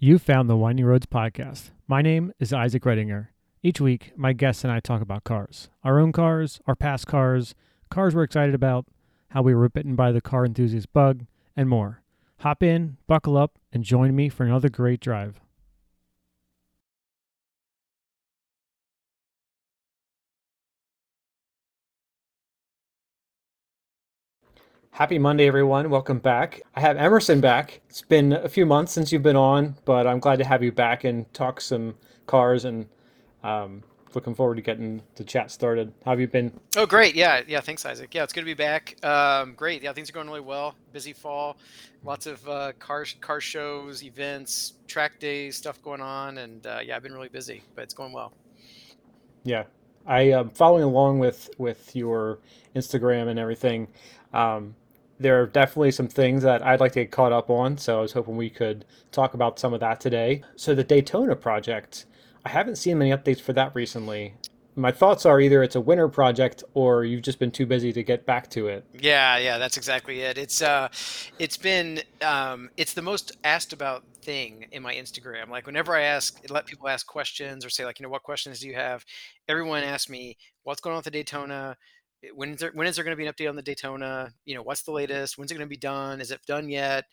You 0.00 0.20
found 0.20 0.48
the 0.48 0.56
Winding 0.56 0.86
Roads 0.86 1.06
podcast. 1.06 1.70
My 1.88 2.02
name 2.02 2.32
is 2.38 2.52
Isaac 2.52 2.84
Redinger. 2.84 3.30
Each 3.64 3.80
week, 3.80 4.12
my 4.16 4.32
guests 4.32 4.62
and 4.62 4.72
I 4.72 4.78
talk 4.78 5.02
about 5.02 5.24
cars 5.24 5.70
our 5.82 5.98
own 5.98 6.12
cars, 6.12 6.60
our 6.68 6.76
past 6.76 7.08
cars, 7.08 7.56
cars 7.90 8.14
we're 8.14 8.22
excited 8.22 8.54
about, 8.54 8.86
how 9.30 9.42
we 9.42 9.56
were 9.56 9.68
bitten 9.68 9.96
by 9.96 10.12
the 10.12 10.20
car 10.20 10.46
enthusiast 10.46 10.92
bug, 10.92 11.26
and 11.56 11.68
more. 11.68 12.04
Hop 12.42 12.62
in, 12.62 12.98
buckle 13.08 13.36
up, 13.36 13.58
and 13.72 13.82
join 13.82 14.14
me 14.14 14.28
for 14.28 14.44
another 14.44 14.68
great 14.68 15.00
drive. 15.00 15.40
Happy 24.98 25.16
Monday, 25.16 25.46
everyone. 25.46 25.90
Welcome 25.90 26.18
back. 26.18 26.60
I 26.74 26.80
have 26.80 26.96
Emerson 26.96 27.40
back. 27.40 27.82
It's 27.88 28.02
been 28.02 28.32
a 28.32 28.48
few 28.48 28.66
months 28.66 28.90
since 28.90 29.12
you've 29.12 29.22
been 29.22 29.36
on, 29.36 29.76
but 29.84 30.08
I'm 30.08 30.18
glad 30.18 30.40
to 30.40 30.44
have 30.44 30.60
you 30.60 30.72
back 30.72 31.04
and 31.04 31.32
talk 31.32 31.60
some 31.60 31.94
cars 32.26 32.64
and 32.64 32.84
um, 33.44 33.84
looking 34.16 34.34
forward 34.34 34.56
to 34.56 34.60
getting 34.60 35.00
the 35.14 35.22
chat 35.22 35.52
started. 35.52 35.92
How 36.04 36.10
have 36.10 36.20
you 36.20 36.26
been? 36.26 36.52
Oh, 36.76 36.84
great. 36.84 37.14
Yeah. 37.14 37.42
Yeah. 37.46 37.60
Thanks, 37.60 37.86
Isaac. 37.86 38.12
Yeah, 38.12 38.24
it's 38.24 38.32
good 38.32 38.40
to 38.40 38.44
be 38.44 38.54
back. 38.54 38.96
Um, 39.04 39.54
great. 39.54 39.84
Yeah, 39.84 39.92
things 39.92 40.10
are 40.10 40.12
going 40.12 40.26
really 40.26 40.40
well. 40.40 40.74
Busy 40.92 41.12
fall. 41.12 41.58
Lots 42.02 42.26
of 42.26 42.48
uh, 42.48 42.72
car, 42.80 43.06
car 43.20 43.40
shows, 43.40 44.02
events, 44.02 44.72
track 44.88 45.20
days, 45.20 45.54
stuff 45.56 45.80
going 45.80 46.00
on. 46.00 46.38
And 46.38 46.66
uh, 46.66 46.80
yeah, 46.84 46.96
I've 46.96 47.04
been 47.04 47.14
really 47.14 47.28
busy, 47.28 47.62
but 47.76 47.82
it's 47.82 47.94
going 47.94 48.12
well. 48.12 48.32
Yeah. 49.44 49.62
I 50.08 50.22
am 50.22 50.40
um, 50.40 50.50
following 50.50 50.82
along 50.82 51.20
with, 51.20 51.50
with 51.56 51.94
your 51.94 52.40
Instagram 52.74 53.28
and 53.28 53.38
everything. 53.38 53.86
Um, 54.32 54.74
there 55.20 55.40
are 55.42 55.46
definitely 55.46 55.90
some 55.90 56.08
things 56.08 56.42
that 56.42 56.64
I'd 56.64 56.80
like 56.80 56.92
to 56.92 57.00
get 57.00 57.10
caught 57.10 57.32
up 57.32 57.50
on. 57.50 57.78
So 57.78 57.98
I 57.98 58.02
was 58.02 58.12
hoping 58.12 58.36
we 58.36 58.50
could 58.50 58.84
talk 59.12 59.34
about 59.34 59.58
some 59.58 59.74
of 59.74 59.80
that 59.80 60.00
today. 60.00 60.42
So 60.56 60.74
the 60.74 60.84
Daytona 60.84 61.36
project, 61.36 62.06
I 62.44 62.50
haven't 62.50 62.76
seen 62.76 62.98
many 62.98 63.10
updates 63.10 63.40
for 63.40 63.52
that 63.54 63.74
recently. 63.74 64.34
My 64.76 64.92
thoughts 64.92 65.26
are 65.26 65.40
either 65.40 65.64
it's 65.64 65.74
a 65.74 65.80
winter 65.80 66.08
project 66.08 66.62
or 66.74 67.04
you've 67.04 67.22
just 67.22 67.40
been 67.40 67.50
too 67.50 67.66
busy 67.66 67.92
to 67.92 68.02
get 68.04 68.24
back 68.24 68.48
to 68.50 68.68
it. 68.68 68.84
Yeah, 68.94 69.36
yeah, 69.36 69.58
that's 69.58 69.76
exactly 69.76 70.20
it. 70.20 70.38
It's 70.38 70.62
uh, 70.62 70.88
it's 71.40 71.56
been 71.56 72.00
um, 72.22 72.70
it's 72.76 72.92
the 72.92 73.02
most 73.02 73.36
asked 73.42 73.72
about 73.72 74.04
thing 74.22 74.66
in 74.70 74.80
my 74.82 74.94
Instagram. 74.94 75.48
Like 75.48 75.66
whenever 75.66 75.96
I 75.96 76.02
ask, 76.02 76.38
let 76.48 76.66
people 76.66 76.86
ask 76.86 77.04
questions 77.08 77.64
or 77.64 77.70
say 77.70 77.84
like, 77.84 77.98
you 77.98 78.04
know, 78.04 78.10
what 78.10 78.22
questions 78.22 78.60
do 78.60 78.68
you 78.68 78.74
have? 78.74 79.04
Everyone 79.48 79.82
asks 79.82 80.08
me 80.08 80.36
what's 80.62 80.80
going 80.80 80.92
on 80.92 80.98
with 80.98 81.06
the 81.06 81.10
Daytona 81.10 81.76
when 82.34 82.54
is 82.54 82.60
there 82.60 82.70
when 82.74 82.86
is 82.86 82.96
there 82.96 83.04
going 83.04 83.16
to 83.16 83.20
be 83.20 83.26
an 83.26 83.32
update 83.32 83.48
on 83.48 83.56
the 83.56 83.62
Daytona? 83.62 84.32
You 84.44 84.54
know, 84.54 84.62
what's 84.62 84.82
the 84.82 84.92
latest? 84.92 85.38
When's 85.38 85.50
it 85.50 85.54
going 85.54 85.66
to 85.66 85.70
be 85.70 85.76
done? 85.76 86.20
Is 86.20 86.30
it 86.30 86.40
done 86.46 86.68
yet? 86.68 87.04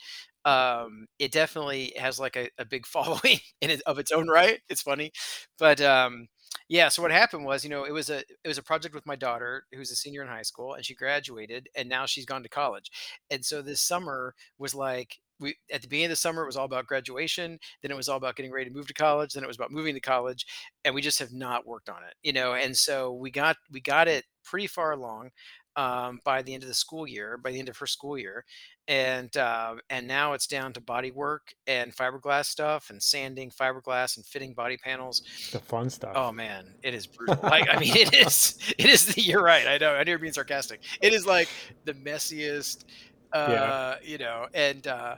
Um, 0.46 1.08
it 1.20 1.32
definitely 1.32 1.94
has 1.98 2.20
like 2.20 2.36
a, 2.36 2.50
a 2.58 2.66
big 2.66 2.86
following 2.88 3.40
in 3.62 3.70
it 3.70 3.82
of 3.86 4.00
its 4.00 4.12
own 4.12 4.28
right. 4.30 4.60
It's 4.70 4.82
funny, 4.82 5.12
but 5.58 5.82
um, 5.82 6.28
yeah. 6.70 6.90
So 6.90 7.02
what 7.02 7.12
happened 7.12 7.46
was, 7.46 7.64
you 7.64 7.70
know, 7.70 7.84
it 7.86 7.94
was 7.94 8.10
a 8.10 8.20
it 8.20 8.48
was 8.48 8.58
a 8.58 8.64
project 8.64 8.96
with 8.96 9.06
my 9.06 9.16
daughter 9.16 9.66
who's 9.74 9.92
a 9.92 9.96
senior 9.96 10.22
in 10.22 10.28
high 10.28 10.42
school, 10.44 10.74
and 10.74 10.86
she 10.86 10.96
graduated, 10.96 11.70
and 11.76 11.90
now 11.90 12.06
she's 12.06 12.26
gone 12.26 12.44
to 12.44 12.50
college. 12.50 12.92
And 13.30 13.44
so 13.46 13.62
this 13.62 13.82
summer 13.82 14.34
was 14.58 14.76
like 14.76 15.20
we 15.40 15.56
at 15.72 15.82
the 15.82 15.88
beginning 15.88 16.06
of 16.06 16.12
the 16.12 16.16
summer 16.16 16.44
it 16.44 16.48
was 16.48 16.58
all 16.58 16.66
about 16.66 16.88
graduation 16.88 17.60
then 17.82 17.92
it 17.92 17.98
was 17.98 18.10
all 18.10 18.18
about 18.18 18.36
getting 18.36 18.52
ready 18.52 18.70
to 18.70 18.76
move 18.76 18.88
to 18.88 18.94
college 18.94 19.34
then 19.34 19.44
it 19.44 19.48
was 19.48 19.58
about 19.58 19.72
moving 19.72 19.94
to 19.94 20.02
college 20.02 20.46
and 20.84 20.94
we 20.94 21.02
just 21.02 21.20
have 21.20 21.34
not 21.34 21.68
worked 21.68 21.90
on 21.90 22.04
it 22.08 22.16
you 22.24 22.34
know 22.34 22.54
and 22.54 22.76
so 22.76 23.14
we 23.14 23.32
got 23.32 23.58
we 23.72 23.82
got 23.82 24.08
it 24.08 24.26
pretty 24.44 24.68
far 24.68 24.92
along 24.92 25.30
um, 25.78 26.22
by 26.24 26.42
the 26.42 26.54
end 26.54 26.64
of 26.64 26.70
the 26.70 26.76
school 26.76 27.08
year 27.08 27.38
by 27.38 27.52
the 27.52 27.60
end 27.60 27.68
of 27.68 27.78
her 27.78 27.86
school 27.86 28.18
year 28.18 28.46
and 28.88 29.36
uh, 29.36 29.76
and 29.90 30.08
now 30.08 30.34
it's 30.34 30.48
down 30.48 30.72
to 30.74 30.80
body 30.82 31.12
work 31.12 31.54
and 31.68 31.96
fiberglass 31.96 32.46
stuff 32.46 32.90
and 32.92 33.02
sanding 33.02 33.50
fiberglass 33.50 34.16
and 34.16 34.26
fitting 34.26 34.54
body 34.54 34.78
panels. 34.78 35.24
The 35.52 35.60
fun 35.60 35.90
stuff. 35.90 36.14
oh 36.16 36.32
man 36.32 36.76
it 36.84 36.94
is 36.94 37.08
brutal 37.18 37.40
like 37.44 37.68
i 37.70 37.80
mean 37.80 37.96
it 37.96 38.14
is 38.14 38.58
it 38.78 38.86
is 38.86 39.14
the, 39.14 39.22
you're 39.22 39.44
right 39.44 39.68
i 39.68 39.78
know 39.78 39.96
i 39.96 40.04
know 40.04 40.12
you're 40.12 40.20
being 40.20 40.34
sarcastic 40.34 40.82
it 41.02 41.14
is 41.14 41.26
like 41.26 41.50
the 41.84 41.94
messiest 41.94 42.86
uh, 43.36 43.50
yeah. 43.50 43.96
you 44.04 44.18
know, 44.18 44.48
and 44.54 44.88
uh, 44.88 45.18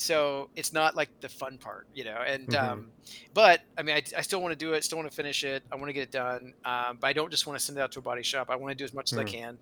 so 0.00 0.48
it's 0.56 0.72
not 0.72 0.96
like 0.96 1.08
the 1.20 1.28
fun 1.28 1.58
part, 1.58 1.86
you 1.94 2.04
know. 2.04 2.18
And 2.26 2.48
mm-hmm. 2.48 2.72
um, 2.72 2.90
but 3.34 3.60
I 3.76 3.82
mean, 3.82 3.96
I, 3.96 4.02
I 4.16 4.22
still 4.22 4.40
want 4.40 4.52
to 4.52 4.58
do 4.58 4.72
it, 4.72 4.84
still 4.84 4.98
want 4.98 5.10
to 5.10 5.14
finish 5.14 5.44
it. 5.44 5.62
I 5.70 5.76
want 5.76 5.88
to 5.88 5.92
get 5.92 6.02
it 6.02 6.10
done, 6.10 6.54
um, 6.64 6.98
but 7.00 7.08
I 7.08 7.12
don't 7.12 7.30
just 7.30 7.46
want 7.46 7.58
to 7.58 7.64
send 7.64 7.78
it 7.78 7.80
out 7.82 7.92
to 7.92 7.98
a 7.98 8.02
body 8.02 8.22
shop. 8.22 8.48
I 8.50 8.56
want 8.56 8.70
to 8.70 8.74
do 8.76 8.84
as 8.84 8.94
much 8.94 9.10
mm-hmm. 9.10 9.20
as 9.20 9.26
I 9.26 9.28
mm. 9.28 9.32
can, 9.32 9.58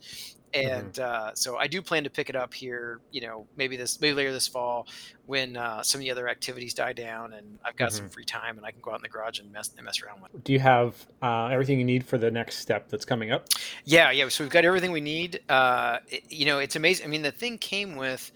and 0.55 0.93
mm-hmm. 0.93 1.29
uh, 1.29 1.35
so 1.35 1.57
I 1.57 1.67
do 1.67 1.83
plan 1.83 2.05
to 2.05 2.11
pick 2.11 2.29
it 2.29 2.37
up 2.37 2.55
here. 2.55 3.01
You 3.11 3.23
know, 3.23 3.47
maybe 3.57 3.77
this 3.77 4.01
maybe 4.01 4.15
later 4.15 4.33
this 4.33 4.47
fall 4.49 4.87
when 5.27 5.57
uh, 5.57 5.83
some 5.83 6.01
of 6.01 6.05
the 6.05 6.11
other 6.11 6.29
activities 6.29 6.73
die 6.73 6.93
down 6.93 7.33
and 7.33 7.59
I've 7.65 7.77
got 7.77 7.93
some 7.93 8.05
mm-hmm. 8.05 8.13
free 8.13 8.25
time 8.25 8.57
and 8.57 8.65
I 8.65 8.71
can 8.71 8.81
go 8.81 8.93
out 8.93 8.97
in 8.97 9.03
the 9.03 9.09
garage 9.09 9.41
and 9.41 9.53
mess 9.53 9.71
and 9.77 9.85
mess 9.85 10.01
around 10.03 10.23
with. 10.23 10.45
Do 10.45 10.53
you 10.53 10.61
have 10.61 10.95
uh, 11.21 11.47
everything 11.47 11.79
you 11.79 11.85
need 11.85 12.07
for 12.07 12.17
the 12.17 12.31
next 12.31 12.59
step 12.59 12.89
that's 12.89 13.05
coming 13.05 13.33
up? 13.33 13.49
Yeah, 13.85 14.13
yeah. 14.13 14.29
So 14.29 14.45
we've 14.45 14.53
got 14.53 14.65
everything 14.65 14.93
we 14.93 15.01
need. 15.01 15.41
Uh, 15.49 15.99
it, 16.09 16.25
you 16.31 16.47
know, 16.47 16.59
it's 16.61 16.77
amazing. 16.77 17.07
I 17.07 17.09
mean, 17.09 17.23
the 17.23 17.33
thing 17.33 17.59
came 17.59 17.97
with 17.97 18.31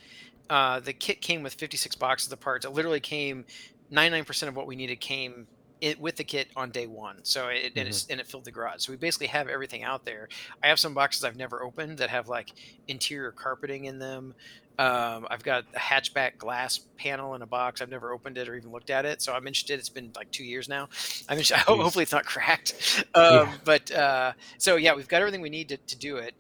uh, 0.51 0.81
the 0.81 0.93
kit 0.93 1.23
came 1.23 1.43
with 1.43 1.55
56 1.55 1.95
boxes 1.97 2.31
of 2.33 2.41
parts. 2.41 2.67
It 2.67 2.73
literally 2.73 3.01
came 3.01 3.45
99% 3.93 4.49
of 4.49 4.57
what 4.57 4.67
we 4.67 4.77
needed 4.77 5.01
came 5.01 5.47
it, 5.81 5.99
with 5.99 6.17
the 6.17 6.25
kit 6.25 6.49
on 6.57 6.71
day 6.71 6.89
one. 6.89 7.21
So 7.23 7.49
it, 7.49 7.75
mm-hmm. 7.75 7.87
and, 7.87 8.07
and, 8.11 8.21
it 8.21 8.27
filled 8.27 8.45
the 8.45 8.51
garage. 8.51 8.83
So 8.83 8.93
we 8.93 8.97
basically 8.97 9.29
have 9.29 9.49
everything 9.49 9.85
out 9.85 10.05
there. 10.05 10.29
I 10.63 10.67
have 10.67 10.79
some 10.79 10.93
boxes 10.93 11.25
I've 11.25 11.37
never 11.37 11.63
opened 11.63 11.99
that 11.99 12.11
have 12.11 12.29
like 12.29 12.51
interior 12.89 13.31
carpeting 13.31 13.85
in 13.87 14.01
them. 14.01 14.35
Um, 14.79 15.27
I've 15.31 15.43
got 15.43 15.67
a 15.75 15.79
hatchback 15.79 16.39
glass 16.39 16.81
panel 16.97 17.35
in 17.35 17.43
a 17.43 17.47
box. 17.47 17.81
I've 17.81 17.91
never 17.91 18.13
opened 18.13 18.37
it 18.37 18.49
or 18.49 18.57
even 18.57 18.73
looked 18.73 18.91
at 18.91 19.05
it, 19.05 19.23
so 19.23 19.35
I'm 19.35 19.47
interested. 19.47 19.79
It's 19.79 19.91
been 19.91 20.11
like 20.17 20.31
two 20.31 20.45
years 20.45 20.69
now. 20.69 20.89
I'm 21.29 21.39
interested. 21.39 21.59
Hopefully, 21.67 22.03
it's 22.03 22.13
not 22.13 22.25
cracked. 22.25 23.05
Um, 23.15 23.25
yeah. 23.25 23.53
But 23.65 23.91
uh, 23.91 24.33
so 24.59 24.77
yeah, 24.77 24.95
we've 24.95 25.09
got 25.09 25.21
everything 25.21 25.43
we 25.43 25.51
need 25.51 25.69
to, 25.69 25.77
to 25.77 25.99
do 25.99 26.17
it 26.17 26.35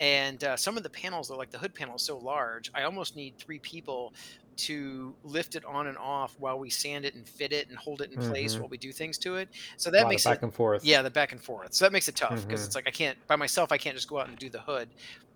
and 0.00 0.42
uh, 0.42 0.56
some 0.56 0.76
of 0.76 0.82
the 0.82 0.90
panels, 0.90 1.30
are 1.30 1.36
like 1.36 1.50
the 1.50 1.58
hood 1.58 1.74
panel, 1.74 1.96
is 1.96 2.02
so 2.02 2.18
large. 2.18 2.70
I 2.74 2.82
almost 2.82 3.16
need 3.16 3.36
three 3.38 3.58
people 3.58 4.14
to 4.56 5.14
lift 5.24 5.56
it 5.56 5.64
on 5.64 5.86
and 5.86 5.96
off 5.96 6.36
while 6.38 6.58
we 6.58 6.68
sand 6.68 7.04
it 7.04 7.14
and 7.14 7.26
fit 7.26 7.52
it 7.52 7.68
and 7.68 7.78
hold 7.78 8.02
it 8.02 8.12
in 8.12 8.18
place 8.18 8.52
mm-hmm. 8.52 8.62
while 8.62 8.68
we 8.68 8.76
do 8.76 8.92
things 8.92 9.16
to 9.18 9.36
it. 9.36 9.48
So 9.76 9.90
that 9.90 10.08
makes 10.08 10.26
it 10.26 10.28
back 10.28 10.38
it 10.38 10.42
and 10.42 10.54
forth. 10.54 10.84
Yeah, 10.84 11.02
the 11.02 11.10
back 11.10 11.32
and 11.32 11.40
forth. 11.40 11.72
So 11.74 11.84
that 11.84 11.92
makes 11.92 12.08
it 12.08 12.16
tough 12.16 12.46
because 12.46 12.60
mm-hmm. 12.60 12.66
it's 12.66 12.74
like 12.74 12.88
I 12.88 12.90
can't 12.90 13.16
by 13.26 13.36
myself. 13.36 13.72
I 13.72 13.78
can't 13.78 13.94
just 13.94 14.08
go 14.08 14.18
out 14.18 14.28
and 14.28 14.38
do 14.38 14.50
the 14.50 14.60
hood. 14.60 14.88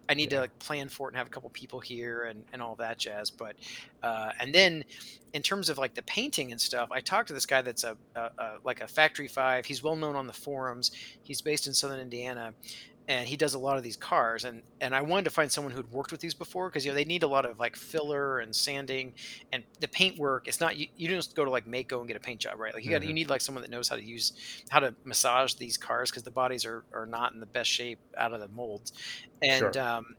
I 0.09 0.15
need 0.15 0.33
yeah. 0.33 0.39
to 0.39 0.41
like 0.43 0.59
plan 0.59 0.89
for 0.89 1.09
it 1.09 1.13
and 1.13 1.17
have 1.17 1.27
a 1.27 1.31
couple 1.31 1.49
people 1.51 1.81
here 1.81 2.25
and, 2.25 2.45
and 2.53 2.61
all 2.61 2.75
that 2.77 2.99
jazz. 2.99 3.31
But 3.31 3.57
uh, 4.03 4.33
and 4.41 4.55
then 4.55 4.85
in 5.33 5.43
terms 5.43 5.69
of 5.71 5.79
like 5.79 5.95
the 5.95 6.03
painting 6.03 6.53
and 6.53 6.61
stuff, 6.61 6.91
I 6.93 7.01
talked 7.01 7.29
to 7.29 7.35
this 7.35 7.47
guy 7.47 7.63
that's 7.63 7.85
a, 7.85 7.97
a, 8.15 8.21
a 8.21 8.53
like 8.65 8.83
a 8.83 8.87
factory 8.87 9.29
five. 9.29 9.65
He's 9.65 9.83
well 9.83 9.97
known 9.97 10.17
on 10.17 10.27
the 10.27 10.33
forums. 10.33 10.91
He's 11.23 11.41
based 11.41 11.67
in 11.67 11.73
Southern 11.73 12.01
Indiana, 12.01 12.53
and 13.09 13.29
he 13.29 13.37
does 13.37 13.55
a 13.55 13.59
lot 13.59 13.77
of 13.77 13.83
these 13.83 13.97
cars 13.97 14.45
and 14.45 14.63
and 14.81 14.95
i 14.95 15.03
wanted 15.03 15.25
to 15.25 15.31
find 15.31 15.51
someone 15.51 15.73
who'd 15.73 15.91
worked 15.93 16.11
with 16.11 16.21
these 16.21 16.35
before 16.35 16.69
because 16.69 16.85
you 16.85 16.91
know 16.91 16.95
they 16.95 17.05
need 17.05 17.23
a 17.23 17.27
lot 17.27 17.45
of 17.45 17.59
like 17.59 17.77
filler 17.77 18.39
and 18.39 18.55
sanding 18.55 19.13
and 19.53 19.63
the 19.81 19.89
paint 19.89 20.19
work 20.19 20.49
it's 20.49 20.61
not 20.61 20.77
you, 20.77 20.87
you 20.97 21.09
don't 21.09 21.19
just 21.19 21.37
go 21.37 21.45
to 21.45 21.51
like 21.51 21.67
Maaco 21.67 21.99
and 21.99 22.09
get 22.09 22.17
a 22.17 22.21
paint 22.21 22.41
job 22.41 22.59
right 22.59 22.75
like 22.75 22.85
you 22.85 22.91
got 22.91 23.01
mm-hmm. 23.01 23.09
you 23.09 23.15
need 23.15 23.31
like 23.31 23.41
someone 23.41 23.63
that 23.63 23.71
knows 23.71 23.89
how 23.89 23.97
to 23.97 24.05
use 24.05 24.33
how 24.69 24.81
to 24.81 24.95
massage 25.05 25.55
these 25.55 25.77
cars 25.77 26.11
because 26.11 26.23
the 26.23 26.31
bodies 26.31 26.65
are 26.65 26.85
are 26.93 27.07
not 27.07 27.33
in 27.33 27.41
the 27.41 27.47
best 27.47 27.71
shape 27.71 27.99
out 28.17 28.33
of 28.33 28.41
the 28.41 28.49
molds 28.49 28.93
and 29.43 29.75
sure. 29.75 29.83
um 29.83 30.17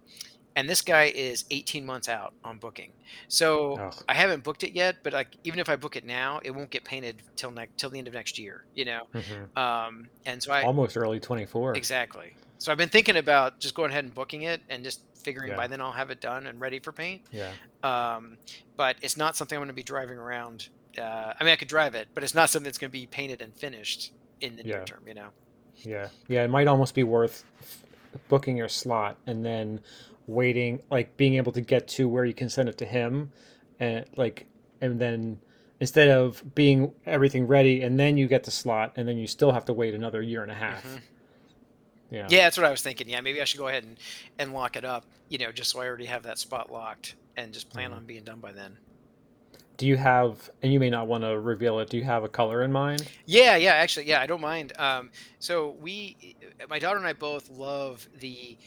and 0.58 0.70
this 0.70 0.82
guy 0.82 1.12
is 1.14 1.44
18 1.52 1.86
months 1.86 2.08
out 2.08 2.34
on 2.44 2.58
booking 2.58 2.92
so 3.28 3.80
oh. 3.80 3.92
i 4.08 4.14
haven't 4.14 4.44
booked 4.44 4.64
it 4.64 4.74
yet 4.74 4.98
but 5.04 5.12
like 5.12 5.36
even 5.44 5.60
if 5.60 5.70
i 5.70 5.76
book 5.76 5.96
it 5.96 6.06
now 6.06 6.40
it 6.44 6.52
won't 6.52 6.70
get 6.70 6.84
painted 6.84 7.22
till 7.36 7.52
next 7.52 7.78
till 7.78 7.90
the 7.90 7.98
end 7.98 8.08
of 8.08 8.14
next 8.14 8.38
year 8.40 8.64
you 8.74 8.86
know 8.86 9.02
mm-hmm. 9.14 9.58
um 9.58 10.08
and 10.26 10.42
so 10.42 10.54
i 10.54 10.64
almost 10.64 10.96
early 10.96 11.20
24 11.20 11.76
exactly 11.76 12.36
so 12.66 12.72
I've 12.72 12.80
been 12.80 12.90
thinking 12.90 13.16
about 13.16 13.60
just 13.60 13.76
going 13.76 13.92
ahead 13.92 14.06
and 14.06 14.14
booking 14.16 14.42
it 14.42 14.60
and 14.70 14.84
just 14.84 15.02
figuring 15.14 15.52
yeah. 15.52 15.56
by 15.56 15.68
then 15.68 15.82
I'll 15.82 15.92
have 15.92 16.10
it 16.10 16.20
done 16.20 16.48
and 16.48 16.60
ready 16.60 16.80
for 16.80 16.92
paint. 16.92 17.22
Yeah. 17.32 17.52
Um, 17.84 18.40
but 18.76 18.96
it's 19.04 19.16
not 19.16 19.38
something 19.38 19.56
I'm 19.56 19.60
going 19.60 19.68
to 19.68 19.76
be 19.76 19.84
driving 19.84 20.18
around. 20.18 20.70
Uh, 20.98 21.34
I 21.40 21.44
mean, 21.44 21.54
I 21.54 21.58
could 21.58 21.68
drive 21.68 21.94
it, 21.94 22.08
but 22.16 22.24
it's 22.24 22.34
not 22.34 22.50
something 22.50 22.64
that's 22.64 22.80
going 22.80 22.90
to 22.90 22.92
be 22.92 23.06
painted 23.06 23.44
and 23.44 23.54
finished 23.54 24.14
in 24.42 24.56
the 24.56 24.66
yeah. 24.66 24.78
near 24.78 24.86
term. 24.86 25.02
You 25.06 25.14
know. 25.14 25.28
Yeah. 25.76 26.08
Yeah. 26.28 26.44
It 26.44 26.50
might 26.50 26.66
almost 26.66 26.96
be 26.96 27.04
worth 27.04 27.44
booking 28.30 28.58
your 28.58 28.68
slot 28.68 29.18
and 29.28 29.46
then 29.46 29.80
waiting, 30.26 30.82
like 30.90 31.16
being 31.18 31.36
able 31.36 31.52
to 31.52 31.62
get 31.62 31.88
to 31.90 32.10
where 32.10 32.26
you 32.26 32.34
can 32.34 32.50
send 32.50 32.68
it 32.68 32.80
to 32.80 32.86
him, 32.86 33.32
and 33.80 34.06
like, 34.16 34.48
and 34.82 35.00
then 35.00 35.40
instead 35.80 36.08
of 36.08 36.42
being 36.56 36.94
everything 37.06 37.46
ready 37.46 37.84
and 37.84 38.00
then 38.00 38.18
you 38.18 38.28
get 38.28 38.44
the 38.44 38.50
slot 38.50 38.94
and 38.96 39.08
then 39.08 39.18
you 39.18 39.28
still 39.28 39.52
have 39.52 39.66
to 39.66 39.74
wait 39.74 39.94
another 39.94 40.20
year 40.20 40.42
and 40.42 40.52
a 40.52 40.56
half. 40.56 40.84
Mm-hmm 40.84 40.98
yeah. 42.16 42.28
Yeah, 42.30 42.44
that's 42.44 42.58
what 42.58 42.66
I 42.66 42.72
was 42.72 42.82
thinking. 42.82 43.10
Yeah, 43.10 43.22
maybe 43.22 43.42
I 43.42 43.44
should 43.44 43.60
go 43.60 43.68
ahead 43.68 43.84
and, 43.84 43.98
and 44.40 44.54
lock 44.54 44.76
it 44.76 44.86
up, 44.86 45.06
you 45.30 45.38
know, 45.38 45.52
just 45.52 45.72
so 45.72 45.82
I 45.82 45.88
already 45.88 46.06
have 46.06 46.24
that 46.24 46.40
spot 46.40 46.72
locked 46.72 47.16
and 47.36 47.54
just 47.54 47.70
plan 47.70 47.90
mm-hmm. 47.90 48.00
on 48.00 48.06
being 48.06 48.24
done 48.24 48.40
by 48.40 48.52
then. 48.52 48.78
Do 49.78 49.86
you 49.86 49.98
have, 49.98 50.50
and 50.64 50.72
you 50.72 50.80
may 50.80 50.90
not 50.90 51.08
want 51.08 51.26
to 51.26 51.38
reveal 51.38 51.80
it, 51.80 51.90
do 51.90 51.98
you 51.98 52.06
have 52.06 52.24
a 52.24 52.30
color 52.30 52.64
in 52.64 52.72
mind? 52.72 53.06
Yeah, 53.26 53.58
yeah, 53.58 53.74
actually, 53.74 54.08
yeah, 54.08 54.22
I 54.22 54.26
don't 54.26 54.40
mind. 54.40 54.72
Um, 54.80 55.10
so 55.40 55.76
we, 55.82 56.38
my 56.70 56.80
daughter 56.80 56.98
and 56.98 57.06
I 57.06 57.12
both 57.12 57.50
love 57.50 58.08
the 58.20 58.58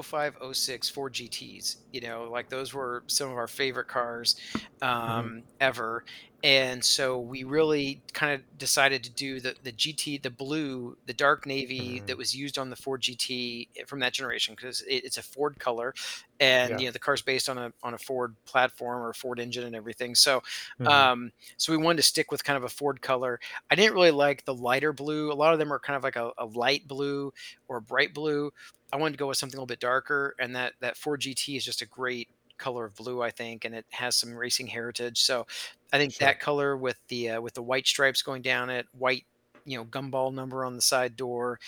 05, 0.00 0.36
06 0.52 0.88
Ford 0.88 1.12
GTs. 1.12 1.78
You 1.92 2.02
know, 2.02 2.28
like 2.30 2.48
those 2.48 2.72
were 2.72 3.02
some 3.08 3.30
of 3.30 3.36
our 3.36 3.48
favorite 3.48 3.88
cars 3.88 4.36
mm-hmm. 4.54 4.84
um, 4.84 5.26
mm-hmm. 5.26 5.38
ever. 5.60 6.04
And 6.42 6.84
so 6.84 7.20
we 7.20 7.44
really 7.44 8.02
kind 8.14 8.32
of 8.32 8.58
decided 8.58 9.04
to 9.04 9.10
do 9.10 9.40
the 9.40 9.54
the 9.62 9.72
GT, 9.72 10.18
the 10.18 10.30
blue, 10.30 10.96
the 11.06 11.14
dark 11.14 11.46
navy 11.46 12.00
hmm 12.00 12.08
that 12.08 12.16
was 12.18 12.34
used 12.34 12.58
on 12.58 12.70
the 12.70 12.76
Ford 12.76 13.02
GT 13.02 13.70
from 13.86 14.00
that 14.00 14.12
generation 14.12 14.54
because 14.56 14.80
it, 14.82 15.04
it's 15.04 15.18
a 15.18 15.22
Ford 15.22 15.58
color, 15.60 15.94
and 16.40 16.78
Yeah. 16.78 16.80
you 16.80 16.86
know 16.86 16.92
the 16.92 16.98
car's 16.98 17.22
based 17.22 17.48
on 17.48 17.58
a 17.58 17.72
on 17.82 17.94
a 17.94 17.98
Ford 17.98 18.36
platform 18.44 19.02
or 19.02 19.10
a 19.10 19.14
Ford 19.14 19.38
engine 19.38 19.64
and 19.64 19.76
everything. 19.76 20.14
So, 20.16 20.40
hmm 20.78 21.04
um, 21.12 21.30
so 21.58 21.72
we 21.72 21.76
wanted 21.78 21.98
to 21.98 22.02
stick 22.02 22.30
with 22.32 22.44
kind 22.44 22.56
of 22.56 22.64
a 22.64 22.68
Ford 22.68 23.00
color. 23.02 23.38
I 23.70 23.74
didn't 23.76 23.94
really 23.94 24.10
like 24.10 24.44
the 24.44 24.54
lighter 24.54 24.92
blue. 24.92 25.32
A 25.32 25.34
lot 25.34 25.52
of 25.52 25.58
them 25.58 25.72
are 25.72 25.78
kind 25.78 25.96
of 25.96 26.02
like 26.02 26.16
a, 26.16 26.32
a 26.38 26.46
light 26.46 26.88
blue 26.88 27.32
or 27.68 27.80
bright 27.80 28.14
blue. 28.14 28.50
I 28.92 28.96
wanted 28.96 29.12
to 29.12 29.18
go 29.18 29.28
with 29.28 29.38
something 29.38 29.56
a 29.56 29.60
little 29.60 29.66
bit 29.66 29.80
darker, 29.80 30.34
and 30.38 30.56
that 30.56 30.74
that 30.80 30.96
Ford 30.96 31.20
GT 31.20 31.56
is 31.56 31.64
just 31.64 31.82
a 31.82 31.86
great 31.86 32.28
color 32.58 32.84
of 32.84 32.94
blue, 32.94 33.22
I 33.22 33.30
think, 33.30 33.64
and 33.64 33.74
it 33.74 33.86
has 33.90 34.16
some 34.16 34.34
racing 34.34 34.66
heritage. 34.68 35.20
So 35.22 35.46
I 35.92 35.98
think 35.98 36.18
Sure. 36.18 36.18
that 36.18 36.40
color 36.40 36.76
with 36.76 36.98
the 37.08 37.30
uh, 37.30 37.40
with 37.40 37.54
the 37.54 37.62
white 37.62 37.86
stripes 37.86 38.22
going 38.22 38.42
down 38.42 38.70
it, 38.70 38.86
white 38.92 39.26
you 39.64 39.76
know 39.78 39.84
gumball 39.84 40.32
number 40.32 40.64
on 40.64 40.74
the 40.76 40.82
side 40.82 41.16
door, 41.16 41.58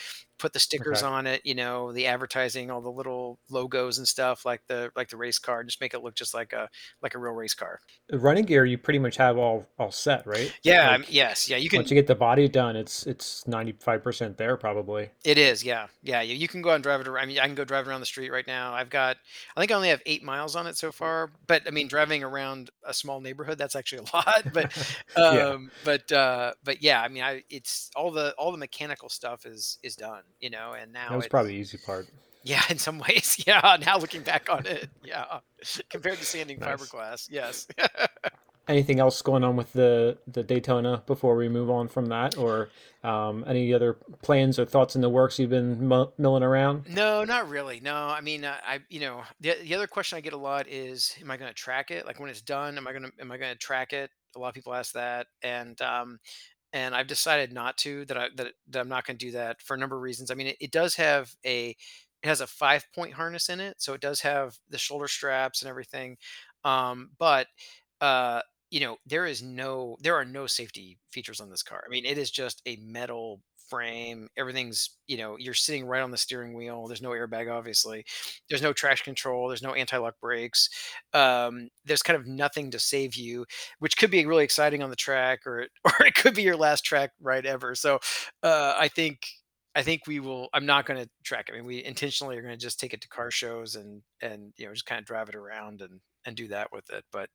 put 0.45 0.53
the 0.53 0.59
stickers 0.61 1.03
Okay. 1.03 1.13
on 1.13 1.27
it, 1.27 1.41
you 1.45 1.55
know 1.55 1.93
the 1.93 2.07
advertising, 2.07 2.71
all 2.71 2.81
the 2.81 2.91
little 2.91 3.39
logos 3.51 3.99
and 3.99 4.07
stuff 4.07 4.45
like 4.45 4.63
the 4.69 4.91
like 4.97 5.09
the 5.09 5.17
race 5.17 5.39
car, 5.39 5.65
just 5.65 5.81
make 5.81 5.95
it 5.95 6.03
look 6.03 6.15
just 6.15 6.35
like 6.35 6.53
a 6.53 6.69
like 7.03 7.15
a 7.15 7.19
real 7.19 7.33
race 7.33 7.55
car. 7.55 7.81
The 8.09 8.19
running 8.19 8.45
gear 8.45 8.65
you 8.65 8.79
pretty 8.79 8.99
much 8.99 9.17
have 9.17 9.39
all 9.39 9.67
all 9.79 9.91
set, 9.91 10.27
right? 10.27 10.53
Yeah, 10.63 10.91
Like 10.91 11.13
yes, 11.13 11.49
yeah, 11.49 11.57
you 11.57 11.69
can 11.69 11.79
once 11.79 11.91
you 11.91 11.95
get 11.95 12.07
the 12.07 12.15
body 12.15 12.49
done, 12.49 12.77
it's 12.77 13.07
it's 13.07 13.45
95% 13.45 14.37
there 14.37 14.57
probably. 14.57 15.11
It 15.25 15.39
is, 15.39 15.65
yeah. 15.65 15.87
Yeah, 16.03 16.21
you 16.21 16.35
you 16.37 16.49
can 16.49 16.63
go 16.63 16.71
out 16.71 16.75
and 16.75 16.83
drive 16.83 17.01
it 17.01 17.09
around 17.09 17.25
I 17.25 17.27
mean, 17.27 17.39
I 17.41 17.47
can 17.47 17.55
go 17.55 17.65
drive 17.65 17.89
around 17.89 18.01
the 18.01 18.07
street 18.07 18.31
right 18.31 18.47
now. 18.47 18.75
I've 18.75 18.91
got 18.91 19.17
I 19.57 19.61
think 19.61 19.73
I 19.73 19.75
only 19.75 19.89
have 19.89 20.03
8 20.07 20.23
miles 20.23 20.57
on 20.57 20.67
it 20.67 20.77
so 20.77 20.93
far, 20.93 21.31
but, 21.47 21.63
I 21.67 21.71
mean, 21.71 21.89
driving 21.89 22.23
around 22.23 22.71
a 22.85 22.93
small 22.93 23.21
neighborhood, 23.21 23.57
that's 23.59 23.77
actually 23.77 24.07
a 24.13 24.17
lot, 24.17 24.45
but, 24.53 24.73
Yeah, 25.17 25.49
um, 25.49 25.71
but, 25.85 26.11
uh, 26.13 26.53
but 26.63 26.83
yeah, 26.83 27.01
I 27.01 27.09
mean, 27.09 27.23
I 27.23 27.45
it's 27.51 27.91
all 27.97 28.11
the 28.11 28.35
all 28.37 28.53
the 28.53 28.59
mechanical 28.59 29.09
stuff 29.09 29.47
is 29.47 29.79
is 29.83 29.97
done, 29.97 30.23
you 30.41 30.51
know, 30.51 30.73
and 30.79 30.93
now 30.93 31.09
that 31.11 31.17
was 31.17 31.29
probably 31.29 31.53
the 31.53 31.59
easy 31.59 31.79
part. 31.79 32.07
yeah, 32.43 32.63
in 32.71 32.79
some 32.79 32.99
ways, 32.99 33.43
yeah, 33.47 33.77
now 33.81 33.99
looking 33.99 34.23
back 34.23 34.49
on 34.51 34.67
it, 34.67 34.89
yeah, 35.05 35.41
compared 35.91 36.19
to 36.19 36.25
sanding 36.25 36.59
Nice. 36.59 36.81
fiberglass, 36.81 37.29
yes. 37.31 37.67
Anything 38.67 38.99
else 38.99 39.21
going 39.21 39.45
on 39.45 39.57
with 39.57 39.75
the 39.75 40.17
the 40.27 40.43
Daytona 40.43 41.03
before 41.07 41.37
we 41.37 41.51
move 41.51 41.69
on 41.69 41.87
from 41.87 42.07
that, 42.07 42.39
or 42.39 42.71
um, 43.03 43.45
any 43.47 43.75
other 43.75 43.99
plans 44.23 44.59
or 44.59 44.65
thoughts 44.65 44.95
in 44.97 45.03
the 45.03 45.11
works 45.11 45.39
you've 45.39 45.51
been 45.51 45.87
mu 45.87 46.07
milling 46.17 46.43
around? 46.43 46.89
No, 46.89 47.25
not 47.25 47.51
really. 47.51 47.81
No, 47.81 47.95
I 47.95 48.23
mean, 48.23 48.43
uh, 48.43 48.57
I 48.67 48.81
you 48.89 49.01
know, 49.01 49.23
the 49.39 49.55
the 49.63 49.75
other 49.75 49.87
question 49.87 50.17
I 50.17 50.23
get 50.23 50.33
a 50.33 50.39
lot 50.39 50.67
is, 50.67 51.15
am 51.21 51.31
I 51.31 51.37
going 51.37 51.51
to 51.51 51.55
track 51.55 51.91
it? 51.91 52.07
Like 52.07 52.19
when 52.19 52.31
it's 52.31 52.41
done, 52.41 52.79
am 52.79 52.89
I 52.89 52.93
going 52.93 53.03
to 53.03 53.13
am 53.21 53.31
I 53.31 53.37
going 53.37 53.53
to 53.53 53.59
track 53.59 53.93
it? 53.93 54.11
A 54.35 54.39
lot 54.39 54.49
of 54.49 54.55
people 54.55 54.73
ask 54.73 54.95
that, 54.95 55.27
and 55.43 55.79
um, 55.83 56.19
and 56.75 56.95
I've 56.95 57.07
decided 57.07 57.53
not 57.55 57.79
to. 57.79 58.05
That 58.07 58.19
I 58.19 58.29
that, 58.37 58.49
that 58.69 58.81
I'm 58.81 58.89
not 58.89 59.07
going 59.07 59.17
to 59.17 59.27
do 59.27 59.33
that 59.33 59.63
for 59.63 59.75
a 59.75 59.79
number 59.79 59.97
of 59.97 60.03
reasons. 60.03 60.31
I 60.31 60.35
mean, 60.35 60.49
it, 60.49 60.57
it 60.61 60.73
does 60.73 60.97
have 60.97 61.35
a 61.47 61.71
it 61.71 62.29
has 62.29 62.43
a 62.43 62.47
five 62.47 62.85
point 62.95 63.15
harness 63.15 63.49
in 63.49 63.61
it, 63.61 63.77
so 63.81 63.95
it 63.95 64.03
does 64.03 64.21
have 64.21 64.59
the 64.69 64.79
shoulder 64.79 65.09
straps 65.09 65.63
and 65.63 65.71
everything. 65.71 66.19
Um, 66.65 67.11
but 67.19 67.47
uh, 68.03 68.43
you 68.71 68.81
know, 68.81 68.99
there 69.07 69.25
is 69.25 69.43
no 69.43 69.97
there 70.03 70.17
are 70.17 70.25
no 70.25 70.47
safety 70.47 70.99
features 71.13 71.41
on 71.41 71.49
this 71.51 71.63
car. 71.63 71.85
I 71.87 71.89
mean, 71.91 72.05
it 72.05 72.19
is 72.19 72.31
just 72.31 72.61
a 72.67 72.77
metal 72.77 73.41
frame. 73.69 74.29
Everything's, 74.37 74.91
you 75.07 75.17
know, 75.17 75.37
you're 75.39 75.55
sitting 75.55 75.87
right 75.87 76.03
on 76.03 76.11
the 76.11 76.17
steering 76.17 76.55
wheel. 76.55 76.87
There's 76.87 77.03
no 77.03 77.11
airbag, 77.11 77.53
obviously. 77.53 78.05
There's 78.49 78.63
no 78.63 78.73
traction 78.73 79.05
control. 79.05 79.49
There's 79.49 79.63
no 79.63 79.75
anti-lock 79.75 80.15
brakes. 80.21 80.69
Um, 81.13 81.69
there's 81.85 82.03
kind 82.03 82.19
of 82.19 82.27
nothing 82.27 82.71
to 82.73 82.79
save 82.79 83.15
you, 83.15 83.47
which 83.79 83.97
could 83.97 84.11
be 84.11 84.27
really 84.27 84.45
exciting 84.45 84.83
on 84.83 84.91
the 84.91 84.97
track, 84.97 85.47
or 85.47 85.67
or 85.85 86.07
it 86.07 86.15
could 86.15 86.35
be 86.35 86.43
your 86.43 86.57
last 86.57 86.85
track 86.85 87.11
ride 87.21 87.47
ever. 87.47 87.75
So, 87.75 87.99
uh, 88.43 88.75
I 88.79 88.89
think 88.89 89.21
I 89.75 89.83
think 89.83 90.07
we 90.07 90.21
will. 90.21 90.49
I'm 90.53 90.67
not 90.67 90.87
going 90.87 91.03
to 91.03 91.11
track. 91.25 91.49
I 91.51 91.57
mean, 91.57 91.65
we 91.65 91.85
intentionally 91.85 92.37
are 92.37 92.43
going 92.43 92.55
to 92.55 92.61
just 92.61 92.79
take 92.79 92.95
it 92.95 93.01
to 93.03 93.09
car 93.09 93.31
shows 93.31 93.75
and 93.77 94.03
and 94.21 94.53
you 94.57 94.67
know 94.67 94.73
just 94.73 94.87
kind 94.87 95.01
of 95.01 95.07
drive 95.07 95.29
it 95.29 95.35
around 95.35 95.81
and 95.83 96.01
and 96.25 96.37
do 96.37 96.49
that 96.49 96.69
with 96.73 96.85
it. 96.91 97.05
But 97.13 97.29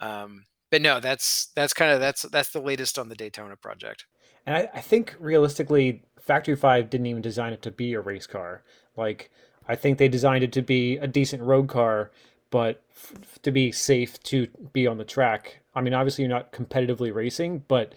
um, 0.00 0.44
but 0.70 0.80
no, 0.82 1.00
that's 1.00 1.50
that's 1.56 1.74
kind 1.74 1.92
of 1.92 2.00
that's 2.00 2.22
that's 2.22 2.50
the 2.50 2.60
latest 2.60 2.98
on 2.98 3.08
the 3.08 3.14
Daytona 3.14 3.56
project. 3.56 4.06
And 4.46 4.56
I, 4.56 4.68
I 4.74 4.80
think 4.80 5.14
realistically, 5.18 6.02
Factory 6.20 6.56
Five 6.56 6.90
didn't 6.90 7.06
even 7.06 7.22
design 7.22 7.52
it 7.52 7.62
to 7.62 7.70
be 7.70 7.92
a 7.94 8.00
race 8.00 8.26
car. 8.26 8.62
Like, 8.96 9.30
I 9.68 9.76
think 9.76 9.98
they 9.98 10.08
designed 10.08 10.44
it 10.44 10.52
to 10.52 10.62
be 10.62 10.96
a 10.98 11.06
decent 11.06 11.42
road 11.42 11.68
car, 11.68 12.10
but 12.50 12.82
f 12.94 13.40
to 13.42 13.50
be 13.50 13.72
safe 13.72 14.22
to 14.24 14.48
be 14.72 14.86
on 14.86 14.98
the 14.98 15.04
track. 15.04 15.60
I 15.74 15.80
mean, 15.80 15.94
obviously 15.94 16.24
you're 16.24 16.32
not 16.32 16.52
competitively 16.52 17.14
racing, 17.14 17.64
but 17.68 17.94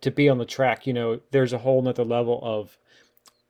to 0.00 0.10
be 0.10 0.28
on 0.28 0.38
the 0.38 0.44
track, 0.44 0.86
you 0.86 0.92
know, 0.92 1.20
there's 1.30 1.52
a 1.52 1.58
whole 1.58 1.82
nother 1.82 2.04
level 2.04 2.40
of 2.42 2.78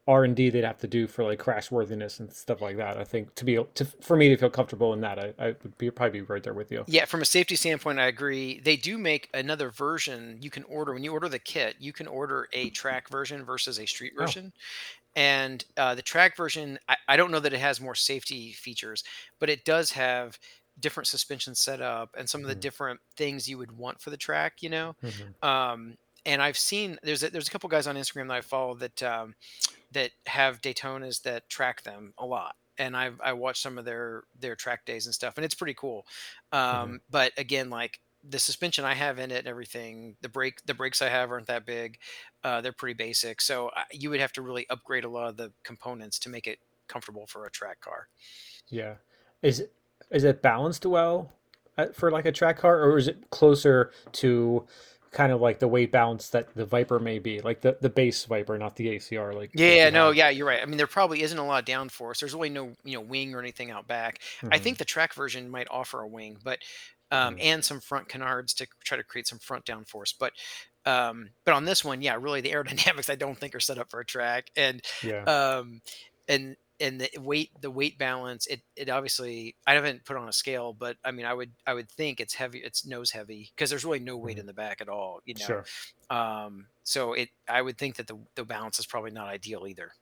R 0.09 0.25
and 0.25 0.35
D 0.35 0.51
they'd 0.51 0.65
have 0.65 0.79
to 0.79 0.89
do 0.89 1.07
for 1.07 1.23
like 1.25 1.39
crash 1.39 1.71
worthiness 1.71 2.19
and 2.21 2.33
stuff 2.33 2.61
like 2.61 2.77
that. 2.79 2.97
I 2.99 3.05
think 3.05 3.35
to 3.37 3.45
be 3.45 3.63
to 3.75 3.85
for 3.85 4.17
me 4.17 4.29
to 4.31 4.37
feel 4.37 4.51
comfortable 4.51 4.93
in 4.93 5.01
that, 5.03 5.19
I, 5.21 5.35
I 5.39 5.47
would 5.63 5.79
be 5.79 5.91
probably 5.93 6.21
be 6.21 6.27
right 6.27 6.43
there 6.43 6.55
with 6.55 6.73
you. 6.73 6.87
Yeah, 6.87 7.05
from 7.05 7.21
a 7.21 7.27
safety 7.27 7.55
standpoint, 7.55 7.99
I 7.99 8.07
agree. 8.07 8.61
They 8.61 8.77
do 8.79 8.97
make 8.97 9.29
another 9.35 9.71
version 9.71 10.39
you 10.41 10.49
can 10.49 10.63
order 10.65 10.95
when 10.95 11.05
you 11.05 11.13
order 11.13 11.29
the 11.29 11.39
kit. 11.39 11.77
You 11.79 11.93
can 11.93 12.07
order 12.07 12.49
a 12.55 12.71
track 12.71 13.11
version 13.11 13.45
versus 13.45 13.79
a 13.79 13.85
street 13.85 14.15
Oh, 14.19 14.35
version. 14.35 14.55
And 15.17 15.65
uh, 15.77 15.95
the 15.97 16.03
track 16.03 16.37
version, 16.37 16.79
I, 16.89 16.97
I 17.09 17.17
don't 17.17 17.31
know 17.33 17.41
that 17.41 17.53
it 17.55 17.61
has 17.61 17.81
more 17.81 17.95
safety 17.97 18.53
features, 18.53 19.05
but 19.41 19.51
it 19.51 19.65
does 19.65 19.93
have 19.93 20.39
different 20.81 21.09
suspension 21.09 21.55
setup 21.55 22.15
and 22.19 22.29
some 22.31 22.43
of 22.43 22.49
the 22.49 22.55
hmm 22.55 22.69
different 22.69 23.01
things 23.17 23.49
you 23.49 23.59
would 23.59 23.73
want 23.73 24.01
for 24.01 24.11
the 24.11 24.17
track. 24.19 24.63
You 24.63 24.71
know, 24.71 24.97
hmm 25.03 25.33
um, 25.43 25.97
and 26.29 26.43
I've 26.43 26.59
seen 26.59 26.99
there's 27.03 27.23
a, 27.23 27.31
there's 27.31 27.49
a 27.49 27.51
couple 27.51 27.71
guys 27.71 27.87
on 27.87 27.97
Instagram 27.97 28.29
that 28.29 28.37
I 28.37 28.41
follow 28.43 28.75
that 28.75 29.03
um, 29.03 29.35
that 29.93 30.11
have 30.27 30.61
Daytonas 30.61 31.23
that 31.23 31.49
track 31.49 31.83
them 31.83 32.13
a 32.19 32.27
lot. 32.27 32.55
And 32.77 32.97
I've 32.97 33.19
I 33.25 33.33
watched 33.33 33.63
some 33.63 33.79
of 33.79 33.85
their 33.87 34.25
their 34.39 34.55
track 34.55 34.85
days 34.85 35.07
and 35.07 35.15
stuff, 35.15 35.37
and 35.37 35.45
it's 35.45 35.55
pretty 35.55 35.75
cool. 35.75 36.07
hmm 36.71 36.93
Um, 36.93 37.01
but 37.11 37.33
again, 37.39 37.71
like 37.71 38.01
the 38.23 38.39
suspension 38.39 38.85
I 38.85 38.95
have 38.95 39.19
in 39.19 39.31
it 39.31 39.39
and 39.39 39.49
everything, 39.49 40.17
the 40.21 40.29
brake 40.29 40.61
the 40.67 40.75
brakes 40.75 41.01
I 41.01 41.09
have 41.09 41.31
aren't 41.31 41.47
that 41.47 41.65
big. 41.67 41.99
Uh, 42.45 42.61
they're 42.61 42.73
pretty 42.73 42.95
basic, 42.95 43.41
so 43.41 43.71
I, 43.75 43.85
you 43.91 44.11
would 44.11 44.21
have 44.21 44.33
to 44.35 44.43
really 44.43 44.69
upgrade 44.69 45.05
a 45.05 45.09
lot 45.09 45.29
of 45.29 45.37
the 45.39 45.53
components 45.65 46.19
to 46.21 46.29
make 46.29 46.47
it 46.47 46.59
comfortable 46.89 47.27
for 47.27 47.47
a 47.47 47.51
track 47.51 47.81
car. 47.81 48.09
Yeah. 48.69 48.97
Is 49.43 49.61
it 49.61 49.73
is 50.11 50.25
it 50.25 50.43
balanced 50.43 50.87
well 50.87 51.33
uh, 51.77 51.87
for 51.93 52.11
like 52.11 52.27
a 52.27 52.33
track 52.33 52.59
car, 52.59 52.83
or 52.83 52.99
is 52.99 53.09
it 53.09 53.31
closer 53.31 53.93
to 54.13 54.67
kind 55.13 55.33
of 55.33 55.41
like 55.41 55.59
the 55.59 55.69
weight 55.69 55.93
balance 55.93 56.31
that 56.31 56.55
the 56.55 56.67
Viper 56.67 56.99
may 57.01 57.19
be, 57.19 57.41
like 57.41 57.61
the 57.63 57.79
the 57.81 57.91
base 57.91 58.25
Viper, 58.25 58.59
not 58.59 58.77
the 58.77 58.89
ACR 58.91 59.33
like 59.35 59.53
Yeah, 59.55 59.89
you 59.89 59.91
no, 59.91 60.11
yeah, 60.11 60.29
you're 60.29 60.47
right. 60.47 60.61
I 60.63 60.67
mean, 60.67 60.77
there 60.77 60.87
probably 60.87 61.23
isn't 61.23 61.39
a 61.39 61.45
lot 61.45 61.61
of 61.61 61.65
downforce. 61.65 62.21
There's 62.21 62.35
really 62.35 62.51
no, 62.51 62.75
you 62.85 62.95
know, 62.95 63.01
wing 63.01 63.35
or 63.35 63.41
anything 63.41 63.71
out 63.71 63.87
back. 63.87 64.21
I 64.51 64.59
hmm 64.59 64.59
think 64.59 64.79
the 64.79 64.85
track 64.85 65.15
version 65.15 65.49
might 65.51 65.67
offer 65.71 66.01
a 66.03 66.07
wing, 66.09 66.39
but 66.45 66.59
um, 67.11 67.35
hmm 67.35 67.41
and 67.41 67.65
some 67.65 67.81
front 67.81 68.09
canards 68.09 68.53
to 68.55 68.67
try 68.85 68.99
to 68.99 69.03
create 69.05 69.27
some 69.27 69.39
front 69.39 69.65
downforce. 69.65 70.15
But 70.19 70.35
um, 70.85 71.31
but 71.45 71.55
on 71.55 71.65
this 71.65 71.85
one, 71.85 72.03
yeah, 72.03 72.17
really 72.21 72.41
the 72.43 72.51
aerodynamics 72.53 73.11
I 73.11 73.15
don't 73.17 73.39
think 73.39 73.55
are 73.55 73.61
set 73.61 73.79
up 73.79 73.91
for 73.91 74.01
a 74.01 74.07
track, 74.07 74.51
and 74.55 74.83
Yeah. 75.03 75.27
um, 75.27 75.81
and 76.29 76.57
and 76.81 77.01
the 77.01 77.11
weight 77.19 77.51
the 77.61 77.71
weight 77.71 77.99
balance 77.99 78.47
it 78.47 78.63
it 78.77 78.89
obviously 78.89 79.57
I 79.67 79.75
haven't 79.75 80.05
put 80.05 80.17
on 80.17 80.29
a 80.29 80.33
scale, 80.33 80.73
but 80.73 80.97
I 81.05 81.11
mean 81.13 81.27
I 81.27 81.35
would 81.35 81.53
I 81.67 81.75
would 81.75 81.91
think 81.91 82.21
it's 82.21 82.35
heavy 82.35 82.59
it's 82.61 82.87
nose 82.87 83.11
heavy 83.11 83.51
because 83.55 83.71
there's 83.71 83.85
really 83.85 84.01
no 84.01 84.17
weight 84.17 84.39
hmm 84.39 84.41
in 84.41 84.47
the 84.47 84.55
back 84.55 84.81
at 84.81 84.89
all, 84.89 85.21
you 85.25 85.35
know. 85.35 85.45
Sure. 85.47 85.65
Um, 86.11 86.69
so 86.85 87.13
it 87.15 87.31
I 87.49 87.63
would 87.63 87.79
think 87.79 87.97
that 87.97 88.07
the 88.07 88.19
the 88.35 88.45
balance 88.45 88.79
is 88.79 88.87
probably 88.87 89.11
not 89.11 89.29
ideal 89.29 89.67
either. 89.67 89.93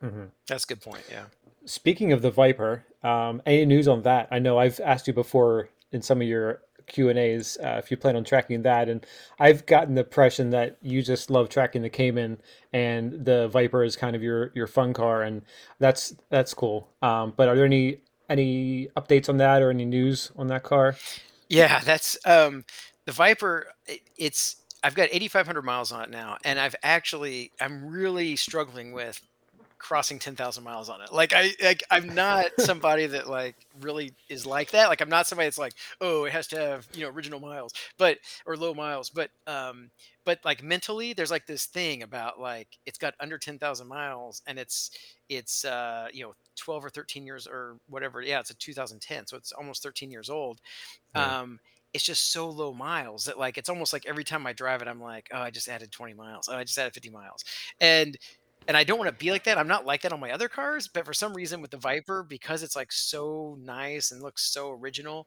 hmm 0.00 0.26
That's 0.48 0.64
a 0.64 0.66
good 0.68 0.80
point, 0.82 1.04
yeah. 1.10 1.26
Speaking 1.64 2.12
of 2.12 2.22
the 2.22 2.30
Viper, 2.30 2.84
um, 3.02 3.42
any 3.44 3.64
news 3.66 3.88
on 3.88 4.02
that? 4.02 4.28
I 4.30 4.38
know 4.38 4.58
I've 4.58 4.78
asked 4.80 5.06
you 5.08 5.12
before 5.12 5.68
in 5.90 6.00
some 6.02 6.20
of 6.20 6.28
your 6.28 6.62
Q 6.86 7.08
and 7.08 7.18
A's 7.18 7.58
uh, 7.62 7.80
if 7.82 7.90
you 7.90 7.96
plan 7.96 8.16
on 8.16 8.24
tracking 8.24 8.62
that, 8.62 8.88
and 8.88 9.04
I've 9.38 9.66
gotten 9.66 9.94
the 9.94 10.02
impression 10.02 10.50
that 10.50 10.78
you 10.82 11.02
just 11.02 11.30
love 11.30 11.48
tracking 11.48 11.82
the 11.82 11.90
Cayman, 11.90 12.38
and 12.72 13.24
the 13.24 13.48
Viper 13.48 13.84
is 13.84 13.96
kind 13.96 14.16
of 14.16 14.22
your 14.22 14.52
your 14.54 14.66
fun 14.66 14.92
car, 14.92 15.22
and 15.22 15.42
that's 15.78 16.14
that's 16.30 16.54
cool. 16.54 16.88
Um, 17.02 17.34
but 17.36 17.48
are 17.48 17.56
there 17.56 17.64
any 17.64 18.00
any 18.28 18.88
updates 18.96 19.28
on 19.28 19.36
that 19.38 19.62
or 19.62 19.70
any 19.70 19.84
news 19.84 20.32
on 20.36 20.48
that 20.48 20.62
car? 20.62 20.96
Yeah, 21.48 21.80
that's, 21.80 22.18
um 22.24 22.64
the 23.04 23.12
Viper, 23.12 23.68
it's 24.16 24.56
I've 24.82 24.94
got 24.94 25.08
8,500 25.10 25.62
miles 25.62 25.90
on 25.92 26.02
it 26.04 26.10
now, 26.10 26.38
and 26.44 26.60
I've 26.60 26.76
actually 26.82 27.52
I'm 27.60 27.86
really 27.86 28.36
struggling 28.36 28.92
with 28.92 29.20
crossing 29.78 30.18
10,000 30.18 30.64
miles 30.64 30.88
on 30.88 31.00
it. 31.02 31.12
Like 31.12 31.32
I 31.34 31.52
like 31.62 31.82
I'm 31.90 32.14
not 32.14 32.46
somebody 32.58 33.06
that 33.06 33.28
like 33.28 33.56
really 33.80 34.12
is 34.28 34.46
like 34.46 34.70
that. 34.72 34.88
Like 34.88 35.00
I'm 35.00 35.08
not 35.08 35.26
somebody 35.26 35.46
that's 35.46 35.58
like, 35.58 35.74
"Oh, 36.00 36.24
it 36.24 36.32
has 36.32 36.46
to 36.48 36.58
have, 36.58 36.88
you 36.94 37.02
know, 37.04 37.10
original 37.10 37.40
miles." 37.40 37.72
But 37.98 38.18
or 38.46 38.56
low 38.56 38.74
miles. 38.74 39.10
But 39.10 39.30
um 39.46 39.90
but 40.24 40.40
like 40.44 40.62
mentally 40.62 41.12
there's 41.12 41.30
like 41.30 41.46
this 41.46 41.66
thing 41.66 42.02
about 42.02 42.40
like 42.40 42.68
it's 42.86 42.98
got 42.98 43.14
under 43.20 43.38
10,000 43.38 43.86
miles 43.86 44.42
and 44.46 44.58
it's 44.58 44.90
it's 45.28 45.64
uh 45.64 46.08
you 46.12 46.24
know 46.24 46.34
12 46.56 46.84
or 46.86 46.90
13 46.90 47.26
years 47.26 47.46
or 47.46 47.76
whatever. 47.88 48.22
Yeah, 48.22 48.40
it's 48.40 48.50
a 48.50 48.54
2010, 48.56 49.26
so 49.26 49.36
it's 49.36 49.52
almost 49.52 49.82
13 49.82 50.10
years 50.10 50.30
old 50.30 50.60
Yeah. 51.14 51.40
um, 51.40 51.60
it's 51.92 52.04
just 52.04 52.30
so 52.32 52.48
low 52.50 52.74
miles 52.74 53.24
that 53.24 53.38
like 53.38 53.56
it's 53.58 53.68
almost 53.70 53.92
like 53.92 54.04
every 54.06 54.24
time 54.24 54.46
I 54.46 54.52
drive 54.52 54.82
it, 54.82 54.88
I'm 54.88 55.00
like, 55.00 55.28
oh, 55.32 55.38
I 55.40 55.50
just 55.50 55.68
added 55.68 55.90
20 55.92 56.14
miles. 56.14 56.48
Oh, 56.50 56.56
I 56.56 56.64
just 56.64 56.76
added 56.78 56.92
50 56.94 57.10
miles. 57.10 57.44
And 57.80 58.16
and 58.68 58.76
I 58.76 58.84
don't 58.84 58.98
want 58.98 59.10
to 59.10 59.16
be 59.24 59.30
like 59.30 59.44
that. 59.44 59.58
I'm 59.58 59.68
not 59.68 59.86
like 59.86 60.02
that 60.02 60.12
on 60.12 60.20
my 60.20 60.32
other 60.32 60.48
cars, 60.48 60.88
but 60.88 61.04
for 61.06 61.14
some 61.14 61.34
reason 61.34 61.60
with 61.60 61.70
the 61.70 61.76
Viper, 61.76 62.22
because 62.22 62.62
it's 62.62 62.76
like 62.76 62.92
so 62.92 63.56
nice 63.60 64.10
and 64.10 64.22
looks 64.22 64.42
so 64.52 64.70
original, 64.72 65.26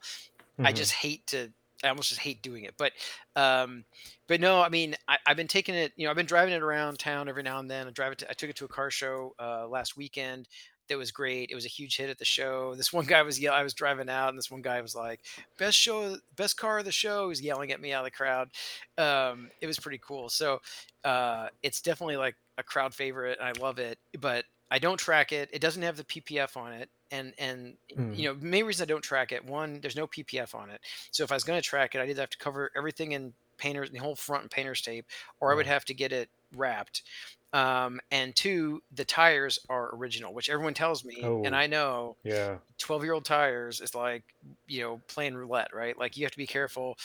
I 0.64 0.74
hmm 0.74 0.74
just 0.74 0.94
hate 0.94 1.28
to 1.28 1.54
I 1.84 1.90
almost 1.90 2.10
just 2.10 2.22
hate 2.22 2.44
doing 2.44 2.66
it. 2.66 2.76
But 2.78 2.94
um 3.36 3.86
but 4.28 4.42
no, 4.42 4.62
I 4.62 4.70
mean 4.70 4.96
I, 5.08 5.18
I've 5.26 5.38
been 5.38 5.48
taking 5.48 5.76
it, 5.76 5.94
you 5.96 6.06
know, 6.06 6.12
I've 6.12 6.18
been 6.18 6.26
driving 6.26 6.54
it 6.54 6.62
around 6.62 7.00
town 7.00 7.30
every 7.30 7.44
now 7.44 7.60
and 7.60 7.70
then. 7.72 7.88
I 7.88 7.92
drive 7.92 8.12
it 8.14 8.20
to, 8.20 8.30
I 8.30 8.34
took 8.34 8.50
it 8.50 8.58
to 8.58 8.66
a 8.66 8.70
car 8.70 8.92
show 8.92 9.34
uh 9.40 9.68
last 9.68 9.96
weekend. 9.98 10.48
That 10.90 10.98
was 10.98 11.12
great. 11.12 11.50
It 11.52 11.56
was 11.56 11.66
a 11.66 11.70
huge 11.70 11.98
hit 11.98 12.10
at 12.10 12.18
the 12.18 12.26
show. 12.26 12.74
This 12.76 12.92
one 12.92 13.06
guy 13.06 13.22
was 13.22 13.40
yelling. 13.40 13.60
I 13.60 13.64
was 13.64 13.74
driving 13.74 14.10
out, 14.10 14.30
and 14.30 14.38
this 14.38 14.52
one 14.52 14.62
guy 14.62 14.82
was 14.82 14.96
like, 14.96 15.22
"Best 15.58 15.78
show, 15.78 16.18
best 16.36 16.58
car 16.58 16.80
of 16.80 16.86
the 16.86 16.92
show." 16.92 17.30
He's 17.30 17.42
yelling 17.42 17.72
at 17.72 17.80
me 17.80 17.94
out 17.94 18.00
of 18.00 18.06
the 18.06 18.12
crowd. 18.12 18.50
Um, 18.98 19.50
it 19.62 19.68
was 19.68 19.80
pretty 19.80 20.00
cool. 20.02 20.30
So 20.30 20.62
uh, 21.04 21.50
it's 21.62 21.82
definitely 21.82 22.18
like 22.18 22.36
a 22.58 22.64
crowd 22.64 22.94
favorite. 22.94 23.38
And 23.40 23.48
I 23.48 23.60
love 23.62 23.80
it, 23.80 24.00
but 24.20 24.46
I 24.72 24.80
don't 24.80 24.98
track 24.98 25.32
it. 25.32 25.50
It 25.52 25.62
doesn't 25.62 25.84
have 25.84 25.98
the 25.98 26.04
PPF 26.04 26.58
on 26.58 26.74
it, 26.74 26.90
and 27.12 27.34
and 27.38 27.76
mm 27.98 28.16
you 28.16 28.26
know, 28.26 28.36
main 28.42 28.66
reason 28.66 28.84
I 28.84 28.88
don't 28.88 29.04
track 29.04 29.32
it. 29.32 29.46
One, 29.46 29.80
there's 29.82 29.96
no 29.96 30.08
PPF 30.08 30.56
on 30.56 30.70
it. 30.70 30.82
So 31.12 31.24
if 31.24 31.32
I 31.32 31.36
was 31.36 31.44
going 31.44 31.62
to 31.62 31.68
track 31.68 31.96
it, 31.96 32.02
I'd 32.02 32.10
either 32.10 32.22
have 32.22 32.30
to 32.32 32.38
cover 32.38 32.72
everything 32.76 33.14
in 33.14 33.34
painters, 33.58 33.92
the 33.92 34.00
whole 34.00 34.16
front 34.16 34.44
in 34.44 34.50
painter's 34.50 34.82
tape, 34.82 35.06
or 35.40 35.52
I 35.52 35.56
would 35.56 35.68
have 35.68 35.86
to 35.86 35.94
get 35.94 36.12
it 36.12 36.30
wrapped. 36.56 37.04
Um, 37.52 38.00
and 38.12 38.36
two, 38.36 38.82
the 38.92 39.06
tires 39.06 39.60
are 39.70 39.96
original, 39.96 40.34
which 40.34 40.50
everyone 40.50 40.76
tells 40.76 41.04
me, 41.04 41.18
and 41.22 41.56
oh, 41.56 41.58
I 41.58 41.68
know 41.68 42.16
yeah. 42.24 42.58
12 42.78 43.04
year 43.04 43.14
old 43.14 43.26
tires 43.26 43.82
is 43.82 43.96
like, 43.96 44.24
you 44.68 44.82
know, 44.82 45.02
playing 45.08 45.36
roulette, 45.36 45.74
right? 45.74 45.98
Like 45.98 46.16
you 46.16 46.26
have 46.26 46.32
to 46.32 46.38
be 46.38 46.48
careful. 46.48 46.98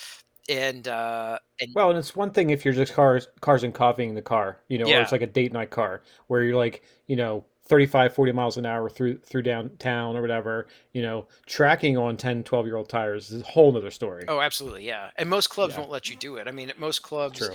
And, 0.49 0.87
uh, 0.87 1.39
and 1.61 1.71
Well, 1.75 1.89
and 1.89 1.99
it's 1.99 2.15
one 2.15 2.31
thing 2.31 2.51
if 2.51 2.65
you're 2.65 2.75
just 2.75 2.93
cars 2.93 3.29
cars 3.41 3.65
and 3.65 3.73
copying 3.73 4.15
the 4.15 4.23
car, 4.23 4.59
you 4.69 4.77
know, 4.77 4.85
or 4.85 4.89
yeah, 4.89 5.03
it's 5.03 5.13
like 5.13 5.23
a 5.23 5.27
date 5.27 5.53
night 5.55 5.71
car 5.71 6.03
where 6.27 6.43
you're 6.43 6.57
like, 6.57 6.83
you 7.07 7.17
know, 7.17 7.47
35, 7.67 8.15
40 8.15 8.33
miles 8.33 8.57
an 8.59 8.67
hour 8.67 8.91
through 8.91 9.19
through 9.19 9.43
downtown 9.43 10.17
or 10.17 10.21
whatever, 10.21 10.67
you 10.93 11.01
know, 11.01 11.27
tracking 11.47 11.97
on 11.97 12.17
10, 12.17 12.45
12 12.45 12.67
year 12.67 12.77
old 12.77 12.89
tires 12.91 13.31
is 13.31 13.41
a 13.41 13.45
whole 13.47 13.73
nother 13.73 13.91
story. 13.91 14.25
oh, 14.29 14.41
absolutely. 14.41 14.87
Yeah. 14.87 15.11
And 15.17 15.31
most 15.31 15.49
clubs 15.49 15.75
Yeah, 15.75 15.81
won't 15.81 15.91
let 15.91 16.11
you 16.11 16.17
do 16.17 16.37
it. 16.37 16.47
I 16.47 16.51
mean, 16.51 16.69
at 16.69 16.79
most 16.79 16.99
it's 16.99 17.07
clubs, 17.07 17.39
true. 17.39 17.55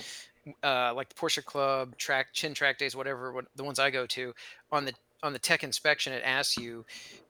Uh, 0.63 0.93
like 0.93 1.10
the 1.10 1.15
Porsche 1.15 1.43
Club, 1.43 1.98
track, 1.98 2.34
chin 2.34 2.53
track 2.53 2.77
days, 2.77 2.96
whatever, 2.96 3.31
what, 3.34 3.46
the 3.55 3.63
ones 3.63 3.79
I 3.79 3.89
go 3.91 4.05
to 4.08 4.34
on 4.72 4.86
the, 4.86 4.93
on 5.24 5.34
the 5.34 5.39
tech 5.39 5.63
inspection, 5.63 6.13
it 6.13 6.24
asks 6.24 6.58
you, 6.58 6.86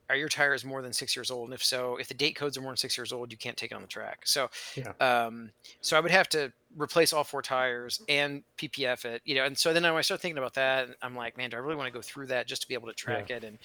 are 0.08 0.16
your 0.16 0.28
tires 0.28 0.64
more 0.64 0.82
than 0.82 0.92
six 0.92 1.16
years 1.16 1.30
old? 1.30 1.48
And 1.48 1.54
if 1.54 1.64
so, 1.64 1.96
if 1.96 2.08
the 2.08 2.14
date 2.14 2.36
codes 2.36 2.56
are 2.58 2.60
more 2.62 2.72
than 2.72 2.76
six 2.76 2.98
years 2.98 3.12
old, 3.12 3.32
you 3.32 3.38
can't 3.38 3.56
take 3.56 3.72
it 3.72 3.74
on 3.76 3.82
the 3.82 3.88
track. 3.88 4.26
So 4.26 4.48
Yeah, 4.74 4.94
Um, 5.00 5.52
so 5.80 5.96
I 5.96 6.00
would 6.00 6.10
have 6.10 6.28
to 6.30 6.52
replace 6.76 7.12
all 7.12 7.24
4 7.24 7.42
tires 7.42 8.00
and 8.08 8.44
PPF 8.56 9.04
it, 9.04 9.22
you 9.24 9.34
know, 9.34 9.44
and 9.44 9.58
so 9.58 9.72
then 9.72 9.84
I 9.84 10.00
start 10.02 10.20
thinking 10.20 10.38
about 10.38 10.54
that, 10.54 10.90
I'm 11.02 11.16
like, 11.16 11.36
"Man, 11.36 11.50
do 11.50 11.56
I 11.56 11.60
really 11.60 11.76
wanna 11.76 11.90
go 11.90 12.02
through 12.02 12.28
that 12.28 12.46
just 12.46 12.62
to 12.62 12.68
be 12.68 12.74
able 12.74 12.88
to 12.88 12.94
yeah. 13.06 13.26
track 13.26 13.30
it?" 13.30 13.44
And 13.44 13.58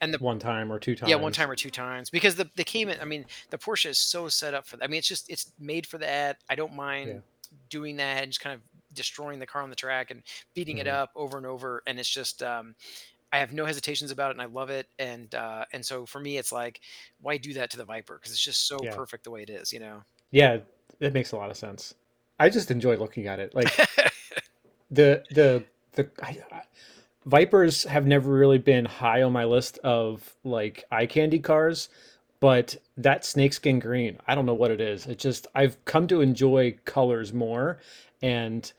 and 0.00 0.14
the 0.14 0.20
One 0.20 0.38
time 0.38 0.70
or 0.72 0.78
two 0.78 0.94
times, 0.96 1.00
yeah, 1.06 1.16
1 1.16 1.32
time 1.32 1.50
or 1.50 1.56
2 1.56 1.70
times 1.70 2.10
because 2.10 2.36
the 2.36 2.50
the 2.56 2.64
Cayman 2.64 3.00
I 3.00 3.04
mean, 3.04 3.26
the 3.50 3.58
Porsche 3.58 3.86
is 3.86 3.98
so 3.98 4.28
set 4.28 4.54
up 4.54 4.66
for 4.66 4.76
that. 4.76 4.84
I 4.84 4.88
mean, 4.88 4.98
it's 4.98 5.08
just 5.08 5.30
it's 5.30 5.52
made 5.58 5.86
for 5.86 5.98
that. 5.98 6.38
I 6.48 6.54
don't 6.56 6.74
Yeah. 7.02 7.20
mind 7.20 7.22
doing 7.68 7.96
that 7.96 8.22
and 8.22 8.32
just 8.32 8.40
kind 8.40 8.54
of 8.56 8.62
destroying 8.98 9.38
the 9.40 9.46
car 9.46 9.62
on 9.62 9.70
the 9.70 9.76
track 9.76 10.10
and 10.10 10.22
beating 10.54 10.78
it 10.78 10.86
hmm 10.86 10.98
up 11.00 11.10
over 11.16 11.38
and 11.38 11.46
over, 11.46 11.82
and 11.86 11.98
it's 12.00 12.10
just, 12.10 12.42
um, 12.42 12.74
I 13.32 13.38
have 13.38 13.52
no 13.52 13.66
hesitations 13.66 14.10
about 14.12 14.30
it, 14.30 14.36
and 14.36 14.42
I 14.42 14.46
love 14.46 14.70
it, 14.70 14.88
and, 14.98 15.34
uh, 15.34 15.64
and 15.72 15.84
so 15.86 16.06
for 16.06 16.20
me, 16.20 16.38
it's 16.38 16.52
like, 16.52 16.80
why 17.20 17.38
do 17.38 17.54
that 17.54 17.70
to 17.72 17.78
the 17.78 17.86
Viper? 17.86 18.16
Because 18.16 18.32
it's 18.32 18.42
just 18.44 18.68
so 18.68 18.78
Yeah. 18.82 18.90
perfect 18.90 19.24
the 19.24 19.32
way 19.32 19.42
it 19.42 19.50
is, 19.50 19.72
you 19.72 19.80
know? 19.80 20.02
Yeah, 20.30 20.58
it 21.00 21.12
makes 21.12 21.32
a 21.32 21.36
lot 21.36 21.50
of 21.50 21.56
sense. 21.56 21.94
I 22.38 22.48
just 22.50 22.70
enjoy 22.70 22.96
looking 22.96 23.26
at 23.26 23.40
it. 23.40 23.54
Like 23.54 23.82
the 24.90 25.24
the 25.30 25.64
the 25.92 26.10
I, 26.22 26.38
I- 26.52 26.62
Vipers 27.26 27.84
have 27.84 28.06
never 28.06 28.32
really 28.32 28.58
been 28.58 28.86
high 28.86 29.22
on 29.22 29.32
my 29.32 29.44
list 29.44 29.78
of 29.84 30.36
like 30.44 30.84
eye 30.90 31.06
candy 31.06 31.38
cars, 31.38 31.90
but 32.40 32.76
that 32.96 33.24
snakeskin 33.24 33.78
green, 33.80 34.18
I 34.26 34.34
don't 34.34 34.46
know 34.46 34.54
what 34.54 34.70
it 34.70 34.80
is. 34.80 35.06
It 35.06 35.18
just 35.18 35.46
I've 35.54 35.84
come 35.84 36.06
to 36.08 36.22
enjoy 36.22 36.78
colors 36.86 37.32
more 37.34 37.80
and 38.22 38.72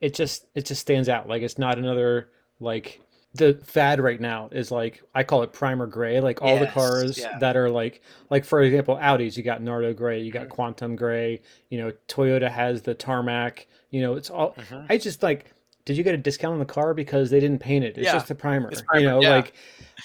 it 0.00 0.14
just 0.14 0.46
it 0.54 0.64
just 0.66 0.80
stands 0.80 1.08
out. 1.08 1.28
Like 1.28 1.42
it's 1.42 1.58
not 1.58 1.78
another 1.78 2.28
like 2.58 3.00
the 3.34 3.54
fad 3.64 4.00
right 4.00 4.20
now 4.20 4.48
is 4.50 4.70
like 4.70 5.02
I 5.14 5.22
call 5.22 5.42
it 5.42 5.52
primer 5.52 5.86
gray. 5.86 6.20
Like 6.20 6.42
all 6.42 6.58
the 6.58 6.66
cars 6.66 7.18
yeah. 7.18 7.38
that 7.38 7.56
are 7.56 7.70
like 7.70 8.02
like 8.28 8.44
for 8.44 8.60
example 8.62 8.96
Audis, 8.96 9.36
you 9.36 9.42
got 9.42 9.62
Nardo 9.62 9.92
gray, 9.92 10.20
you 10.20 10.32
got 10.32 10.46
Mhm, 10.46 10.50
Quantum 10.50 10.96
gray. 10.96 11.40
You 11.68 11.78
know 11.78 11.92
Toyota 12.08 12.50
has 12.50 12.82
the 12.82 12.94
tarmac. 12.94 13.66
You 13.90 14.02
know 14.02 14.14
it's 14.14 14.30
all. 14.30 14.54
mhm. 14.54 14.86
I 14.88 14.98
just 14.98 15.22
like. 15.22 15.52
Did 15.86 15.96
you 15.96 16.04
get 16.04 16.14
a 16.14 16.18
discount 16.18 16.52
on 16.52 16.58
the 16.58 16.66
car 16.66 16.92
because 16.92 17.30
they 17.30 17.40
didn't 17.40 17.58
paint 17.58 17.84
it? 17.84 17.96
It's 17.96 18.04
Yeah, 18.04 18.12
just 18.12 18.30
a 18.30 18.34
it's 18.34 18.40
primer. 18.40 18.70
You 18.94 19.06
know, 19.06 19.22
yeah, 19.22 19.30
like 19.30 19.54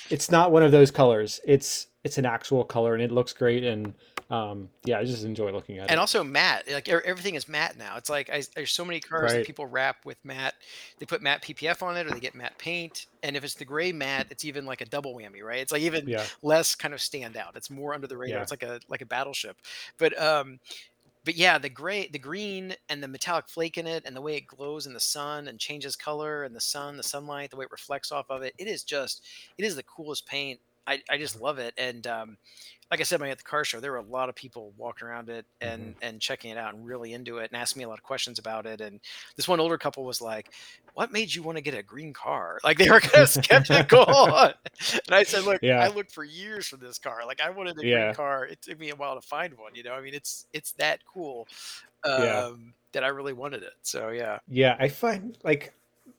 it's 0.10 0.32
not 0.32 0.52
one 0.52 0.64
of 0.64 0.72
those 0.72 0.90
colors. 0.90 1.42
It's 1.46 1.88
it's 2.04 2.18
an 2.18 2.26
actual 2.26 2.64
color 2.64 2.94
and 2.94 3.04
it 3.04 3.12
looks 3.12 3.34
great. 3.34 3.64
And 3.64 3.94
um, 4.30 4.72
yeah, 4.84 5.00
I 5.00 5.04
just 5.06 5.24
enjoy 5.26 5.52
looking 5.52 5.78
at 5.80 5.86
and 5.88 5.94
it. 5.94 5.94
And 5.94 6.00
also 6.00 6.24
matte, 6.24 6.68
like, 6.68 6.90
everything 6.90 7.36
is 7.36 7.48
matte 7.48 7.78
now. 7.78 7.96
It's 7.98 8.10
like 8.10 8.30
I 8.32 8.42
there's 8.56 8.72
so 8.72 8.84
many 8.84 9.00
cars 9.00 9.34
that 9.34 9.44
people 9.44 9.68
wrap 9.68 9.98
with 10.04 10.18
matte 10.24 10.56
they 10.98 11.06
put 11.06 11.22
matte 11.22 11.44
PPF 11.44 11.84
on 11.84 11.96
it 11.96 12.08
or 12.08 12.12
they 12.12 12.20
get 12.20 12.34
matte 12.34 12.58
paint, 12.58 13.06
and 13.22 13.38
if 13.38 13.44
it's 13.44 13.54
the 13.56 13.66
gray 13.66 13.92
matte, 13.92 14.26
it's 14.32 14.44
even 14.46 14.66
like 14.66 14.82
a 14.82 14.86
double 14.86 15.16
whammy, 15.16 15.44
right? 15.44 15.60
It's 15.60 15.72
like 15.72 15.84
even 15.84 16.08
Yeah. 16.08 16.30
less 16.42 16.74
kind 16.74 16.94
of 16.96 17.02
stand 17.02 17.38
out. 17.38 17.56
It's 17.56 17.70
more 17.70 17.94
under 17.94 18.08
the 18.08 18.18
radar. 18.18 18.42
Yeah. 18.42 18.42
It's 18.42 18.52
like 18.52 18.64
a 18.64 18.80
like 18.88 19.02
a 19.02 19.06
battleship. 19.06 19.58
But, 20.00 20.20
um 20.20 20.58
but 21.24 21.36
yeah, 21.36 21.58
the 21.58 21.70
gray 21.70 22.08
the 22.08 22.20
green 22.20 22.76
and 22.90 23.02
the 23.04 23.08
metallic 23.08 23.50
flake 23.50 23.78
in 23.78 23.88
it 23.88 24.04
and 24.06 24.16
the 24.16 24.22
way 24.22 24.36
it 24.36 24.48
glows 24.48 24.86
in 24.86 24.94
the 24.94 25.00
sun 25.00 25.48
and 25.48 25.60
changes 25.60 25.96
color 25.96 26.44
in 26.44 26.54
the 26.54 26.62
sun, 26.62 26.98
the 26.98 27.04
sunlight, 27.04 27.50
the 27.52 27.58
way 27.58 27.66
it 27.66 27.72
reflects 27.72 28.12
off 28.12 28.28
of 28.30 28.44
it, 28.44 28.54
it 28.58 28.68
is 28.68 28.84
just 28.84 29.24
it 29.58 29.66
is 29.66 29.76
the 29.76 29.84
coolest 29.84 30.28
paint. 30.28 30.62
I, 30.88 31.02
I 31.10 31.18
just 31.18 31.42
love 31.42 31.58
it. 31.58 31.74
And 31.78 32.06
um, 32.06 32.38
like 32.92 33.00
I 33.00 33.04
said, 33.04 33.20
when 33.20 33.30
I 33.30 33.32
at 33.32 33.40
the 33.40 33.44
car 33.44 33.64
show, 33.66 33.80
there 33.80 33.92
were 33.92 33.98
a 33.98 34.02
lot 34.04 34.30
of 34.30 34.36
people 34.36 34.72
walking 34.78 35.08
around 35.08 35.30
it 35.30 35.46
and 35.60 35.96
and 36.02 36.22
checking 36.22 36.52
it 36.52 36.58
out 36.58 36.74
and 36.76 36.86
really 36.86 37.14
into 37.14 37.40
it 37.40 37.52
and 37.52 37.60
asking 37.60 37.80
me 37.80 37.86
a 37.86 37.90
lot 37.90 37.98
of 37.98 38.04
questions 38.04 38.38
about 38.40 38.66
it. 38.66 38.80
And 38.82 39.00
this 39.36 39.48
one 39.48 39.60
older 39.60 39.78
couple 39.78 40.04
was 40.06 40.22
like, 40.22 40.52
"What 40.94 41.12
made 41.12 41.34
you 41.34 41.42
want 41.42 41.58
to 41.58 41.62
get 41.64 41.74
a 41.74 41.82
green 41.84 42.14
car?" 42.14 42.60
Like 42.64 42.78
they 42.78 42.90
were 42.90 43.00
kind 43.00 43.24
of 43.24 43.30
skeptical. 43.30 44.06
and 45.08 45.12
I 45.12 45.24
said, 45.24 45.44
"Look, 45.44 45.62
I 45.64 45.88
looked 45.88 46.12
for 46.12 46.24
years 46.24 46.68
for 46.68 46.78
this 46.78 46.98
car. 47.00 47.26
Like 47.26 47.42
I 47.42 47.50
wanted 47.50 47.78
a 47.80 47.82
green 47.82 48.14
car. 48.14 48.46
It 48.46 48.62
took 48.62 48.80
me 48.80 48.90
a 48.92 48.96
while 48.96 49.16
to 49.16 49.22
find 49.28 49.58
one. 49.58 49.74
You 49.76 49.84
know, 49.84 49.94
I 49.94 50.02
mean, 50.02 50.14
it's 50.14 50.46
it's 50.54 50.72
that 50.74 51.00
cool 51.06 51.48
Yeah. 52.06 52.46
um, 52.46 52.74
that 52.92 53.04
I 53.04 53.08
really 53.08 53.34
wanted 53.34 53.64
it. 53.64 53.74
So 53.82 54.10
yeah, 54.10 54.40
Yeah, 54.48 54.76
I 54.80 54.90
find 54.90 55.38
like 55.44 55.74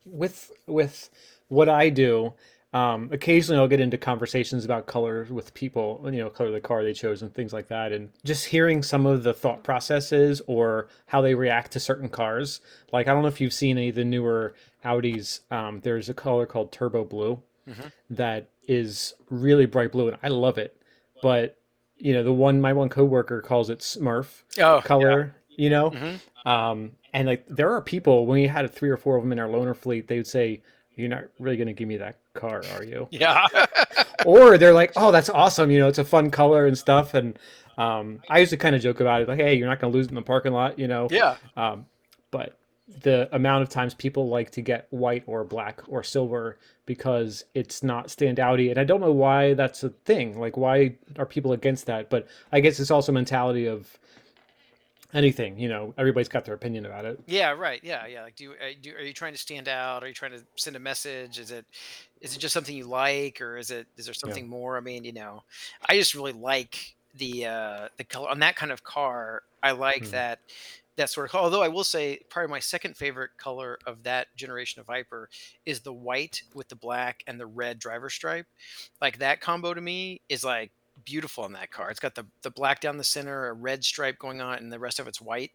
with 0.05 0.51
with 0.67 1.11
what 1.49 1.69
I 1.69 1.91
do, 1.91 2.33
um, 2.77 3.09
occasionally 3.13 3.61
I'll 3.61 3.69
get 3.69 3.81
into 3.81 3.97
conversations 3.99 4.65
about 4.65 4.87
color 4.87 5.27
with 5.31 5.55
people, 5.55 6.01
you 6.05 6.19
know, 6.19 6.31
color 6.31 6.49
of 6.49 6.55
the 6.55 6.61
car 6.61 6.83
they 6.83 6.93
chose 6.93 7.23
and 7.23 7.33
things 7.33 7.53
like 7.53 7.69
that, 7.69 7.93
and 7.93 8.11
just 8.25 8.47
hearing 8.47 8.83
some 8.83 9.07
of 9.07 9.23
the 9.23 9.33
thought 9.35 9.63
processes 9.63 10.43
or 10.47 10.89
how 11.07 11.21
they 11.21 11.35
react 11.35 11.73
to 11.73 11.81
certain 11.81 12.09
cars. 12.09 12.61
Like 12.93 13.09
I 13.09 13.13
don't 13.13 13.23
know 13.23 13.29
if 13.29 13.41
you've 13.41 13.53
seen 13.53 13.79
any 13.79 13.91
of 13.91 13.95
the 13.95 14.05
newer 14.05 14.55
Audis. 14.85 15.41
Um, 15.51 15.81
there's 15.81 16.09
a 16.09 16.15
color 16.15 16.47
called 16.47 16.73
Turbo 16.73 17.05
Blue 17.05 17.41
hmm 17.67 17.89
that 18.11 18.49
is 18.69 19.15
really 19.31 19.67
bright 19.67 19.93
blue, 19.93 20.09
and 20.09 20.19
I 20.23 20.29
love 20.29 20.59
it. 20.59 20.77
But 21.23 21.59
you 21.97 22.13
know, 22.13 22.23
the 22.23 22.33
one 22.33 22.61
my 22.61 22.73
one 22.73 22.89
coworker 22.89 23.41
calls 23.41 23.71
it 23.71 23.81
Smurf 23.81 24.43
Oh 24.59 24.77
yeah. 24.77 24.87
color, 24.87 25.37
you 25.57 25.71
know. 25.71 25.91
hmm 25.91 26.17
Um, 26.45 26.93
and 27.13 27.27
like 27.27 27.47
there 27.49 27.73
are 27.73 27.81
people 27.83 28.27
when 28.27 28.41
we 28.43 28.47
had 28.49 28.71
three 28.73 28.91
or 28.91 28.97
four 28.97 29.17
of 29.17 29.23
them 29.23 29.33
in 29.33 29.39
our 29.39 29.49
loaner 29.49 29.77
fleet, 29.77 30.09
they 30.09 30.17
would 30.19 30.27
say, 30.27 30.63
"You're 30.97 31.09
not 31.09 31.25
really 31.39 31.57
going 31.57 31.69
to 31.69 31.73
give 31.73 31.87
me 31.89 31.99
that 31.99 32.17
car, 32.35 32.63
are 32.75 32.85
you?" 32.85 33.09
Yeah. 33.13 33.47
Or 34.25 34.59
they're 34.59 34.73
like, 34.73 34.93
"Oh, 34.97 35.13
that's 35.13 35.29
awesome! 35.29 35.71
You 35.71 35.79
know, 35.79 35.89
it's 35.89 35.99
a 35.99 36.05
fun 36.05 36.31
color 36.31 36.67
and 36.67 36.77
stuff." 36.77 37.15
And 37.15 37.39
um, 37.79 38.23
I 38.29 38.39
used 38.41 38.51
to 38.51 38.57
kind 38.57 38.75
of 38.75 38.83
joke 38.83 38.99
about 38.99 39.23
it, 39.23 39.29
like, 39.29 39.39
"Hey, 39.39 39.55
you're 39.55 39.69
not 39.69 39.79
going 39.79 39.93
to 39.93 39.97
lose 39.97 40.07
it 40.07 40.09
in 40.09 40.15
the 40.17 40.23
parking 40.23 40.53
lot," 40.53 40.79
you 40.79 40.89
know. 40.89 41.07
yeah. 41.11 41.37
Um, 41.57 41.87
but 42.33 42.57
the 43.03 43.29
amount 43.35 43.63
of 43.63 43.69
times 43.69 43.95
people 43.95 44.29
like 44.29 44.51
to 44.53 44.63
get 44.63 44.87
white 44.91 45.23
or 45.27 45.45
black 45.45 45.81
or 45.89 46.03
silver 46.03 46.59
because 46.87 47.45
it's 47.55 47.83
not 47.83 48.09
standouty, 48.09 48.71
and 48.71 48.79
I 48.79 48.85
don't 48.85 49.01
know 49.01 49.13
why 49.13 49.55
that's 49.55 49.85
a 49.85 49.91
thing. 49.91 50.41
Like, 50.41 50.57
why 50.57 50.95
are 51.19 51.27
people 51.27 51.53
against 51.53 51.87
that? 51.87 52.11
But 52.11 52.27
I 52.51 52.61
guess 52.61 52.81
it's 52.81 52.91
also 52.91 53.13
mentality 53.13 53.67
of 53.67 53.99
anything. 55.15 55.59
You 55.59 55.69
know, 55.69 55.95
everybody's 55.99 56.29
got 56.29 56.45
their 56.45 56.55
opinion 56.55 56.87
about 56.87 57.05
it. 57.05 57.21
Yeah, 57.27 57.51
right. 57.51 57.81
Yeah, 57.83 58.07
yeah. 58.07 58.23
Like, 58.25 58.37
do 58.37 58.45
you, 58.45 58.53
uh, 58.53 58.75
do 58.81 58.95
are 58.95 59.03
you 59.03 59.13
trying 59.13 59.33
to 59.33 59.39
stand 59.39 59.69
out? 59.69 60.03
Are 60.03 60.09
you 60.09 60.15
trying 60.15 60.33
to 60.33 60.45
send 60.57 60.77
a 60.77 60.81
message? 60.81 61.39
Is 61.39 61.51
it 61.51 61.67
is 62.21 62.35
it 62.37 62.39
just 62.39 62.55
something 62.55 62.77
you 62.77 62.87
like, 62.87 63.41
or 63.41 63.57
is 63.57 63.71
it 63.71 63.87
is 63.97 64.07
there 64.07 64.15
Yeah. 64.15 64.19
something 64.21 64.49
more? 64.49 64.77
I 64.77 64.81
mean, 64.81 65.05
you 65.05 65.13
know, 65.13 65.43
I 65.89 65.97
just 65.97 66.15
really 66.15 66.33
like 66.33 66.97
the 67.15 67.47
uh 67.47 67.89
the 67.97 68.05
color 68.05 68.29
on 68.29 68.41
that 68.41 68.57
kind 68.57 68.73
of 68.73 68.83
car. 68.85 69.43
I 69.63 69.73
like 69.73 70.05
Mm. 70.05 70.11
that 70.11 70.41
that 70.97 71.11
sort 71.11 71.27
of 71.27 71.33
color. 71.33 71.45
Although 71.45 71.63
I 71.63 71.69
will 71.69 71.85
say, 71.85 72.21
probably 72.31 72.51
my 72.51 72.59
second 72.61 72.97
favorite 72.97 73.31
color 73.37 73.79
of 73.87 74.03
that 74.05 74.29
generation 74.37 74.81
of 74.81 74.87
Viper 74.87 75.29
is 75.67 75.81
the 75.81 75.93
white 75.93 76.43
with 76.55 76.69
the 76.69 76.77
black 76.77 77.23
and 77.27 77.39
the 77.39 77.47
red 77.47 77.79
driver 77.79 78.09
stripe. 78.09 78.47
Like 79.01 79.19
that 79.19 79.41
combo 79.41 79.75
to 79.75 79.81
me 79.81 80.21
is 80.29 80.45
like 80.45 80.73
beautiful 81.07 81.45
on 81.45 81.55
that 81.55 81.71
car. 81.73 81.91
It's 81.91 82.01
got 82.01 82.17
the 82.17 82.27
the 82.43 82.51
black 82.53 82.81
down 82.83 82.99
the 82.99 83.05
center, 83.05 83.49
a 83.49 83.55
red 83.55 83.85
stripe 83.85 84.19
going 84.19 84.43
on, 84.43 84.59
and 84.59 84.73
the 84.73 84.81
rest 84.81 85.01
of 85.01 85.09
it's 85.09 85.23
white. 85.23 85.53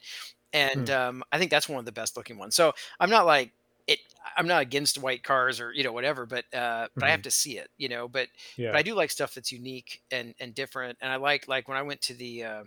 And 0.53 0.89
Hmm. 0.89 0.91
um, 0.91 1.23
I 1.31 1.37
think 1.39 1.51
that's 1.51 1.69
one 1.69 1.79
of 1.79 1.85
the 1.85 1.91
best 1.93 2.17
looking 2.17 2.37
ones. 2.37 2.55
So 2.55 2.73
I'm 2.99 3.09
not 3.09 3.25
like 3.25 3.53
it. 3.87 3.99
I'm 4.37 4.47
not 4.47 4.61
against 4.63 4.97
white 4.99 5.23
cars 5.23 5.59
or 5.61 5.73
you 5.73 5.83
know 5.83 5.93
whatever, 5.93 6.25
but 6.25 6.45
uh, 6.53 6.89
but 6.99 7.07
I 7.07 7.11
have 7.11 7.21
hmm 7.21 7.23
to 7.23 7.31
see 7.31 7.57
it, 7.57 7.69
you 7.77 7.89
know. 7.89 8.07
But 8.09 8.29
but 8.71 8.79
I 8.79 8.83
do 8.83 8.95
like 8.95 9.11
stuff 9.11 9.33
that's 9.35 9.51
unique 9.51 10.03
and 10.11 10.35
and 10.39 10.55
different. 10.55 10.97
And 11.01 11.11
I 11.11 11.17
like 11.17 11.47
like 11.47 11.67
when 11.67 11.77
I 11.77 11.83
went 11.83 12.01
to 12.03 12.13
the 12.15 12.43
uh, 12.43 12.63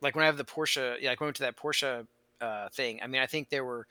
like 0.00 0.14
when 0.14 0.22
I 0.22 0.26
have 0.26 0.36
the 0.36 0.44
Porsche, 0.44 1.00
yeah, 1.00 1.10
like 1.10 1.20
when 1.20 1.26
I 1.26 1.28
went 1.28 1.36
to 1.36 1.42
that 1.44 1.56
Porsche 1.56 2.06
uh, 2.40 2.68
thing. 2.70 3.00
I 3.02 3.06
mean, 3.06 3.22
I 3.22 3.26
think 3.26 3.48
there 3.48 3.64
were 3.64 3.86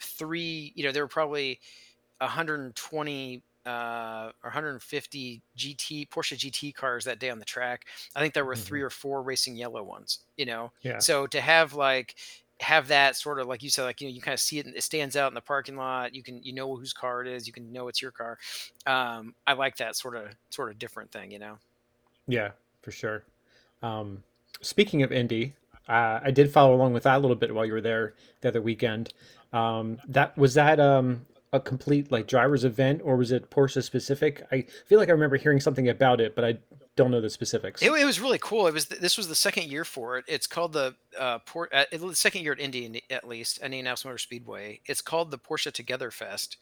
three. 0.00 0.72
You 0.76 0.84
know, 0.84 0.92
there 0.92 1.04
were 1.04 1.08
probably 1.08 1.60
120 2.20 3.44
uh, 3.68 4.32
or 4.42 4.48
150 4.50 5.42
GT 5.56 6.06
Porsche 6.06 6.36
GT 6.38 6.72
cars 6.72 7.04
that 7.04 7.20
day 7.20 7.30
on 7.30 7.38
the 7.38 7.44
track. 7.44 7.86
I 8.16 8.20
think 8.20 8.34
there 8.34 8.44
were 8.46 8.54
hmm 8.54 8.56
three 8.56 8.82
or 8.82 8.90
four 8.90 9.22
racing 9.22 9.56
yellow 9.56 9.82
ones. 9.84 10.20
You 10.36 10.46
know, 10.46 10.72
Yeah. 10.82 11.02
so 11.02 11.26
to 11.28 11.40
have 11.40 11.74
like 11.74 12.16
have 12.60 12.88
that 12.88 13.16
sort 13.16 13.40
of 13.40 13.46
like 13.48 13.62
you 13.62 13.70
said, 13.70 13.84
like 13.84 14.00
you 14.00 14.08
know, 14.08 14.14
you 14.14 14.20
kind 14.22 14.34
of 14.34 14.40
see 14.40 14.58
it, 14.58 14.66
it 14.68 14.82
stands 14.82 15.16
out 15.16 15.28
in 15.30 15.34
the 15.34 15.40
parking 15.42 15.76
lot. 15.76 16.14
You 16.14 16.22
can 16.22 16.42
you 16.42 16.52
know 16.54 16.76
whose 16.76 16.92
car 16.92 17.22
it 17.22 17.28
is. 17.28 17.46
You 17.46 17.52
can 17.52 17.72
know 17.72 17.88
it's 17.88 18.02
your 18.02 18.12
car. 18.12 18.38
Um, 18.86 19.34
I 19.46 19.52
like 19.54 19.76
that 19.78 19.96
sort 19.96 20.16
of 20.16 20.28
sort 20.50 20.70
of 20.70 20.78
different 20.78 21.12
thing. 21.12 21.30
You 21.30 21.38
know. 21.40 21.58
Yeah, 22.26 22.52
for 22.82 22.90
sure. 22.90 23.24
Um, 23.82 24.22
speaking 24.60 25.02
of 25.02 25.12
Indy, 25.12 25.54
uh, 25.88 26.20
I 26.22 26.30
did 26.30 26.52
follow 26.52 26.74
along 26.74 26.92
with 26.92 27.04
that 27.04 27.16
a 27.16 27.20
little 27.20 27.36
bit 27.36 27.54
while 27.54 27.64
you 27.66 27.72
were 27.72 27.80
there 27.80 28.14
the 28.40 28.48
other 28.48 28.62
weekend. 28.62 29.12
Um, 29.52 30.00
that 30.08 30.36
was 30.36 30.54
that 30.54 30.80
um, 30.80 31.26
a 31.52 31.60
complete 31.60 32.12
like 32.12 32.26
drivers 32.26 32.64
event 32.64 33.00
or 33.04 33.16
was 33.16 33.32
it 33.32 33.50
Porsche 33.50 33.82
specific? 33.82 34.46
I 34.52 34.66
feel 34.86 34.98
like 34.98 35.08
I 35.08 35.12
remember 35.12 35.36
hearing 35.36 35.60
something 35.60 35.88
about 35.88 36.20
it, 36.20 36.34
but 36.34 36.44
I 36.44 36.58
don't 36.98 37.10
know 37.12 37.20
the 37.20 37.30
specifics. 37.30 37.80
it 37.80 37.90
was 37.90 38.20
really 38.20 38.38
cool. 38.40 38.66
It 38.66 38.74
was 38.74 38.86
this 38.86 39.16
was 39.16 39.28
the 39.28 39.34
second 39.34 39.68
year 39.70 39.84
for 39.84 40.18
it. 40.18 40.24
It's 40.26 40.48
called 40.48 40.72
the 40.72 40.96
uh, 41.18 41.38
Port. 41.40 41.72
Uh, 41.72 41.84
the 41.92 42.14
second 42.14 42.42
year 42.42 42.52
at 42.52 42.60
Indy, 42.60 43.02
at 43.08 43.26
least, 43.26 43.58
Indianapolis 43.58 44.04
Motor 44.04 44.18
Speedway. 44.18 44.80
It's 44.86 45.00
called 45.00 45.30
the 45.30 45.38
Porsche 45.38 45.72
Together 45.72 46.10
Fest, 46.10 46.56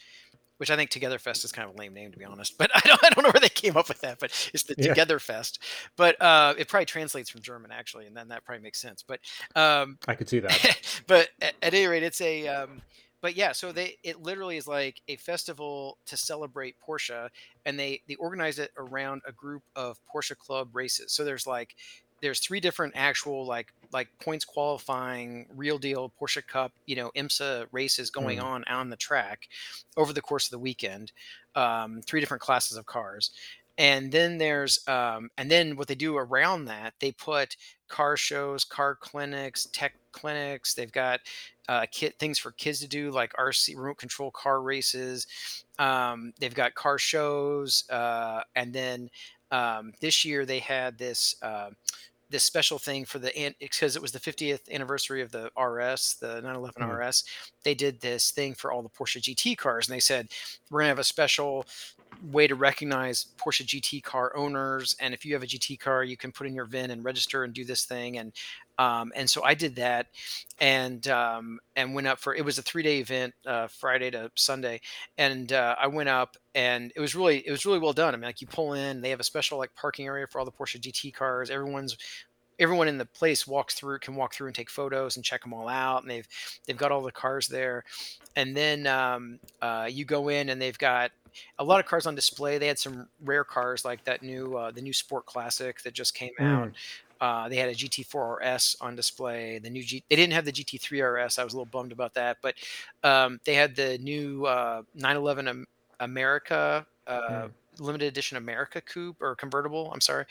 which 0.58 0.70
I 0.70 0.76
think 0.76 0.90
Together 0.90 1.18
Fest 1.18 1.42
is 1.44 1.52
kind 1.52 1.68
of 1.68 1.74
a 1.74 1.78
lame 1.78 1.94
name 1.94 2.12
to 2.12 2.18
be 2.18 2.24
honest. 2.26 2.58
But 2.58 2.70
I 2.74 2.80
don't, 2.84 3.02
I 3.02 3.08
don't 3.10 3.24
know 3.24 3.30
where 3.30 3.40
they 3.40 3.48
came 3.48 3.78
up 3.78 3.88
with 3.88 4.02
that. 4.02 4.18
But 4.20 4.30
it's 4.52 4.64
the 4.64 4.74
Yeah, 4.76 4.88
Together 4.88 5.18
Fest. 5.18 5.62
But 5.96 6.20
uh, 6.20 6.52
it 6.58 6.68
probably 6.68 6.84
translates 6.84 7.30
from 7.30 7.40
German 7.40 7.72
actually, 7.72 8.06
and 8.06 8.14
then 8.14 8.28
that 8.28 8.44
probably 8.44 8.62
makes 8.62 8.80
sense. 8.80 9.02
But 9.02 9.20
um, 9.56 9.98
I 10.06 10.14
could 10.14 10.28
see 10.28 10.40
that. 10.40 10.78
but 11.06 11.30
at, 11.40 11.54
at 11.62 11.74
any 11.74 11.86
rate, 11.86 12.02
it's 12.02 12.20
a. 12.20 12.46
Um, 12.46 12.82
but 13.26 13.34
yeah, 13.36 13.50
so 13.52 13.72
they 13.72 13.96
it 14.04 14.20
literally 14.20 14.56
is 14.56 14.68
like 14.68 15.02
a 15.08 15.16
festival 15.16 15.98
to 16.06 16.16
celebrate 16.16 16.76
Porsche, 16.80 17.28
and 17.64 17.76
they 17.78 18.02
they 18.06 18.14
organize 18.16 18.60
it 18.60 18.70
around 18.76 19.22
a 19.26 19.32
group 19.32 19.64
of 19.74 19.98
Porsche 20.14 20.36
Club 20.38 20.76
races. 20.76 21.12
So 21.12 21.24
there's 21.24 21.46
like 21.46 21.74
there's 22.22 22.40
three 22.40 22.60
different 22.60 22.94
actual 22.96 23.44
like 23.46 23.72
like 23.92 24.08
points 24.22 24.44
qualifying 24.44 25.48
real 25.50 25.78
deal 25.78 26.12
Porsche 26.20 26.46
Cup 26.46 26.72
you 26.86 26.94
know 26.96 27.10
IMSA 27.16 27.66
races 27.72 28.10
going 28.10 28.38
Mm, 28.38 28.46
on 28.46 28.64
on 28.64 28.90
the 28.90 28.96
track 28.96 29.48
over 29.96 30.12
the 30.12 30.22
course 30.22 30.46
of 30.46 30.50
the 30.52 30.58
weekend. 30.60 31.12
Um, 31.56 32.02
three 32.06 32.20
different 32.20 32.42
classes 32.42 32.76
of 32.76 32.86
cars, 32.86 33.32
and 33.78 34.10
then 34.10 34.38
there's 34.38 34.86
um, 34.88 35.30
and 35.36 35.50
then 35.50 35.76
what 35.76 35.88
they 35.88 35.94
do 35.94 36.16
around 36.16 36.64
that 36.66 36.94
they 37.00 37.12
put 37.12 37.56
car 37.88 38.16
shows, 38.16 38.64
car 38.64 38.94
clinics, 38.94 39.66
tech 39.72 39.94
clinics. 40.12 40.74
They've 40.74 40.92
got 40.92 41.20
uh, 41.68 41.86
kit 41.90 42.18
things 42.18 42.38
for 42.38 42.52
kids 42.52 42.80
to 42.80 42.88
do 42.88 43.10
like 43.10 43.32
RC 43.34 43.76
remote 43.76 43.98
control 43.98 44.30
car 44.30 44.62
races. 44.62 45.26
Um, 45.78 46.32
they've 46.38 46.54
got 46.54 46.74
car 46.74 46.98
shows, 46.98 47.88
uh, 47.90 48.42
and 48.54 48.72
then 48.72 49.10
um, 49.50 49.92
this 50.00 50.24
year 50.24 50.44
they 50.46 50.58
had 50.60 50.98
this. 50.98 51.36
Uh, 51.42 51.70
this 52.28 52.42
special 52.42 52.78
thing 52.78 53.04
for 53.04 53.20
the 53.20 53.54
because 53.60 53.94
it 53.94 54.02
was 54.02 54.10
the 54.10 54.18
50th 54.18 54.68
anniversary 54.72 55.22
of 55.22 55.30
the 55.30 55.44
RS, 55.56 56.16
the 56.20 56.40
911 56.42 56.82
mm, 56.82 57.08
RS. 57.08 57.24
They 57.62 57.74
did 57.74 58.00
this 58.00 58.32
thing 58.32 58.54
for 58.54 58.72
all 58.72 58.82
the 58.82 58.88
Porsche 58.88 59.20
GT 59.20 59.56
cars, 59.56 59.88
and 59.88 59.94
they 59.94 60.00
said 60.00 60.28
we're 60.68 60.80
gonna 60.80 60.88
have 60.88 60.98
a 60.98 61.04
special 61.04 61.66
way 62.30 62.46
to 62.46 62.54
recognize 62.54 63.26
Porsche 63.38 63.64
GT 63.64 64.02
car 64.02 64.36
owners. 64.36 64.96
And 65.00 65.14
if 65.14 65.24
you 65.24 65.34
have 65.34 65.42
a 65.42 65.46
GT 65.46 65.78
car, 65.78 66.04
you 66.04 66.16
can 66.16 66.32
put 66.32 66.46
in 66.46 66.54
your 66.54 66.64
VIN 66.64 66.90
and 66.90 67.04
register 67.04 67.44
and 67.44 67.52
do 67.52 67.64
this 67.64 67.84
thing. 67.84 68.18
And 68.18 68.32
um, 68.78 69.12
and 69.16 69.28
so 69.28 69.42
I 69.42 69.54
did 69.54 69.76
that, 69.76 70.08
and 70.60 71.06
um, 71.08 71.60
and 71.76 71.94
went 71.94 72.06
up 72.06 72.18
for 72.18 72.34
it 72.34 72.44
was 72.44 72.58
a 72.58 72.62
three 72.62 72.82
day 72.82 72.98
event, 72.98 73.32
uh, 73.46 73.68
Friday 73.68 74.10
to 74.10 74.30
Sunday, 74.34 74.80
and 75.16 75.52
uh, 75.52 75.76
I 75.80 75.86
went 75.86 76.10
up 76.10 76.36
and 76.54 76.92
it 76.94 77.00
was 77.00 77.14
really 77.14 77.38
it 77.46 77.50
was 77.50 77.64
really 77.64 77.78
well 77.78 77.94
done. 77.94 78.12
I 78.12 78.16
mean, 78.18 78.26
like 78.26 78.42
you 78.42 78.46
pull 78.46 78.74
in, 78.74 79.00
they 79.00 79.10
have 79.10 79.20
a 79.20 79.24
special 79.24 79.56
like 79.56 79.74
parking 79.74 80.06
area 80.06 80.26
for 80.26 80.38
all 80.38 80.44
the 80.44 80.52
Porsche 80.52 80.78
GT 80.78 81.14
cars. 81.14 81.48
Everyone's 81.48 81.96
everyone 82.58 82.88
in 82.88 82.98
the 82.98 83.06
place 83.06 83.46
walks 83.46 83.74
through 83.74 83.98
can 83.98 84.14
walk 84.14 84.34
through 84.34 84.46
and 84.46 84.56
take 84.56 84.70
photos 84.70 85.16
and 85.16 85.24
check 85.24 85.42
them 85.42 85.52
all 85.52 85.68
out 85.68 86.02
and 86.02 86.10
they've 86.10 86.26
they've 86.66 86.76
got 86.76 86.90
all 86.90 87.02
the 87.02 87.12
cars 87.12 87.48
there 87.48 87.84
and 88.34 88.56
then 88.56 88.86
um, 88.86 89.38
uh, 89.60 89.86
you 89.90 90.04
go 90.04 90.28
in 90.28 90.48
and 90.48 90.60
they've 90.60 90.78
got 90.78 91.10
a 91.58 91.64
lot 91.64 91.80
of 91.80 91.86
cars 91.86 92.06
on 92.06 92.14
display 92.14 92.58
they 92.58 92.66
had 92.66 92.78
some 92.78 93.08
rare 93.24 93.44
cars 93.44 93.84
like 93.84 94.02
that 94.04 94.22
new 94.22 94.56
uh, 94.56 94.70
the 94.70 94.80
new 94.80 94.92
sport 94.92 95.26
classic 95.26 95.82
that 95.82 95.92
just 95.94 96.14
came 96.14 96.32
out 96.40 96.68
mm, 96.68 96.74
uh, 97.20 97.48
they 97.48 97.56
had 97.56 97.68
a 97.70 97.74
GT4 97.74 98.38
RS 98.40 98.76
on 98.80 98.94
display. 98.94 99.58
The 99.58 99.70
new 99.70 99.82
G, 99.82 100.04
they 100.10 100.16
didn't 100.16 100.34
have 100.34 100.44
the 100.44 100.52
GT3 100.52 101.00
RS. 101.00 101.38
I 101.38 101.44
was 101.44 101.54
a 101.54 101.56
little 101.56 101.64
bummed 101.64 101.92
about 101.92 102.14
that, 102.14 102.36
but 102.42 102.54
um, 103.02 103.40
they 103.44 103.54
had 103.54 103.74
the 103.74 103.98
new 103.98 104.44
uh, 104.44 104.82
911 104.94 105.48
Am- 105.48 105.66
America 106.00 106.86
uh, 107.06 107.20
mm, 107.30 107.52
limited 107.78 108.06
edition 108.06 108.36
America 108.36 108.80
coupe 108.80 109.20
or 109.20 109.34
convertible. 109.34 109.90
I'm 109.92 110.00
sorry, 110.00 110.24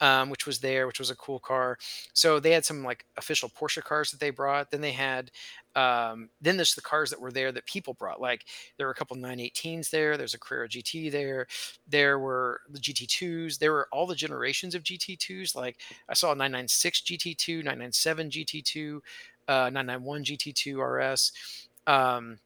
um, 0.00 0.30
which 0.30 0.46
was 0.46 0.60
there, 0.60 0.86
which 0.86 0.98
was 0.98 1.10
a 1.10 1.16
cool 1.16 1.38
car. 1.38 1.78
So 2.12 2.40
they 2.40 2.52
had 2.52 2.64
some 2.64 2.84
like 2.84 3.04
official 3.16 3.48
Porsche 3.48 3.82
cars 3.82 4.10
that 4.10 4.20
they 4.20 4.30
brought. 4.30 4.70
Then 4.70 4.80
they 4.80 4.92
had 4.92 5.30
um, 5.74 6.28
then 6.40 6.56
there's 6.56 6.74
the 6.74 6.82
cars 6.82 7.10
that 7.10 7.20
were 7.20 7.32
there 7.32 7.52
that 7.52 7.66
people 7.66 7.94
brought. 7.94 8.20
Like 8.20 8.44
there 8.76 8.86
were 8.86 8.92
a 8.92 8.96
couple 8.96 9.16
918s 9.16 9.90
there. 9.90 10.16
There's 10.16 10.34
a 10.34 10.38
Carrera 10.38 10.68
GT 10.68 11.10
there. 11.10 11.46
There 11.88 12.18
were 12.18 12.60
the 12.70 12.78
GT2s. 12.78 13.58
There 13.58 13.72
were 13.72 13.88
all 13.90 14.06
the 14.06 14.14
generations 14.14 14.74
of 14.74 14.82
GT2s. 14.82 15.54
Like 15.54 15.78
I 16.08 16.14
saw 16.14 16.32
a 16.32 16.36
996 16.36 17.00
GT2, 17.02 17.56
997 17.58 18.30
GT2, 18.30 19.00
uh, 19.48 19.70
991 19.72 20.24
GT2 20.24 21.12
RS. 21.12 21.32
Um, 21.86 22.38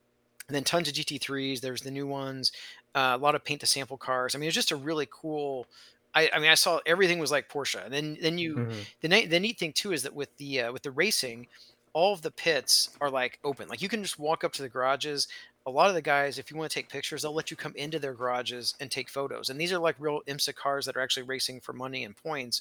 and 0.49 0.55
then 0.55 0.65
tons 0.65 0.89
of 0.89 0.95
GT3s. 0.95 1.61
There's 1.61 1.83
the 1.83 1.91
new 1.91 2.07
ones. 2.07 2.53
Uh, 2.97 3.15
a 3.15 3.19
lot 3.19 3.35
of 3.35 3.45
paint 3.45 3.61
to 3.61 3.67
sample 3.67 3.99
cars. 3.99 4.35
I 4.35 4.39
mean, 4.39 4.49
it's 4.49 4.55
just 4.55 4.73
a 4.73 4.77
really 4.77 5.07
cool. 5.11 5.67
I, 6.15 6.31
I 6.33 6.39
mean, 6.39 6.51
I 6.51 6.55
saw 6.55 6.81
everything 6.87 7.19
was 7.19 7.31
like 7.31 7.51
Porsche. 7.51 7.85
And 7.85 7.93
then 7.93 8.17
then 8.23 8.39
you 8.39 8.55
mm, 8.55 8.75
the 9.03 9.09
neat 9.09 9.29
the 9.29 9.39
neat 9.39 9.59
thing 9.59 9.75
too 9.75 9.93
is 9.93 10.03
that 10.05 10.15
with 10.15 10.35
the 10.39 10.63
uh, 10.63 10.73
with 10.73 10.83
the 10.83 10.91
racing, 10.91 11.47
all 11.93 12.15
of 12.15 12.23
the 12.23 12.31
pits 12.31 12.91
are 13.01 13.11
like 13.11 13.39
open. 13.45 13.69
Like 13.69 13.83
you 13.83 13.91
can 13.91 14.03
just 14.03 14.19
walk 14.19 14.45
up 14.45 14.53
to 14.55 14.63
the 14.63 14.71
garages. 14.71 15.29
A 15.67 15.71
lot 15.71 15.89
of 15.89 15.95
the 15.95 16.03
guys, 16.03 16.39
if 16.39 16.51
you 16.51 16.57
want 16.57 16.71
to 16.71 16.75
take 16.75 16.89
pictures, 16.89 17.23
they'll 17.23 17.35
let 17.35 17.51
you 17.51 17.57
come 17.57 17.73
into 17.75 17.99
their 17.99 18.15
garages 18.15 18.75
and 18.81 18.91
take 18.91 19.11
photos. 19.11 19.51
And 19.51 19.61
these 19.61 19.73
are 19.73 19.79
like 19.79 19.97
real 19.99 20.21
IMSA 20.29 20.55
cars 20.55 20.87
that 20.87 20.97
are 20.97 21.01
actually 21.01 21.25
racing 21.25 21.61
for 21.61 21.73
money 21.73 22.05
and 22.05 22.17
points. 22.17 22.61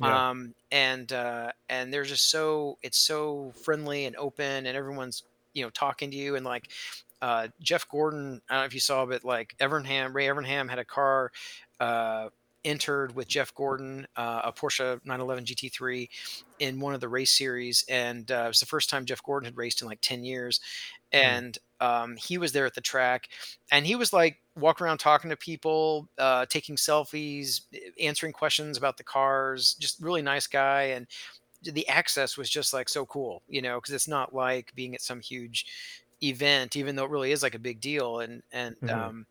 yeah. 0.00 0.30
Um, 0.30 0.54
and 0.70 1.12
uh, 1.12 1.52
and 1.68 1.92
they're 1.92 2.04
just 2.04 2.30
so 2.30 2.78
it's 2.82 2.98
so 2.98 3.52
friendly 3.62 4.04
and 4.04 4.14
open, 4.16 4.66
and 4.66 4.76
everyone's 4.76 5.24
you 5.54 5.64
know 5.64 5.70
talking 5.70 6.10
to 6.10 6.16
you 6.16 6.36
and 6.36 6.44
like 6.44 6.68
uh, 7.22 7.48
Jeff 7.60 7.88
Gordon. 7.88 8.42
I 8.50 8.54
don't 8.54 8.62
know 8.62 8.66
if 8.66 8.74
you 8.74 8.80
saw, 8.80 9.06
but 9.06 9.24
like 9.24 9.56
Evernham, 9.58 10.12
Ray 10.12 10.26
Evernham 10.26 10.68
had 10.68 10.78
a 10.78 10.84
car 10.84 11.32
uh, 11.80 12.28
entered 12.64 13.14
with 13.14 13.28
Jeff 13.28 13.54
Gordon, 13.54 14.06
uh, 14.16 14.42
a 14.44 14.52
Porsche 14.52 15.00
911 15.04 15.44
GT3 15.44 16.10
in 16.58 16.80
one 16.80 16.94
of 16.94 17.00
the 17.00 17.08
race 17.08 17.30
series, 17.30 17.84
and 17.88 18.30
uh, 18.30 18.42
it 18.44 18.48
was 18.48 18.60
the 18.60 18.66
first 18.66 18.90
time 18.90 19.04
Jeff 19.04 19.22
Gordon 19.22 19.46
had 19.46 19.56
raced 19.56 19.82
in 19.82 19.88
like 19.88 20.00
10 20.02 20.24
years, 20.24 20.60
Mm, 21.22 21.42
and 21.44 21.58
um, 21.80 22.16
he 22.16 22.38
was 22.38 22.52
there 22.52 22.66
at 22.66 22.74
the 22.74 22.80
track, 22.80 23.28
and 23.70 23.86
he 23.86 23.96
was 23.96 24.12
like 24.12 24.40
walking 24.56 24.84
around 24.86 24.98
talking 24.98 25.30
to 25.30 25.36
people, 25.36 26.08
uh, 26.18 26.46
taking 26.46 26.76
selfies, 26.76 27.62
answering 28.00 28.32
questions 28.32 28.76
about 28.76 28.96
the 28.96 29.04
cars. 29.04 29.74
Just 29.74 30.00
really 30.00 30.22
nice 30.22 30.46
guy, 30.46 30.82
and 30.82 31.06
the 31.62 31.86
access 31.88 32.36
was 32.36 32.50
just 32.50 32.72
like 32.72 32.88
so 32.88 33.06
cool, 33.06 33.42
you 33.48 33.62
know, 33.62 33.78
because 33.78 33.94
it's 33.94 34.08
not 34.08 34.34
like 34.34 34.74
being 34.74 34.94
at 34.94 35.02
some 35.02 35.20
huge 35.20 35.66
event, 36.22 36.76
even 36.76 36.96
though 36.96 37.04
it 37.04 37.10
really 37.10 37.32
is 37.32 37.42
like 37.42 37.54
a 37.54 37.58
big 37.58 37.80
deal. 37.80 38.20
And 38.20 38.42
and 38.52 38.76
mhm. 38.80 38.90
um, 38.90 39.26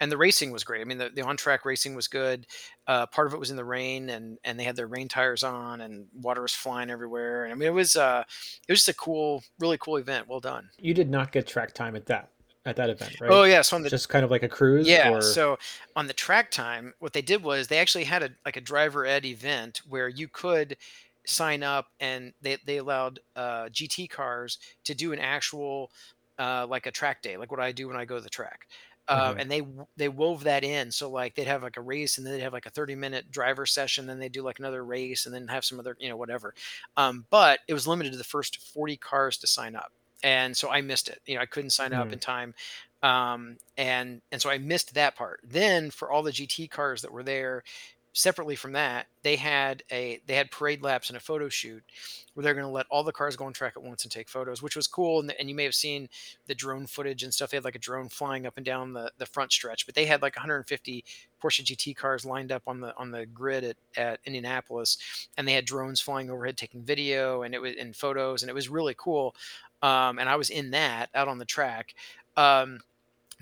and 0.00 0.10
the 0.10 0.16
racing 0.16 0.50
was 0.50 0.64
great. 0.64 0.80
I 0.80 0.84
mean, 0.84 0.98
the, 0.98 1.10
the 1.10 1.22
on 1.22 1.36
track 1.36 1.64
racing 1.64 1.94
was 1.94 2.08
good. 2.08 2.46
Uh, 2.86 3.06
part 3.06 3.28
of 3.28 3.34
it 3.34 3.40
was 3.40 3.50
in 3.50 3.56
the 3.56 3.64
rain, 3.64 4.10
and 4.10 4.38
and 4.44 4.58
they 4.58 4.64
had 4.64 4.76
their 4.76 4.88
rain 4.88 5.08
tires 5.08 5.44
on, 5.44 5.80
and 5.80 6.06
water 6.14 6.42
was 6.42 6.52
flying 6.52 6.90
everywhere. 6.90 7.44
And 7.44 7.52
I 7.52 7.56
mean, 7.56 7.68
it 7.68 7.72
was 7.72 7.96
uh, 7.96 8.24
it 8.68 8.72
was 8.72 8.80
just 8.80 8.88
a 8.88 8.94
cool, 8.94 9.44
really 9.60 9.78
cool 9.78 9.96
event. 9.96 10.28
Well 10.28 10.40
done. 10.40 10.68
You 10.78 10.94
did 10.94 11.10
not 11.10 11.32
get 11.32 11.46
track 11.46 11.72
time 11.74 11.94
at 11.94 12.06
that 12.06 12.30
at 12.64 12.76
that 12.76 12.90
event, 12.90 13.20
right? 13.20 13.30
Oh 13.30 13.44
yeah, 13.44 13.62
so 13.62 13.76
on 13.76 13.82
the 13.82 13.90
Just 13.90 14.08
kind 14.08 14.24
of 14.24 14.30
like 14.30 14.42
a 14.42 14.48
cruise 14.48 14.86
yeah, 14.86 15.10
or 15.10 15.20
so 15.20 15.58
on 15.96 16.06
the 16.06 16.12
track 16.12 16.50
time, 16.50 16.94
what 16.98 17.12
they 17.12 17.22
did 17.22 17.42
was 17.42 17.68
they 17.68 17.78
actually 17.78 18.04
had 18.04 18.22
a 18.22 18.30
like 18.44 18.56
a 18.56 18.60
driver 18.60 19.06
ed 19.06 19.24
event 19.24 19.82
where 19.88 20.08
you 20.08 20.28
could 20.28 20.76
sign 21.24 21.62
up 21.62 21.88
and 22.00 22.32
they 22.42 22.56
they 22.66 22.78
allowed 22.78 23.20
uh, 23.36 23.64
GT 23.66 24.08
cars 24.10 24.58
to 24.84 24.94
do 24.94 25.12
an 25.12 25.18
actual 25.18 25.90
uh, 26.38 26.66
like 26.68 26.86
a 26.86 26.90
track 26.92 27.22
day, 27.22 27.36
like 27.36 27.50
what 27.50 27.60
I 27.60 27.72
do 27.72 27.88
when 27.88 27.96
I 27.96 28.04
go 28.04 28.16
to 28.16 28.20
the 28.20 28.30
track. 28.30 28.66
uh, 29.08 29.34
hmm 29.34 29.38
and 29.38 29.50
they 29.50 29.62
they 29.96 30.08
wove 30.08 30.44
that 30.44 30.62
in. 30.64 30.90
So 30.92 31.10
like 31.10 31.34
they'd 31.34 31.46
have 31.46 31.62
like 31.62 31.76
a 31.76 31.82
race, 31.82 32.18
and 32.18 32.26
then 32.26 32.34
they'd 32.34 32.42
have 32.42 32.52
like 32.52 32.66
a 32.66 32.70
thirty 32.70 32.94
minute 32.94 33.30
driver 33.30 33.66
session, 33.66 34.06
then 34.06 34.18
they 34.20 34.28
do 34.28 34.42
like 34.42 34.58
another 34.60 34.84
race, 34.84 35.26
and 35.26 35.34
then 35.34 35.48
have 35.48 35.64
some 35.64 35.80
other 35.80 35.96
you 35.98 36.08
know 36.08 36.16
whatever. 36.16 36.54
Um, 36.96 37.26
but 37.30 37.60
it 37.68 37.74
was 37.74 37.86
limited 37.88 38.12
to 38.12 38.18
the 38.18 38.24
first 38.24 38.58
forty 38.72 38.96
cars 38.96 39.38
to 39.38 39.46
sign 39.48 39.74
up, 39.76 39.92
and 40.22 40.56
so 40.56 40.70
I 40.70 40.80
missed 40.82 41.08
it. 41.08 41.20
You 41.26 41.34
know, 41.36 41.42
I 41.42 41.46
couldn't 41.46 41.70
sign 41.70 41.92
up 41.92 42.12
Mm, 42.12 42.12
in 42.12 42.20
time, 42.20 42.54
um, 43.02 43.56
and 43.76 44.22
and 44.30 44.40
so 44.40 44.50
I 44.50 44.58
missed 44.58 44.94
that 44.94 45.16
part. 45.16 45.40
Then 45.42 45.90
for 45.90 46.10
all 46.10 46.22
the 46.22 46.32
GT 46.32 46.68
cars 46.68 47.02
that 47.02 47.12
were 47.12 47.24
there, 47.24 47.64
separately 48.12 48.56
from 48.56 48.72
that, 48.72 49.06
they 49.22 49.36
had 49.36 49.82
a 49.90 50.20
they 50.26 50.34
had 50.34 50.50
parade 50.50 50.82
laps 50.82 51.08
and 51.08 51.16
a 51.16 51.20
photo 51.20 51.48
shoot 51.48 51.82
where 52.34 52.44
they're 52.44 52.54
going 52.54 52.66
to 52.66 52.72
let 52.72 52.86
all 52.90 53.02
the 53.02 53.12
cars 53.12 53.36
go 53.36 53.44
on 53.44 53.52
track 53.52 53.74
at 53.76 53.82
once 53.82 54.04
and 54.04 54.12
take 54.12 54.28
photos, 54.28 54.62
which 54.62 54.76
was 54.76 54.86
cool. 54.86 55.20
And, 55.20 55.34
and 55.38 55.48
you 55.48 55.54
may 55.54 55.64
have 55.64 55.74
seen 55.74 56.08
the 56.46 56.54
drone 56.54 56.86
footage 56.86 57.22
and 57.22 57.32
stuff. 57.32 57.50
They 57.50 57.56
had 57.56 57.64
like 57.64 57.74
a 57.76 57.80
drone 57.80 58.08
flying 58.08 58.46
up 58.46 58.56
and 58.56 58.66
down 58.66 58.92
the, 58.92 59.10
the 59.18 59.26
front 59.26 59.52
stretch, 59.52 59.86
but 59.86 59.94
they 59.94 60.06
had 60.06 60.22
like 60.22 60.36
150 60.36 61.04
Porsche 61.42 61.64
GT 61.64 61.96
cars 61.96 62.24
lined 62.24 62.52
up 62.52 62.62
on 62.66 62.80
the 62.80 62.96
on 62.96 63.10
the 63.10 63.26
grid 63.26 63.64
at, 63.64 63.76
at 63.96 64.20
Indianapolis, 64.24 64.98
and 65.36 65.46
they 65.46 65.52
had 65.52 65.64
drones 65.64 66.00
flying 66.00 66.30
overhead 66.30 66.56
taking 66.56 66.82
video 66.82 67.42
and 67.42 67.54
it 67.54 67.60
was 67.60 67.74
in 67.74 67.92
photos, 67.92 68.42
and 68.42 68.50
it 68.50 68.54
was 68.54 68.68
really 68.68 68.94
cool. 68.96 69.34
Um, 69.82 70.18
and 70.18 70.28
I 70.28 70.36
was 70.36 70.50
in 70.50 70.70
that 70.72 71.10
out 71.14 71.28
on 71.28 71.38
the 71.38 71.44
track. 71.44 71.94
Um, 72.36 72.78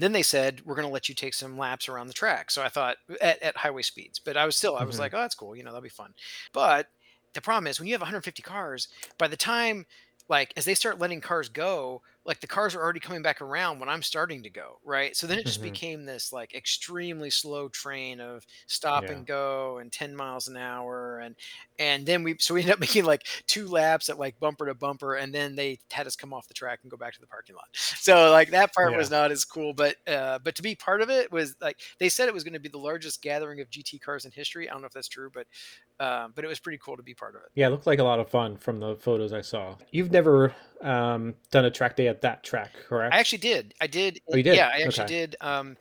then 0.02 0.12
they 0.12 0.22
said 0.22 0.62
we're 0.64 0.74
going 0.74 0.86
to 0.86 0.92
let 0.92 1.08
you 1.08 1.14
take 1.14 1.34
some 1.34 1.58
laps 1.58 1.88
around 1.88 2.06
the 2.08 2.12
track. 2.12 2.50
So 2.50 2.62
I 2.62 2.68
thought 2.68 2.96
at, 3.20 3.42
at 3.42 3.56
highway 3.56 3.82
speeds, 3.82 4.18
but 4.18 4.36
I 4.36 4.46
was 4.46 4.56
still 4.56 4.76
I 4.76 4.84
was 4.84 4.98
hmm 4.98 5.00
like, 5.00 5.14
oh, 5.14 5.18
that's 5.18 5.34
cool. 5.34 5.56
You 5.56 5.62
know, 5.64 5.70
that'll 5.70 5.82
be 5.82 5.88
fun. 5.88 6.14
But 6.52 6.88
the 7.34 7.40
problem 7.40 7.66
is 7.66 7.78
when 7.78 7.86
you 7.86 7.94
have 7.94 8.00
150 8.00 8.42
cars, 8.42 8.88
by 9.18 9.28
the 9.28 9.36
time 9.36 9.86
like 10.28 10.52
as 10.56 10.64
they 10.64 10.74
start 10.74 10.98
letting 10.98 11.20
cars 11.20 11.48
go, 11.48 12.02
like 12.24 12.40
the 12.40 12.46
cars 12.46 12.74
are 12.74 12.82
already 12.82 13.00
coming 13.00 13.22
back 13.22 13.40
around 13.40 13.80
when 13.80 13.88
I'm 13.88 14.02
starting 14.02 14.42
to 14.42 14.50
go, 14.50 14.78
right? 14.84 15.16
So 15.16 15.26
then 15.26 15.38
it 15.38 15.46
just 15.46 15.62
hmm 15.62 15.62
became 15.62 16.04
this 16.04 16.32
like 16.32 16.54
extremely 16.54 17.30
slow 17.30 17.68
train 17.68 18.20
of 18.20 18.44
stop 18.66 19.08
Yeah. 19.08 19.10
and 19.10 19.26
go 19.26 19.78
and 19.78 19.90
10 19.92 20.14
miles 20.14 20.46
an 20.48 20.56
hour 20.56 21.18
and 21.20 21.34
and 21.78 22.06
then 22.06 22.22
we 22.22 22.36
so 22.38 22.54
we 22.54 22.60
ended 22.60 22.74
up 22.74 22.80
making 22.80 23.04
like 23.04 23.26
two 23.46 23.66
laps 23.66 24.08
at 24.08 24.18
like 24.18 24.38
bumper 24.38 24.66
to 24.66 24.74
bumper 24.74 25.14
and 25.14 25.34
then 25.34 25.56
they 25.56 25.78
had 25.90 26.06
us 26.06 26.16
come 26.16 26.32
off 26.32 26.48
the 26.48 26.54
track 26.54 26.80
and 26.82 26.90
go 26.90 26.96
back 26.96 27.14
to 27.14 27.20
the 27.20 27.26
parking 27.26 27.54
lot. 27.56 27.64
So 28.00 28.30
like 28.30 28.50
that 28.50 28.72
part 28.74 28.94
was 28.94 29.10
not 29.10 29.30
as 29.30 29.44
cool, 29.44 29.74
but 29.74 29.96
uh 30.06 30.38
but 30.40 30.54
to 30.56 30.62
be 30.62 30.74
part 30.74 31.02
of 31.02 31.10
it 31.10 31.30
was 31.32 31.54
like 31.60 31.80
they 31.98 32.08
said 32.08 32.28
it 32.28 32.34
was 32.34 32.44
going 32.44 32.54
to 32.54 32.60
be 32.60 32.68
the 32.68 32.78
largest 32.78 33.22
gathering 33.22 33.60
of 33.60 33.70
GT 33.70 33.98
cars 33.98 34.24
in 34.24 34.32
history. 34.32 34.68
I 34.68 34.72
don't 34.72 34.80
know 34.82 34.86
if 34.86 34.92
that's 34.92 35.08
true, 35.08 35.30
but 35.32 35.46
um, 36.00 36.32
but 36.34 36.44
it 36.44 36.48
was 36.48 36.58
pretty 36.58 36.78
cool 36.82 36.96
to 36.96 37.02
be 37.02 37.14
part 37.14 37.36
of 37.36 37.42
it. 37.42 37.48
Yeah, 37.54 37.66
it 37.68 37.70
looked 37.70 37.86
like 37.86 37.98
a 37.98 38.04
lot 38.04 38.18
of 38.18 38.28
fun 38.28 38.56
from 38.56 38.80
the 38.80 38.96
photos 38.96 39.32
I 39.32 39.42
saw. 39.42 39.76
You've 39.92 40.10
never 40.10 40.54
um, 40.80 41.34
done 41.50 41.66
a 41.66 41.70
track 41.70 41.94
day 41.94 42.08
at 42.08 42.22
that 42.22 42.42
track, 42.42 42.72
correct? 42.88 43.14
I 43.14 43.18
actually 43.18 43.38
did. 43.38 43.74
I 43.80 43.86
did. 43.86 44.20
Oh, 44.32 44.36
you 44.36 44.42
Yeah. 44.42 44.70
I 44.74 44.80
actually 44.80 45.04
Okay. 45.04 45.14
did. 45.14 45.36
Um, 45.42 45.76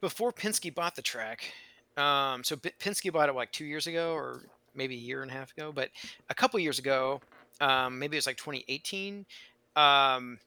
before 0.00 0.32
Penske 0.32 0.72
bought 0.74 0.94
the 0.94 1.02
track. 1.02 1.52
Um, 1.96 2.44
so 2.44 2.56
P- 2.56 2.70
Penske 2.78 3.12
bought 3.12 3.28
it 3.28 3.32
like 3.34 3.50
two 3.50 3.64
years 3.64 3.86
ago, 3.86 4.12
or 4.12 4.42
maybe 4.74 4.94
a 4.94 4.98
year 4.98 5.22
and 5.22 5.30
a 5.30 5.34
half 5.34 5.50
ago. 5.56 5.72
But 5.72 5.90
a 6.28 6.34
couple 6.34 6.60
years 6.60 6.78
ago, 6.78 7.20
um, 7.60 7.98
maybe 7.98 8.16
it 8.16 8.18
was 8.18 8.26
like 8.26 8.36
2018. 8.36 9.26
Um, 9.74 10.38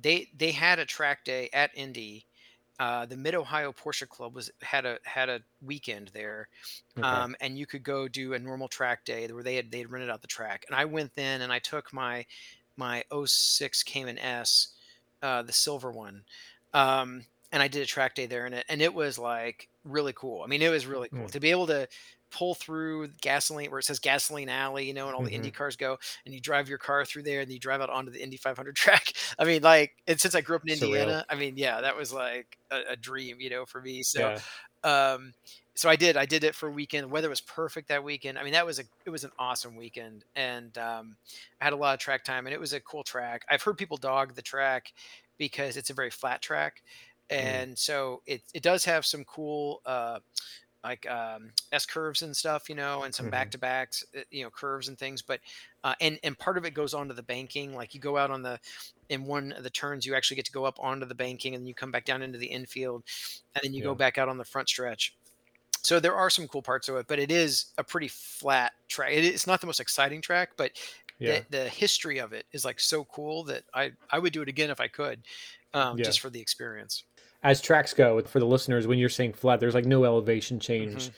they 0.00 0.28
they 0.36 0.52
had 0.52 0.78
a 0.78 0.84
track 0.86 1.24
day 1.24 1.48
at 1.52 1.70
Indy. 1.76 2.24
Uh, 2.78 3.06
the 3.06 3.16
Mid 3.16 3.34
Ohio 3.34 3.72
Porsche 3.72 4.08
Club 4.08 4.34
was 4.34 4.50
had 4.62 4.86
a 4.86 4.98
had 5.04 5.28
a 5.28 5.40
weekend 5.60 6.08
there, 6.08 6.48
Okay. 6.98 7.24
um, 7.24 7.34
and 7.40 7.58
you 7.58 7.66
could 7.66 7.82
go 7.82 8.08
do 8.08 8.34
a 8.34 8.38
normal 8.38 8.68
track 8.68 9.04
day 9.04 9.26
where 9.28 9.42
they 9.42 9.56
had 9.56 9.70
they 9.70 9.78
had 9.78 9.90
rented 9.90 10.10
out 10.10 10.22
the 10.22 10.28
track. 10.28 10.64
And 10.68 10.76
I 10.76 10.84
went 10.84 11.14
then 11.14 11.42
and 11.42 11.52
I 11.52 11.58
took 11.58 11.92
my 11.92 12.26
my 12.76 13.04
'06 13.26 13.82
Cayman 13.82 14.18
S, 14.18 14.76
uh, 15.22 15.42
the 15.42 15.52
silver 15.52 15.92
one, 15.92 16.24
um, 16.72 17.26
and 17.52 17.62
I 17.62 17.68
did 17.68 17.82
a 17.82 17.86
track 17.86 18.14
day 18.14 18.26
there 18.26 18.46
in 18.46 18.54
it, 18.54 18.66
and 18.68 18.82
it 18.82 18.94
was 18.94 19.18
like 19.18 19.68
really 19.84 20.12
cool. 20.12 20.42
I 20.42 20.46
mean, 20.46 20.62
it 20.62 20.70
was 20.70 20.86
really 20.86 21.08
cool 21.08 21.28
Mm, 21.28 21.30
to 21.30 21.40
be 21.40 21.50
able 21.50 21.66
to 21.68 21.88
pull 22.30 22.54
through 22.54 23.08
gasoline 23.20 23.70
where 23.70 23.80
it 23.80 23.84
says 23.84 23.98
gasoline 23.98 24.48
alley, 24.48 24.86
you 24.86 24.94
know, 24.94 25.06
and 25.06 25.16
all 25.16 25.22
the 25.22 25.34
Indy 25.34 25.50
hmm 25.50 25.52
cars 25.52 25.76
go, 25.76 25.98
and 26.24 26.34
you 26.34 26.40
drive 26.40 26.68
your 26.68 26.78
car 26.78 27.04
through 27.04 27.22
there, 27.24 27.40
and 27.40 27.50
you 27.50 27.58
drive 27.58 27.80
out 27.80 27.90
onto 27.90 28.10
the 28.12 28.22
Indy 28.22 28.36
500 28.36 28.76
track. 28.76 29.12
I 29.38 29.44
mean, 29.44 29.62
like, 29.62 29.92
and 30.06 30.20
since 30.20 30.34
I 30.34 30.40
grew 30.40 30.56
up 30.56 30.62
in 30.66 30.72
Surreal. 30.72 30.72
Indiana, 30.72 31.24
I 31.28 31.34
mean, 31.36 31.56
yeah, 31.56 31.80
that 31.80 31.96
was 31.96 32.12
like 32.12 32.58
a, 32.70 32.80
a 32.90 32.96
dream, 32.96 33.40
you 33.40 33.50
know, 33.50 33.66
for 33.66 33.80
me. 33.80 34.02
So, 34.02 34.30
Yeah. 34.30 34.40
um, 34.84 35.34
so 35.76 35.88
I 35.88 35.96
did, 35.96 36.16
I 36.16 36.26
did 36.26 36.44
it 36.44 36.54
for 36.54 36.68
a 36.68 36.72
weekend. 36.72 37.10
Weather 37.10 37.28
was 37.28 37.40
perfect 37.40 37.88
that 37.88 38.02
weekend. 38.04 38.38
I 38.38 38.42
mean, 38.42 38.52
that 38.52 38.66
was 38.66 38.78
a, 38.80 38.84
it 39.06 39.10
was 39.10 39.24
an 39.24 39.30
awesome 39.38 39.76
weekend, 39.76 40.24
and 40.34 40.76
um, 40.78 41.16
I 41.60 41.64
had 41.64 41.72
a 41.72 41.76
lot 41.76 41.94
of 41.94 42.00
track 42.00 42.24
time, 42.24 42.46
and 42.46 42.54
it 42.54 42.60
was 42.60 42.72
a 42.72 42.80
cool 42.80 43.04
track. 43.04 43.44
I've 43.48 43.62
heard 43.62 43.78
people 43.78 43.96
dog 43.96 44.34
the 44.34 44.42
track 44.42 44.92
because 45.38 45.76
it's 45.76 45.90
a 45.90 45.94
very 45.94 46.10
flat 46.10 46.42
track, 46.42 46.82
Mm, 47.38 47.68
and 47.68 47.78
so 47.78 48.22
it 48.26 48.42
it 48.54 48.62
does 48.62 48.84
have 48.84 49.06
some 49.06 49.24
cool. 49.24 49.80
Uh, 49.84 50.20
like 50.84 51.08
um, 51.10 51.52
S 51.72 51.86
curves 51.86 52.22
and 52.22 52.36
stuff, 52.36 52.68
you 52.68 52.74
know, 52.74 53.02
and 53.02 53.14
some 53.14 53.28
back 53.28 53.50
hmm 53.50 53.52
to 53.52 53.58
backs, 53.58 54.04
uh, 54.16 54.22
you 54.30 54.44
know, 54.44 54.50
curves 54.50 54.88
and 54.88 54.98
things. 54.98 55.22
But 55.22 55.40
uh, 55.84 55.94
and 56.00 56.18
and 56.22 56.38
part 56.38 56.58
of 56.58 56.64
it 56.64 56.74
goes 56.74 56.94
onto 56.94 57.14
the 57.14 57.22
banking. 57.22 57.74
Like 57.74 57.94
you 57.94 58.00
go 58.00 58.16
out 58.16 58.30
on 58.30 58.42
the 58.42 58.60
in 59.08 59.24
one 59.24 59.52
of 59.52 59.64
the 59.64 59.70
turns, 59.70 60.06
you 60.06 60.14
actually 60.14 60.36
get 60.36 60.46
to 60.46 60.52
go 60.52 60.64
up 60.64 60.78
onto 60.80 61.06
the 61.06 61.14
banking, 61.14 61.54
and 61.54 61.62
then 61.62 61.66
you 61.68 61.74
come 61.74 61.90
back 61.90 62.04
down 62.04 62.22
into 62.22 62.38
the 62.38 62.46
infield, 62.46 63.04
and 63.54 63.62
then 63.64 63.74
you 63.74 63.82
go 63.82 63.94
back 63.94 64.18
out 64.18 64.28
on 64.28 64.38
the 64.38 64.44
front 64.44 64.68
stretch. 64.68 65.16
So 65.82 66.00
there 66.00 66.16
are 66.16 66.30
some 66.30 66.48
cool 66.48 66.62
parts 66.62 66.88
of 66.88 66.96
it, 66.96 67.06
but 67.06 67.18
it 67.18 67.30
is 67.30 67.72
a 67.78 67.84
pretty 67.84 68.08
flat 68.08 68.72
track. 68.88 69.12
It, 69.12 69.24
it's 69.24 69.46
not 69.46 69.60
the 69.60 69.66
most 69.66 69.80
exciting 69.80 70.20
track, 70.20 70.50
but 70.56 70.72
the 71.24 71.42
the 71.50 71.68
history 71.68 72.18
of 72.18 72.32
it 72.32 72.46
is 72.52 72.64
like 72.64 72.80
so 72.80 73.04
cool 73.04 73.44
that 73.44 73.64
I 73.74 73.92
I 74.10 74.18
would 74.18 74.32
do 74.32 74.42
it 74.42 74.48
again 74.48 74.70
if 74.70 74.80
I 74.80 74.88
could, 74.88 75.24
um, 75.74 76.00
Yeah. 76.00 76.02
just 76.02 76.20
for 76.20 76.30
the 76.30 76.40
experience. 76.40 77.04
As 77.42 77.60
tracks 77.60 77.94
go, 77.94 78.20
for 78.22 78.40
the 78.40 78.46
listeners, 78.46 78.86
when 78.86 78.98
you're 78.98 79.08
saying 79.08 79.34
flat, 79.34 79.60
there's 79.60 79.74
like 79.74 79.86
no 79.86 80.04
elevation 80.04 80.58
change, 80.58 81.12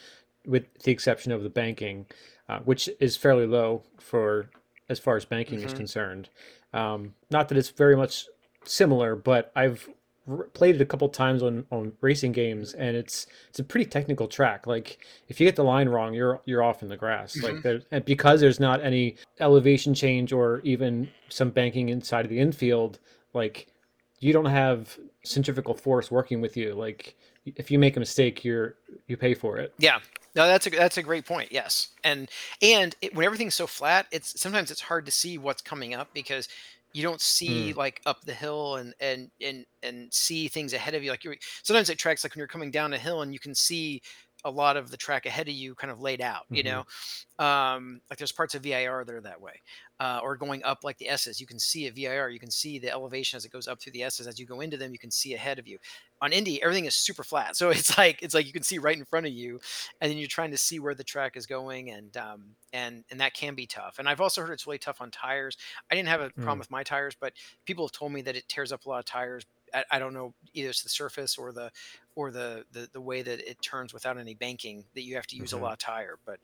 with 0.47 0.65
the 0.83 0.93
exception 0.93 1.33
of 1.33 1.43
the 1.43 1.51
banking, 1.51 2.07
uh, 2.49 2.61
which 2.61 2.91
is 3.01 3.17
fairly 3.17 3.47
low 3.47 3.83
for 3.99 4.51
as 4.89 4.99
far 4.99 5.17
as 5.17 5.25
banking 5.25 5.63
is 5.63 5.73
hmm 5.73 5.77
concerned. 5.77 6.29
Um, 6.73 7.15
not 7.31 7.49
that 7.49 7.59
it's 7.59 7.71
very 7.71 7.97
much 7.97 8.27
similar, 8.65 9.17
but 9.17 9.51
I've 9.57 9.89
r- 10.29 10.45
played 10.53 10.75
it 10.77 10.81
a 10.83 10.87
couple 10.87 11.09
times 11.09 11.43
on 11.43 11.65
on 11.71 11.93
racing 12.03 12.33
games, 12.33 12.75
and 12.75 12.97
it's 12.97 13.27
it's 13.49 13.59
a 13.59 13.65
pretty 13.65 13.87
technical 13.87 14.29
track. 14.29 14.67
Like 14.67 14.99
if 15.29 15.41
you 15.41 15.47
get 15.47 15.57
the 15.57 15.65
line 15.65 15.89
wrong, 15.89 16.13
you're 16.15 16.43
you're 16.45 16.63
off 16.63 16.83
in 16.83 16.89
the 16.89 16.97
grass. 16.97 17.43
hmm 17.43 17.43
Like 17.43 17.63
there, 17.63 17.81
and 17.91 18.05
because 18.05 18.41
there's 18.41 18.61
not 18.61 18.83
any 18.83 19.17
elevation 19.41 19.95
change 19.95 20.33
or 20.33 20.61
even 20.65 21.13
some 21.31 21.51
banking 21.51 21.89
inside 21.89 22.25
of 22.27 22.31
the 22.31 22.39
infield, 22.41 22.99
like 23.33 23.69
you 24.21 24.33
don't 24.33 24.47
have 24.47 24.99
centrifugal 25.25 25.75
force 25.75 26.11
working 26.11 26.41
with 26.41 26.57
you. 26.57 26.75
Like 26.75 27.17
if 27.47 27.71
you 27.71 27.79
make 27.79 27.97
a 27.97 28.01
mistake, 28.01 28.45
you're 28.45 28.77
you 29.09 29.17
pay 29.17 29.35
for 29.35 29.59
it. 29.59 29.75
Yeah. 29.79 30.01
No, 30.35 30.47
that's 30.47 30.67
a 30.67 30.71
that's 30.71 30.97
a 30.97 31.03
great 31.03 31.27
point. 31.27 31.51
Yes, 31.51 31.89
and 32.05 32.31
and 32.63 32.95
it, 33.03 33.13
when 33.17 33.27
everything's 33.27 33.57
so 33.57 33.67
flat, 33.67 34.07
it's 34.13 34.41
sometimes 34.41 34.71
it's 34.71 34.81
hard 34.83 35.05
to 35.07 35.11
see 35.11 35.39
what's 35.39 35.61
coming 35.61 35.93
up 35.93 36.15
because 36.15 36.49
you 36.93 37.03
don't 37.03 37.21
see 37.21 37.73
Mm, 37.73 37.75
like 37.75 38.01
up 38.07 38.21
the 38.25 38.33
hill 38.35 38.77
and 38.77 38.95
and 39.01 39.33
and 39.41 39.67
and 39.83 40.15
see 40.15 40.47
things 40.47 40.73
ahead 40.73 40.95
of 40.95 41.03
you. 41.03 41.11
Like 41.11 41.25
you're 41.25 41.35
sometimes 41.65 41.91
it 41.91 41.99
tracks 41.99 42.23
like 42.23 42.33
when 42.35 42.39
you're 42.39 42.47
coming 42.47 42.71
down 42.71 42.93
a 42.93 42.99
hill 42.99 43.23
and 43.23 43.33
you 43.33 43.41
can 43.41 43.57
see 43.57 44.03
a 44.45 44.51
lot 44.53 44.77
of 44.77 44.91
the 44.93 44.97
track 44.97 45.27
ahead 45.27 45.49
of 45.49 45.55
you 45.55 45.75
kind 45.75 45.91
of 45.91 45.99
laid 45.99 46.21
out. 46.21 46.45
You 46.53 46.63
hmm 46.63 46.81
know, 46.85 46.85
um, 47.39 48.01
like 48.11 48.19
there's 48.19 48.33
parts 48.33 48.55
of 48.55 48.63
VIR 48.63 49.05
that 49.05 49.15
are 49.15 49.21
that 49.23 49.41
way, 49.41 49.61
uh, 50.01 50.21
or 50.23 50.37
going 50.37 50.65
up 50.65 50.83
like 50.83 50.99
the 50.99 51.09
S's. 51.09 51.41
You 51.41 51.47
can 51.47 51.59
see 51.61 51.87
a 51.87 51.93
VIR. 51.93 52.31
You 52.31 52.41
can 52.41 52.51
see 52.51 52.79
the 52.79 52.91
elevation 52.91 53.37
as 53.37 53.45
it 53.45 53.53
goes 53.53 53.69
up 53.69 53.81
through 53.81 53.93
the 53.93 54.03
S's. 54.03 54.27
As 54.27 54.41
you 54.41 54.47
go 54.47 54.61
into 54.61 54.77
them, 54.79 54.93
you 54.93 54.99
can 54.99 55.11
see 55.11 55.35
ahead 55.35 55.59
of 55.59 55.69
you. 55.69 55.79
On 56.23 56.33
Indy, 56.33 56.63
everything 56.63 56.87
is 56.87 56.95
super 56.97 57.23
flat, 57.25 57.57
so 57.59 57.71
it's 57.71 57.97
like 57.99 58.23
it's 58.23 58.35
like 58.35 58.47
you 58.47 58.53
can 58.53 58.63
see 58.63 58.79
right 58.79 58.97
in 58.99 59.05
front 59.05 59.27
of 59.27 59.33
you, 59.33 59.61
and 60.01 60.11
then 60.11 60.19
you're 60.19 60.29
trying 60.29 60.51
to 60.51 60.59
see 60.59 60.81
where 60.81 60.95
the 60.95 61.05
track 61.05 61.37
is 61.37 61.47
going, 61.47 61.91
and 61.91 62.17
um, 62.17 62.57
and 62.73 63.05
and 63.11 63.21
that 63.21 63.35
can 63.35 63.55
be 63.55 63.67
tough. 63.67 63.99
And 63.99 64.09
I've 64.09 64.21
also 64.21 64.43
heard 64.43 64.53
it's 64.53 64.67
really 64.67 64.79
tough 64.79 65.01
on 65.01 65.11
tires. 65.11 65.57
I 65.91 65.95
didn't 65.95 66.09
have 66.09 66.21
a 66.21 66.31
problem 66.41 66.59
mm, 66.59 66.61
with 66.61 66.71
my 66.71 66.83
tires, 66.83 67.15
but 67.19 67.35
people 67.65 67.87
have 67.87 67.93
told 67.93 68.13
me 68.13 68.23
that 68.23 68.37
it 68.37 68.49
tears 68.49 68.73
up 68.73 68.85
a 68.87 68.89
lot 68.89 68.99
of 69.01 69.05
tires. 69.05 69.45
I, 69.89 70.01
don't 70.01 70.15
know 70.15 70.35
either 70.53 70.71
it's 70.71 70.83
the 70.83 70.89
surface 70.89 71.39
or 71.39 71.53
the 71.53 71.71
or 72.17 72.33
the, 72.33 72.65
the 72.73 72.89
the 72.93 73.01
way 73.01 73.23
that 73.23 73.39
it 73.49 73.63
turns 73.63 73.95
without 73.95 74.19
any 74.19 74.35
banking 74.35 74.87
that 74.95 75.03
you 75.03 75.15
have 75.15 75.29
to 75.29 75.37
use 75.37 75.53
a 75.53 75.59
hmm 75.59 75.59
lot 75.59 75.75
of 75.75 75.79
tire. 75.79 76.19
But 76.25 76.41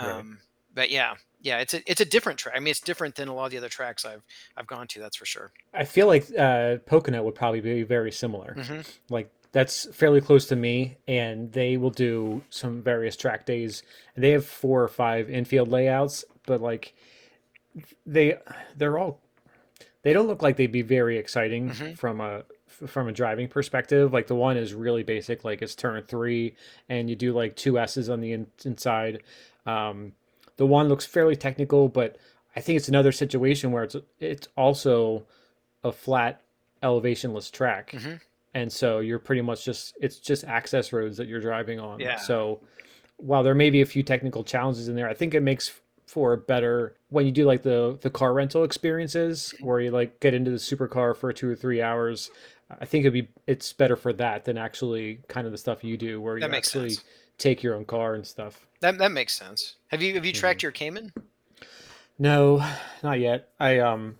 Right. 0.00 0.26
um, 0.26 0.40
but 0.72 0.90
yeah, 0.90 1.14
yeah, 1.44 1.58
it's 1.58 1.74
a 1.74 1.82
it's 1.88 2.00
a 2.00 2.06
different 2.06 2.38
track. 2.38 2.54
I 2.56 2.58
mean, 2.58 2.70
it's 2.70 2.80
different 2.80 3.16
than 3.16 3.28
a 3.28 3.34
lot 3.34 3.44
of 3.44 3.50
the 3.50 3.58
other 3.58 3.68
tracks 3.68 4.04
I've 4.04 4.22
I've 4.56 4.66
gone 4.66 4.86
to. 4.88 4.98
That's 4.98 5.16
for 5.16 5.26
sure. 5.26 5.52
I 5.74 5.84
feel 5.84 6.06
like 6.06 6.26
uh, 6.36 6.78
Pocono 6.86 7.22
would 7.22 7.34
probably 7.34 7.60
be 7.60 7.82
very 7.82 8.10
similar. 8.10 8.54
hmm 8.54 8.80
Like 9.10 9.30
that's 9.52 9.86
fairly 9.94 10.22
close 10.22 10.46
to 10.46 10.56
me, 10.56 10.96
and 11.06 11.52
they 11.52 11.76
will 11.76 11.90
do 11.90 12.42
some 12.48 12.82
various 12.82 13.14
track 13.14 13.44
days. 13.44 13.82
They 14.16 14.30
have 14.30 14.46
four 14.46 14.82
or 14.82 14.88
five 14.88 15.28
infield 15.28 15.68
layouts, 15.68 16.24
but 16.46 16.62
like 16.62 16.94
they 18.06 18.38
they're 18.76 18.98
all 18.98 19.20
they 20.02 20.14
don't 20.14 20.26
look 20.26 20.42
like 20.42 20.56
they'd 20.56 20.72
be 20.72 20.82
very 20.82 21.18
exciting 21.18 21.68
hmm 21.70 21.92
from 21.92 22.22
a 22.22 22.44
from 22.86 23.06
a 23.06 23.12
driving 23.12 23.48
perspective. 23.48 24.14
Like 24.14 24.28
the 24.28 24.34
one 24.34 24.56
is 24.56 24.72
really 24.72 25.02
basic, 25.02 25.44
like 25.44 25.60
it's 25.60 25.74
turn 25.74 26.02
three, 26.08 26.56
and 26.88 27.10
you 27.10 27.16
do 27.16 27.34
like 27.34 27.54
two 27.54 27.78
S's 27.78 28.08
on 28.08 28.22
the 28.22 28.32
in, 28.32 28.46
inside. 28.64 29.22
Um, 29.66 30.12
the 30.56 30.66
one 30.66 30.88
looks 30.88 31.06
fairly 31.06 31.36
technical, 31.36 31.88
but 31.88 32.16
I 32.56 32.60
think 32.60 32.76
it's 32.76 32.88
another 32.88 33.12
situation 33.12 33.72
where 33.72 33.84
it's 33.84 33.96
it's 34.20 34.48
also 34.56 35.26
a 35.82 35.92
flat 35.92 36.40
elevationless 36.82 37.50
track. 37.50 37.92
hmm 37.92 38.14
and 38.54 38.72
so 38.72 39.00
you're 39.00 39.18
pretty 39.18 39.42
much 39.42 39.64
just 39.64 39.96
it's 40.00 40.18
just 40.18 40.44
access 40.44 40.92
roads 40.92 41.16
that 41.16 41.26
you're 41.26 41.40
driving 41.40 41.80
on. 41.80 41.98
Yeah. 42.00 42.16
So 42.16 42.60
while 43.16 43.42
there 43.42 43.54
may 43.54 43.70
be 43.70 43.82
a 43.82 43.86
few 43.86 44.02
technical 44.02 44.44
challenges 44.44 44.88
in 44.88 44.94
there, 44.94 45.08
I 45.08 45.14
think 45.14 45.34
it 45.34 45.42
makes 45.42 45.72
for 46.06 46.34
a 46.34 46.38
better 46.38 46.94
when 47.08 47.26
you 47.26 47.32
do 47.32 47.44
like 47.44 47.62
the 47.62 47.98
the 48.00 48.10
car 48.10 48.32
rental 48.32 48.62
experiences 48.62 49.54
where 49.60 49.80
you 49.80 49.90
like 49.90 50.20
get 50.20 50.34
into 50.34 50.50
the 50.50 50.56
supercar 50.56 51.16
for 51.16 51.32
two 51.32 51.50
or 51.50 51.56
three 51.56 51.82
hours. 51.82 52.30
I 52.70 52.84
think 52.84 53.02
it'd 53.02 53.12
be 53.12 53.28
it's 53.46 53.72
better 53.72 53.96
for 53.96 54.12
that 54.14 54.44
than 54.44 54.56
actually 54.56 55.20
kind 55.28 55.46
of 55.46 55.52
the 55.52 55.58
stuff 55.58 55.82
you 55.82 55.96
do 55.96 56.20
where 56.20 56.36
you 56.36 56.40
That 56.42 56.50
makes 56.50 56.68
actually 56.68 56.90
sense. 56.90 57.04
Take 57.38 57.62
your 57.62 57.74
own 57.74 57.84
car 57.84 58.14
and 58.14 58.26
stuff. 58.26 58.66
That 58.80 58.98
that 58.98 59.12
makes 59.12 59.34
sense. 59.34 59.76
Have 59.88 60.02
you 60.02 60.14
have 60.14 60.24
you 60.24 60.32
tracked 60.32 60.62
your 60.62 60.72
Cayman? 60.72 61.12
No, 62.18 62.64
not 63.02 63.18
yet. 63.20 63.48
I 63.58 63.78
um 63.80 64.18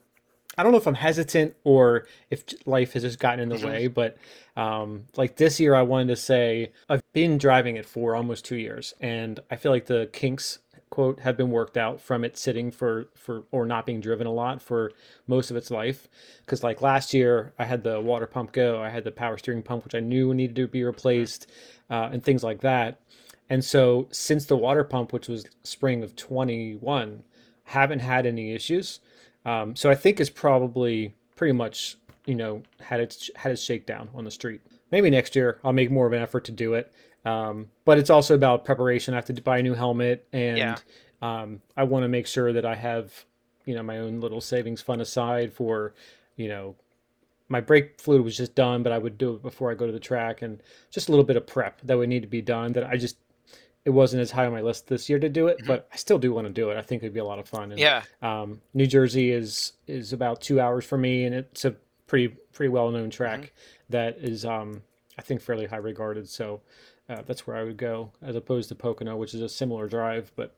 I 0.57 0.62
don't 0.62 0.70
know 0.72 0.79
if 0.79 0.87
I'm 0.87 0.94
hesitant 0.94 1.55
or 1.64 2.07
if 2.31 2.44
life 2.66 2.92
has 2.92 3.03
just 3.03 3.18
gotten 3.18 3.40
in 3.40 3.48
the 3.48 3.57
Mhm. 3.57 3.64
way, 3.66 3.87
but 3.88 4.16
um 4.57 5.05
like 5.16 5.37
this 5.37 5.61
year 5.61 5.74
I 5.74 5.83
wanted 5.83 6.09
to 6.09 6.16
say 6.16 6.72
I've 6.88 7.03
been 7.12 7.38
driving 7.38 7.77
it 7.77 7.87
for 7.87 8.14
almost 8.16 8.44
2 8.44 8.57
years 8.57 8.94
and 9.00 9.40
I 9.50 9.57
feel 9.57 9.72
like 9.72 9.87
the 9.87 10.09
kinks 10.12 10.59
quote 10.90 11.18
have 11.20 11.37
been 11.37 11.50
worked 11.50 11.77
out 11.77 12.00
from 12.00 12.24
it 12.24 12.37
sitting 12.37 12.70
for 12.70 13.09
for 13.16 13.44
or 13.50 13.66
not 13.66 13.85
being 13.87 14.00
driven 14.00 14.27
a 14.29 14.33
lot 14.33 14.62
for 14.62 14.92
most 15.27 15.50
of 15.50 15.57
its 15.57 15.70
life 15.70 16.09
because 16.40 16.62
like 16.62 16.83
last 16.83 17.12
year 17.12 17.53
I 17.59 17.64
had 17.64 17.83
the 17.83 18.00
water 18.00 18.27
pump 18.29 18.53
go, 18.53 18.81
I 18.81 18.90
had 18.90 19.03
the 19.05 19.11
power 19.11 19.37
steering 19.38 19.62
pump 19.62 19.85
which 19.85 19.94
I 19.94 20.00
knew 20.00 20.33
needed 20.35 20.55
to 20.57 20.68
be 20.68 20.85
replaced 20.85 21.50
uh, 21.90 22.09
and 22.12 22.23
things 22.23 22.42
like 22.42 22.61
that. 22.61 23.01
And 23.51 23.64
so 23.64 24.09
since 24.11 24.47
the 24.47 24.57
water 24.57 24.85
pump 24.85 25.12
which 25.12 25.29
was 25.29 25.44
spring 25.62 26.03
of 26.03 26.16
21 26.16 27.23
haven't 27.64 27.99
had 28.01 28.27
any 28.27 28.53
issues. 28.53 29.01
Um, 29.44 29.77
so 29.77 29.90
I 29.90 29.94
think 29.94 30.20
it's 30.20 30.31
probably 30.31 31.14
pretty 31.37 31.53
much, 31.53 31.97
you 32.27 32.35
know, 32.35 32.62
had 32.81 33.01
its 33.01 33.31
had 33.37 33.53
its 33.53 33.62
shakedown 33.62 34.09
on 34.14 34.25
the 34.25 34.31
street. 34.31 34.61
Maybe 34.90 35.11
next 35.11 35.35
year 35.37 35.61
I'll 35.64 35.73
make 35.73 35.90
more 35.90 36.07
of 36.07 36.12
an 36.12 36.23
effort 36.23 36.44
to 36.44 36.53
do 36.53 36.75
it. 36.75 36.92
Um, 37.25 37.70
but 37.85 37.99
it's 37.99 38.11
also 38.11 38.35
about 38.35 38.64
preparation. 38.64 39.14
I 39.14 39.16
have 39.16 39.25
to 39.27 39.33
buy 39.42 39.59
a 39.59 39.62
new 39.62 39.73
helmet, 39.75 40.27
Yeah. 40.33 40.77
and 40.77 40.83
um, 41.23 41.62
I 41.75 41.85
want 41.85 42.05
to 42.05 42.09
make 42.09 42.27
sure 42.27 42.53
that 42.53 42.66
I 42.66 42.75
have, 42.75 43.25
you 43.64 43.75
know, 43.75 43.83
my 43.83 43.99
own 43.99 44.20
little 44.20 44.42
savings 44.42 44.83
fund 44.83 45.01
aside 45.01 45.51
for, 45.55 45.94
you 46.37 46.49
know, 46.49 46.75
my 47.48 47.61
brake 47.61 48.00
fluid 48.00 48.22
was 48.22 48.37
just 48.37 48.54
done, 48.54 48.83
but 48.83 48.92
I 48.92 48.98
would 48.98 49.18
do 49.18 49.35
it 49.35 49.42
before 49.42 49.70
I 49.70 49.74
go 49.74 49.87
to 49.87 49.92
the 49.92 50.00
track, 50.00 50.42
and 50.42 50.62
just 50.90 51.09
a 51.09 51.12
little 51.12 51.24
bit 51.24 51.37
of 51.37 51.46
prep 51.46 51.80
that 51.83 51.96
would 51.96 52.09
need 52.09 52.22
to 52.22 52.28
be 52.28 52.42
done. 52.42 52.72
That 52.72 52.85
I 52.85 52.96
just 52.96 53.16
it 53.85 53.90
wasn't 53.90 54.22
as 54.22 54.30
high 54.30 54.46
on 54.46 54.52
my 54.52 54.62
list 54.62 54.87
this 54.88 55.11
year 55.11 55.18
to 55.18 55.28
do 55.28 55.46
it, 55.48 55.59
Mhm. 55.59 55.66
but 55.66 55.87
I 55.92 55.96
still 55.96 56.18
do 56.18 56.33
want 56.33 56.46
to 56.46 56.52
do 56.52 56.70
it. 56.70 56.78
I 56.78 56.80
think 56.83 57.02
it'd 57.02 57.12
be 57.12 57.20
a 57.20 57.24
lot 57.24 57.38
of 57.38 57.46
fun. 57.46 57.70
And 57.70 57.78
Yeah. 57.78 58.02
um, 58.22 58.62
New 58.72 58.87
Jersey 58.87 59.30
is 59.30 59.74
is 59.87 60.12
about 60.12 60.40
two 60.40 60.59
hours 60.59 60.87
for 60.87 60.96
me, 60.96 61.24
and 61.24 61.35
it's 61.35 61.64
a 61.66 61.76
pretty 62.07 62.28
pretty 62.52 62.70
well 62.70 62.90
known 62.90 63.11
track 63.11 63.52
that 63.90 64.16
is 64.18 64.44
um, 64.46 64.83
I 65.18 65.22
think 65.22 65.40
fairly 65.42 65.66
high 65.66 65.76
regarded. 65.76 66.28
So 66.30 66.62
uh, 67.11 67.20
that's 67.26 67.46
where 67.46 67.57
I 67.57 67.62
would 67.64 67.76
go, 67.76 68.12
as 68.22 68.35
opposed 68.37 68.70
to 68.70 68.74
Pocono, 68.74 69.16
which 69.18 69.35
is 69.35 69.42
a 69.42 69.48
similar 69.50 69.87
drive, 69.87 70.33
but 70.35 70.54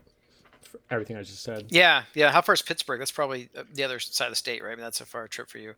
everything 0.90 1.16
I 1.16 1.22
just 1.22 1.42
said. 1.42 1.66
Yeah. 1.70 2.02
Yeah. 2.14 2.33
How 2.33 2.42
far 2.42 2.55
is 2.55 2.62
Pittsburgh? 2.62 2.98
That's 3.00 3.12
probably 3.12 3.48
uh, 3.57 3.62
the 3.72 3.85
other 3.85 3.98
side 3.98 4.26
of 4.26 4.33
the 4.33 4.37
state, 4.37 4.62
right? 4.62 4.72
I 4.72 4.74
mean, 4.76 4.85
that's 4.85 5.00
a 5.00 5.07
far 5.07 5.29
trip 5.29 5.48
for 5.48 5.59
you. 5.59 5.74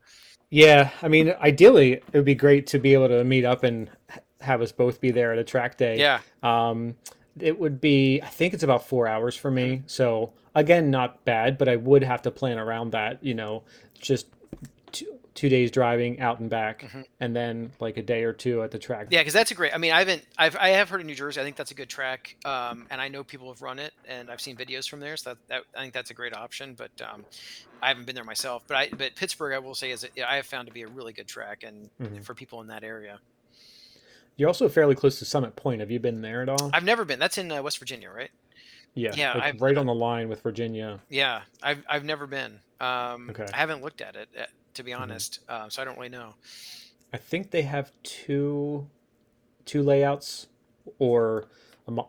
Yeah, 0.50 0.90
I 1.02 1.08
mean, 1.08 1.34
ideally, 1.42 1.92
it 1.92 2.14
would 2.14 2.24
be 2.24 2.34
great 2.34 2.68
to 2.68 2.78
be 2.78 2.94
able 2.94 3.08
to 3.08 3.22
meet 3.22 3.44
up 3.44 3.64
and 3.64 3.90
have 4.40 4.62
us 4.62 4.72
both 4.72 4.98
be 4.98 5.10
there 5.10 5.32
at 5.32 5.38
a 5.38 5.44
track 5.44 5.76
day. 5.76 5.98
Yeah. 5.98 6.20
Um, 6.42 6.96
it 7.38 7.58
would 7.58 7.80
be, 7.80 8.22
I 8.22 8.28
think 8.28 8.54
it's 8.54 8.62
about 8.62 8.88
four 8.88 9.06
hours 9.06 9.36
for 9.36 9.50
me. 9.50 9.82
So 9.86 10.32
again, 10.54 10.90
not 10.90 11.24
bad, 11.26 11.58
but 11.58 11.68
I 11.68 11.76
would 11.76 12.02
have 12.02 12.22
to 12.22 12.30
plan 12.30 12.58
around 12.58 12.92
that, 12.92 13.22
you 13.22 13.34
know, 13.34 13.62
just 14.00 14.26
two, 14.90 15.17
two 15.38 15.48
days 15.48 15.70
driving 15.70 16.18
out 16.18 16.40
and 16.40 16.50
back, 16.50 16.80
Mhm. 16.82 17.04
and 17.20 17.34
then 17.36 17.70
like 17.78 17.96
a 17.96 18.02
day 18.02 18.24
or 18.24 18.32
two 18.32 18.62
at 18.64 18.72
the 18.72 18.78
track. 18.78 19.06
Yeah, 19.10 19.20
because 19.20 19.32
that's 19.32 19.52
a 19.52 19.54
great. 19.54 19.72
I 19.72 19.78
mean, 19.78 19.92
I 19.92 20.00
haven't. 20.00 20.24
I've 20.36 20.56
I 20.56 20.70
have 20.70 20.88
heard 20.90 21.00
of 21.00 21.06
New 21.06 21.14
Jersey. 21.14 21.40
I 21.40 21.44
think 21.44 21.54
that's 21.54 21.70
a 21.70 21.74
good 21.74 21.88
track, 21.88 22.34
um, 22.44 22.86
and 22.90 23.00
I 23.00 23.06
know 23.06 23.22
people 23.22 23.48
have 23.52 23.62
run 23.62 23.78
it, 23.78 23.94
and 24.08 24.28
I've 24.30 24.40
seen 24.40 24.56
videos 24.56 24.88
from 24.88 24.98
there. 24.98 25.16
So 25.16 25.30
that, 25.30 25.38
that 25.48 25.62
I 25.76 25.82
think 25.82 25.94
that's 25.94 26.10
a 26.10 26.14
great 26.14 26.34
option. 26.34 26.74
But 26.74 26.90
um, 27.00 27.24
I 27.80 27.86
haven't 27.88 28.06
been 28.06 28.16
there 28.16 28.24
myself. 28.24 28.64
But 28.66 28.76
I 28.76 28.88
but 28.90 29.14
Pittsburgh, 29.14 29.54
I 29.54 29.60
will 29.60 29.76
say, 29.76 29.92
is 29.92 30.04
a, 30.04 30.28
I 30.30 30.34
have 30.36 30.46
found 30.46 30.66
to 30.66 30.74
be 30.74 30.82
a 30.82 30.88
really 30.88 31.12
good 31.12 31.28
track, 31.28 31.62
and 31.62 31.88
Mhm. 32.00 32.24
for 32.24 32.34
people 32.34 32.60
in 32.60 32.66
that 32.66 32.82
area. 32.82 33.20
You're 34.36 34.48
also 34.48 34.68
fairly 34.68 34.94
close 34.94 35.18
to 35.20 35.24
Summit 35.24 35.56
Point. 35.56 35.80
Have 35.80 35.90
you 35.90 35.98
been 36.00 36.20
there 36.20 36.42
at 36.42 36.48
all? 36.48 36.70
I've 36.72 36.84
never 36.84 37.04
been. 37.04 37.18
That's 37.18 37.38
in 37.38 37.50
uh, 37.50 37.62
West 37.62 37.78
Virginia, 37.78 38.10
right? 38.10 38.30
yeah, 38.94 39.12
yeah, 39.14 39.34
like 39.34 39.42
I've- 39.44 39.58
right 39.58 39.76
on 39.76 39.86
the 39.86 39.94
line 39.94 40.28
with 40.28 40.42
Virginia. 40.42 41.00
Yeah, 41.08 41.42
I've 41.62 41.84
I've 41.88 42.04
never 42.04 42.26
been. 42.26 42.58
Um, 42.80 43.30
Okay. 43.30 43.46
I 43.52 43.56
haven't 43.56 43.82
looked 43.82 44.00
at 44.00 44.16
it 44.16 44.28
uh, 44.36 44.44
to 44.74 44.82
be 44.82 44.92
Mhm. 44.92 45.00
honest, 45.00 45.40
uh, 45.48 45.68
so 45.68 45.82
I 45.82 45.84
don't 45.84 45.96
really 45.96 46.08
know. 46.08 46.34
I 47.12 47.16
think 47.16 47.50
they 47.50 47.62
have 47.62 47.92
two 48.02 48.88
two 49.64 49.82
layouts 49.82 50.46
or 50.98 51.46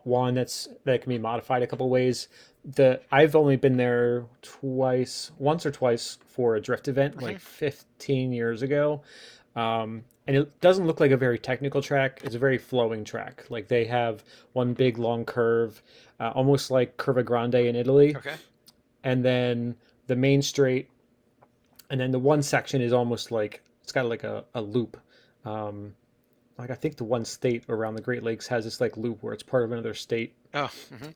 one 0.04 0.34
that's 0.34 0.68
that 0.84 1.02
can 1.02 1.08
be 1.10 1.18
modified 1.18 1.62
a 1.62 1.66
couple 1.66 1.88
ways. 1.88 2.28
The 2.64 3.00
I've 3.10 3.34
only 3.34 3.56
been 3.56 3.76
there 3.76 4.26
twice, 4.42 5.30
once 5.38 5.64
or 5.64 5.70
twice 5.70 6.18
for 6.26 6.56
a 6.56 6.60
drift 6.60 6.88
event 6.88 7.20
like 7.22 7.40
15 7.40 8.32
years 8.32 8.62
ago. 8.62 9.02
Um, 9.56 10.04
and 10.26 10.36
it 10.36 10.60
doesn't 10.60 10.86
look 10.86 11.00
like 11.00 11.10
a 11.10 11.16
very 11.16 11.38
technical 11.38 11.80
track. 11.82 12.20
It's 12.22 12.34
a 12.34 12.38
very 12.38 12.58
flowing 12.58 13.04
track. 13.04 13.46
Like 13.50 13.68
they 13.68 13.86
have 13.86 14.22
one 14.52 14.74
big 14.74 14.98
long 14.98 15.24
curve, 15.24 15.82
uh, 16.20 16.30
almost 16.34 16.70
like 16.70 16.96
Curva 16.98 17.24
Grande 17.24 17.54
in 17.56 17.74
Italy 17.74 18.14
Okay. 18.16 18.34
and 19.02 19.24
then 19.24 19.76
the 20.06 20.16
main 20.16 20.42
straight 20.42 20.88
and 21.90 22.00
then 22.00 22.10
the 22.10 22.18
one 22.18 22.42
section 22.42 22.80
is 22.80 22.92
almost 22.92 23.30
like 23.30 23.62
it's 23.82 23.92
got 23.92 24.06
like 24.06 24.24
a, 24.24 24.44
a 24.54 24.60
loop 24.62 24.96
um 25.44 25.92
like 26.58 26.70
i 26.70 26.74
think 26.74 26.96
the 26.96 27.04
one 27.04 27.24
state 27.24 27.64
around 27.68 27.94
the 27.94 28.02
great 28.02 28.22
lakes 28.22 28.46
has 28.46 28.64
this 28.64 28.80
like 28.80 28.96
loop 28.96 29.22
where 29.22 29.32
it's 29.34 29.42
part 29.42 29.64
of 29.64 29.72
another 29.72 29.94
state 29.94 30.34
Oh. 30.54 30.70
mhm. 30.92 31.14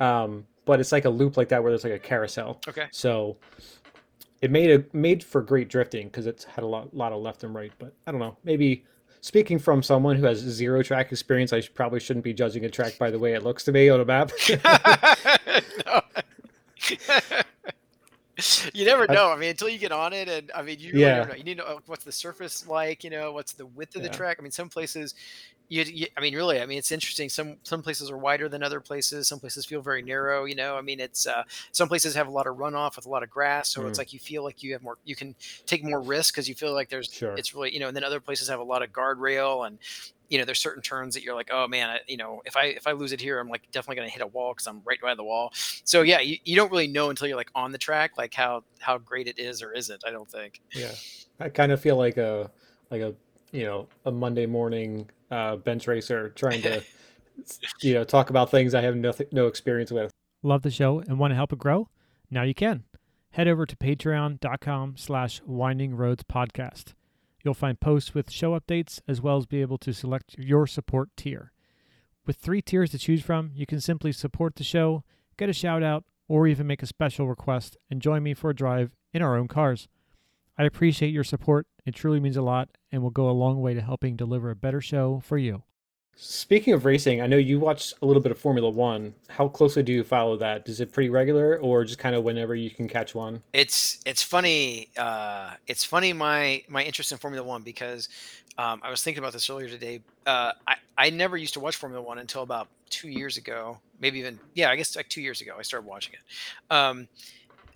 uh, 0.00 0.02
um 0.04 0.46
but 0.64 0.80
it's 0.80 0.92
like 0.92 1.04
a 1.04 1.10
loop 1.10 1.36
like 1.36 1.48
that 1.48 1.62
where 1.62 1.70
there's 1.72 1.84
like 1.84 1.92
a 1.92 1.98
carousel 1.98 2.60
Okay. 2.68 2.86
so 2.90 3.36
it 4.42 4.50
made 4.50 4.70
a 4.70 4.84
made 4.96 5.22
for 5.24 5.40
great 5.42 5.68
drifting 5.68 6.08
because 6.08 6.26
it's 6.26 6.44
had 6.44 6.64
a 6.64 6.66
lot, 6.66 6.94
lot 6.94 7.12
of 7.12 7.22
left 7.22 7.44
and 7.44 7.54
right 7.54 7.72
but 7.78 7.92
i 8.06 8.10
don't 8.10 8.20
know 8.20 8.36
maybe 8.44 8.84
speaking 9.20 9.58
from 9.58 9.82
someone 9.82 10.16
who 10.16 10.26
has 10.26 10.38
zero 10.38 10.82
track 10.82 11.10
experience 11.12 11.52
i 11.52 11.60
probably 11.74 11.98
shouldn't 12.00 12.24
be 12.24 12.32
judging 12.34 12.64
a 12.64 12.68
track 12.70 12.98
by 12.98 13.10
the 13.10 13.18
way 13.18 13.32
it 13.32 13.42
looks 13.42 13.64
to 13.64 13.72
me 13.72 13.88
on 13.88 14.00
a 14.00 14.04
map 14.04 14.30
No. 15.86 16.00
you 18.74 18.84
never 18.84 19.06
know. 19.06 19.30
I 19.30 19.36
mean, 19.36 19.50
until 19.50 19.68
you 19.68 19.78
get 19.78 19.92
on 19.92 20.12
it, 20.12 20.28
and 20.28 20.50
I 20.54 20.62
mean, 20.62 20.78
you 20.80 20.94
really 20.94 21.12
Yeah. 21.12 21.14
don't 21.14 21.28
know. 21.28 21.34
You 21.34 21.44
need 21.44 21.58
to 21.58 21.64
know 21.64 21.80
what's 21.86 22.04
the 22.04 22.12
surface 22.12 22.66
like. 22.66 23.04
You 23.04 23.10
know, 23.10 23.32
what's 23.32 23.52
the 23.52 23.66
width 23.66 23.94
of 23.96 24.02
the 24.02 24.08
Yeah. 24.08 24.12
track. 24.12 24.38
I 24.40 24.42
mean, 24.42 24.50
some 24.50 24.68
places, 24.68 25.14
you, 25.68 25.82
you. 25.84 26.06
I 26.16 26.20
mean, 26.20 26.34
really. 26.34 26.60
I 26.60 26.66
mean, 26.66 26.78
it's 26.78 26.90
interesting. 26.92 27.28
Some 27.28 27.58
some 27.62 27.82
places 27.82 28.10
are 28.10 28.18
wider 28.18 28.48
than 28.48 28.62
other 28.62 28.80
places. 28.80 29.28
Some 29.28 29.38
places 29.40 29.64
feel 29.66 29.82
very 29.82 30.02
narrow. 30.02 30.46
You 30.46 30.56
know, 30.56 30.76
I 30.76 30.80
mean, 30.80 30.98
it's 31.00 31.26
uh, 31.28 31.44
some 31.72 31.88
places 31.88 32.14
have 32.16 32.26
a 32.26 32.30
lot 32.30 32.46
of 32.48 32.56
runoff 32.56 32.96
with 32.96 33.06
a 33.06 33.08
lot 33.08 33.22
of 33.22 33.30
grass, 33.30 33.68
so 33.68 33.86
it's 33.86 33.96
Mm. 33.96 34.00
like 34.00 34.12
you 34.12 34.18
feel 34.18 34.42
like 34.42 34.62
you 34.62 34.72
have 34.72 34.82
more. 34.82 34.98
You 35.04 35.14
can 35.16 35.36
take 35.66 35.84
more 35.84 36.00
risk 36.00 36.34
because 36.34 36.48
you 36.48 36.54
feel 36.56 36.74
like 36.74 36.88
there's. 36.88 37.10
Sure. 37.12 37.34
It's 37.36 37.54
really 37.54 37.72
you 37.72 37.80
know, 37.80 37.86
and 37.88 37.96
then 37.96 38.04
other 38.04 38.20
places 38.20 38.48
have 38.48 38.60
a 38.60 38.64
lot 38.64 38.82
of 38.82 38.90
guardrail 38.90 39.66
and 39.66 39.78
you 40.28 40.38
know, 40.38 40.44
there's 40.44 40.58
certain 40.58 40.82
turns 40.82 41.14
that 41.14 41.22
you're 41.22 41.34
like, 41.34 41.50
oh 41.52 41.68
man, 41.68 41.90
I, 41.90 42.00
you 42.06 42.16
know, 42.16 42.42
if 42.44 42.56
I 42.56 42.66
if 42.66 42.86
I 42.86 42.92
lose 42.92 43.12
it 43.12 43.20
here, 43.20 43.38
I'm 43.38 43.48
like 43.48 43.70
definitely 43.70 43.96
gonna 43.96 44.08
hit 44.08 44.22
a 44.22 44.26
wall 44.26 44.52
because 44.52 44.66
I'm 44.66 44.80
right 44.84 45.00
by 45.00 45.14
the 45.14 45.24
wall. 45.24 45.52
So 45.84 46.02
yeah, 46.02 46.20
you, 46.20 46.38
you 46.44 46.56
don't 46.56 46.70
really 46.70 46.86
know 46.86 47.10
until 47.10 47.28
you're 47.28 47.36
like 47.36 47.50
on 47.54 47.72
the 47.72 47.78
track, 47.78 48.12
like 48.16 48.34
how 48.34 48.64
how 48.80 48.98
great 48.98 49.26
it 49.26 49.38
is 49.38 49.62
or 49.62 49.72
isn't. 49.72 50.02
I 50.06 50.10
don't 50.10 50.28
think. 50.28 50.60
Yeah, 50.72 50.92
I 51.40 51.48
kind 51.48 51.72
of 51.72 51.80
feel 51.80 51.96
like 51.96 52.16
a 52.16 52.50
like 52.90 53.02
a 53.02 53.14
you 53.52 53.64
know 53.64 53.86
a 54.06 54.10
Monday 54.10 54.46
morning 54.46 55.08
uh, 55.30 55.56
bench 55.56 55.86
racer 55.86 56.30
trying 56.30 56.62
to 56.62 56.82
you 57.82 57.94
know 57.94 58.04
talk 58.04 58.30
about 58.30 58.50
things 58.50 58.74
I 58.74 58.80
have 58.80 58.96
nothing 58.96 59.26
no 59.32 59.46
experience 59.46 59.90
with. 59.90 60.10
Love 60.42 60.62
the 60.62 60.70
show 60.70 61.00
and 61.00 61.18
want 61.18 61.30
to 61.30 61.36
help 61.36 61.52
it 61.52 61.58
grow? 61.58 61.88
Now 62.30 62.42
you 62.42 62.54
can. 62.54 62.84
Head 63.30 63.48
over 63.48 63.66
to 63.66 63.76
patreon.com 63.76 64.96
slash 64.96 65.40
winding 65.44 65.96
roads 65.96 66.22
podcast. 66.22 66.92
You'll 67.44 67.54
find 67.54 67.78
posts 67.78 68.14
with 68.14 68.30
show 68.30 68.58
updates 68.58 69.00
as 69.06 69.20
well 69.20 69.36
as 69.36 69.44
be 69.44 69.60
able 69.60 69.76
to 69.78 69.92
select 69.92 70.34
your 70.38 70.66
support 70.66 71.10
tier. 71.14 71.52
With 72.26 72.36
three 72.36 72.62
tiers 72.62 72.90
to 72.92 72.98
choose 72.98 73.22
from, 73.22 73.50
you 73.54 73.66
can 73.66 73.80
simply 73.80 74.10
support 74.12 74.56
the 74.56 74.64
show, 74.64 75.04
get 75.36 75.50
a 75.50 75.52
shout 75.52 75.82
out, 75.82 76.04
or 76.26 76.46
even 76.46 76.66
make 76.66 76.82
a 76.82 76.86
special 76.86 77.28
request 77.28 77.76
and 77.90 78.00
join 78.00 78.22
me 78.22 78.32
for 78.32 78.48
a 78.48 78.54
drive 78.54 78.96
in 79.12 79.20
our 79.20 79.36
own 79.36 79.46
cars. 79.46 79.88
I 80.56 80.64
appreciate 80.64 81.12
your 81.12 81.24
support. 81.24 81.66
It 81.84 81.94
truly 81.94 82.18
means 82.18 82.38
a 82.38 82.42
lot 82.42 82.70
and 82.90 83.02
will 83.02 83.10
go 83.10 83.28
a 83.28 83.32
long 83.32 83.60
way 83.60 83.74
to 83.74 83.82
helping 83.82 84.16
deliver 84.16 84.50
a 84.50 84.56
better 84.56 84.80
show 84.80 85.20
for 85.22 85.36
you. 85.36 85.64
Speaking 86.16 86.74
of 86.74 86.84
racing, 86.84 87.20
I 87.20 87.26
know 87.26 87.36
you 87.36 87.58
watch 87.58 87.92
a 88.00 88.06
little 88.06 88.22
bit 88.22 88.30
of 88.30 88.38
Formula 88.38 88.70
One. 88.70 89.14
How 89.28 89.48
closely 89.48 89.82
do 89.82 89.92
you 89.92 90.04
follow 90.04 90.36
that? 90.36 90.68
Is 90.68 90.80
it 90.80 90.92
pretty 90.92 91.10
regular, 91.10 91.58
or 91.58 91.84
just 91.84 91.98
kind 91.98 92.14
of 92.14 92.22
whenever 92.22 92.54
you 92.54 92.70
can 92.70 92.86
catch 92.88 93.14
one? 93.14 93.42
It's 93.52 94.00
it's 94.06 94.22
funny. 94.22 94.88
Uh, 94.96 95.54
it's 95.66 95.84
funny 95.84 96.12
my 96.12 96.62
my 96.68 96.84
interest 96.84 97.10
in 97.10 97.18
Formula 97.18 97.44
One 97.44 97.62
because 97.62 98.08
um, 98.58 98.80
I 98.84 98.90
was 98.90 99.02
thinking 99.02 99.18
about 99.22 99.32
this 99.32 99.50
earlier 99.50 99.68
today. 99.68 100.00
Uh, 100.24 100.52
I 100.68 100.76
I 100.96 101.10
never 101.10 101.36
used 101.36 101.54
to 101.54 101.60
watch 101.60 101.76
Formula 101.76 102.02
One 102.02 102.18
until 102.18 102.42
about 102.42 102.68
two 102.90 103.08
years 103.08 103.36
ago, 103.36 103.78
maybe 104.00 104.20
even 104.20 104.38
yeah, 104.54 104.70
I 104.70 104.76
guess 104.76 104.94
like 104.94 105.08
two 105.08 105.20
years 105.20 105.40
ago 105.40 105.56
I 105.58 105.62
started 105.62 105.86
watching 105.88 106.14
it. 106.14 106.72
Um, 106.72 107.08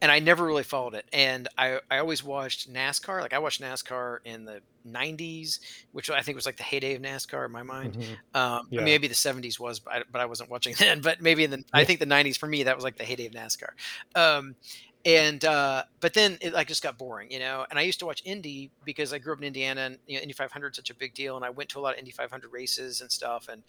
and 0.00 0.12
I 0.12 0.20
never 0.20 0.44
really 0.44 0.62
followed 0.62 0.94
it. 0.94 1.08
And 1.12 1.48
I, 1.58 1.80
I 1.90 1.98
always 1.98 2.22
watched 2.22 2.72
NASCAR. 2.72 3.20
Like 3.20 3.32
I 3.32 3.38
watched 3.38 3.60
NASCAR 3.60 4.18
in 4.24 4.44
the 4.44 4.62
90s, 4.84 5.60
which 5.92 6.08
I 6.10 6.22
think 6.22 6.36
was 6.36 6.46
like 6.46 6.56
the 6.56 6.62
heyday 6.62 6.94
of 6.94 7.02
NASCAR 7.02 7.44
in 7.44 7.52
my 7.52 7.62
mind. 7.62 7.96
hmm 7.96 8.14
Um, 8.34 8.70
Yeah. 8.70 8.78
maybe 8.78 9.08
the 9.08 9.14
70s 9.14 9.58
was, 9.58 9.80
but 9.80 9.92
I, 9.94 10.02
but 10.10 10.20
I 10.20 10.26
wasn't 10.26 10.50
watching 10.50 10.74
then. 10.78 11.00
But 11.00 11.20
maybe 11.20 11.44
in 11.44 11.50
the, 11.50 11.64
I 11.72 11.84
think 11.84 11.98
the 12.00 12.06
90s 12.06 12.36
for 12.36 12.46
me, 12.46 12.62
that 12.62 12.76
was 12.76 12.84
like 12.84 12.96
the 12.96 13.04
heyday 13.04 13.26
of 13.26 13.32
NASCAR. 13.32 13.70
Um, 14.14 14.56
and 15.04 15.44
uh, 15.44 15.84
but 16.00 16.14
then 16.14 16.38
it 16.40 16.52
like 16.52 16.68
just 16.68 16.82
got 16.82 16.98
boring, 16.98 17.30
you 17.30 17.38
know. 17.38 17.64
And 17.70 17.78
I 17.78 17.82
used 17.82 18.00
to 18.00 18.06
watch 18.06 18.20
Indy 18.24 18.72
because 18.84 19.12
I 19.12 19.18
grew 19.18 19.32
up 19.32 19.38
in 19.38 19.44
Indiana, 19.44 19.82
and 19.82 19.98
you 20.06 20.16
know, 20.16 20.22
Indy 20.22 20.34
500 20.34 20.70
is 20.72 20.76
such 20.76 20.90
a 20.90 20.94
big 20.94 21.14
deal, 21.14 21.36
and 21.36 21.44
I 21.44 21.50
went 21.50 21.70
to 21.70 21.78
a 21.78 21.82
lot 21.82 21.94
of 21.94 21.98
Indy 21.98 22.10
500 22.10 22.52
races 22.52 23.00
and 23.00 23.10
stuff, 23.10 23.48
and 23.48 23.62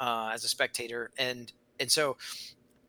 uh, 0.00 0.30
as 0.32 0.44
a 0.44 0.48
spectator, 0.48 1.10
and 1.18 1.52
and 1.78 1.90
so 1.90 2.16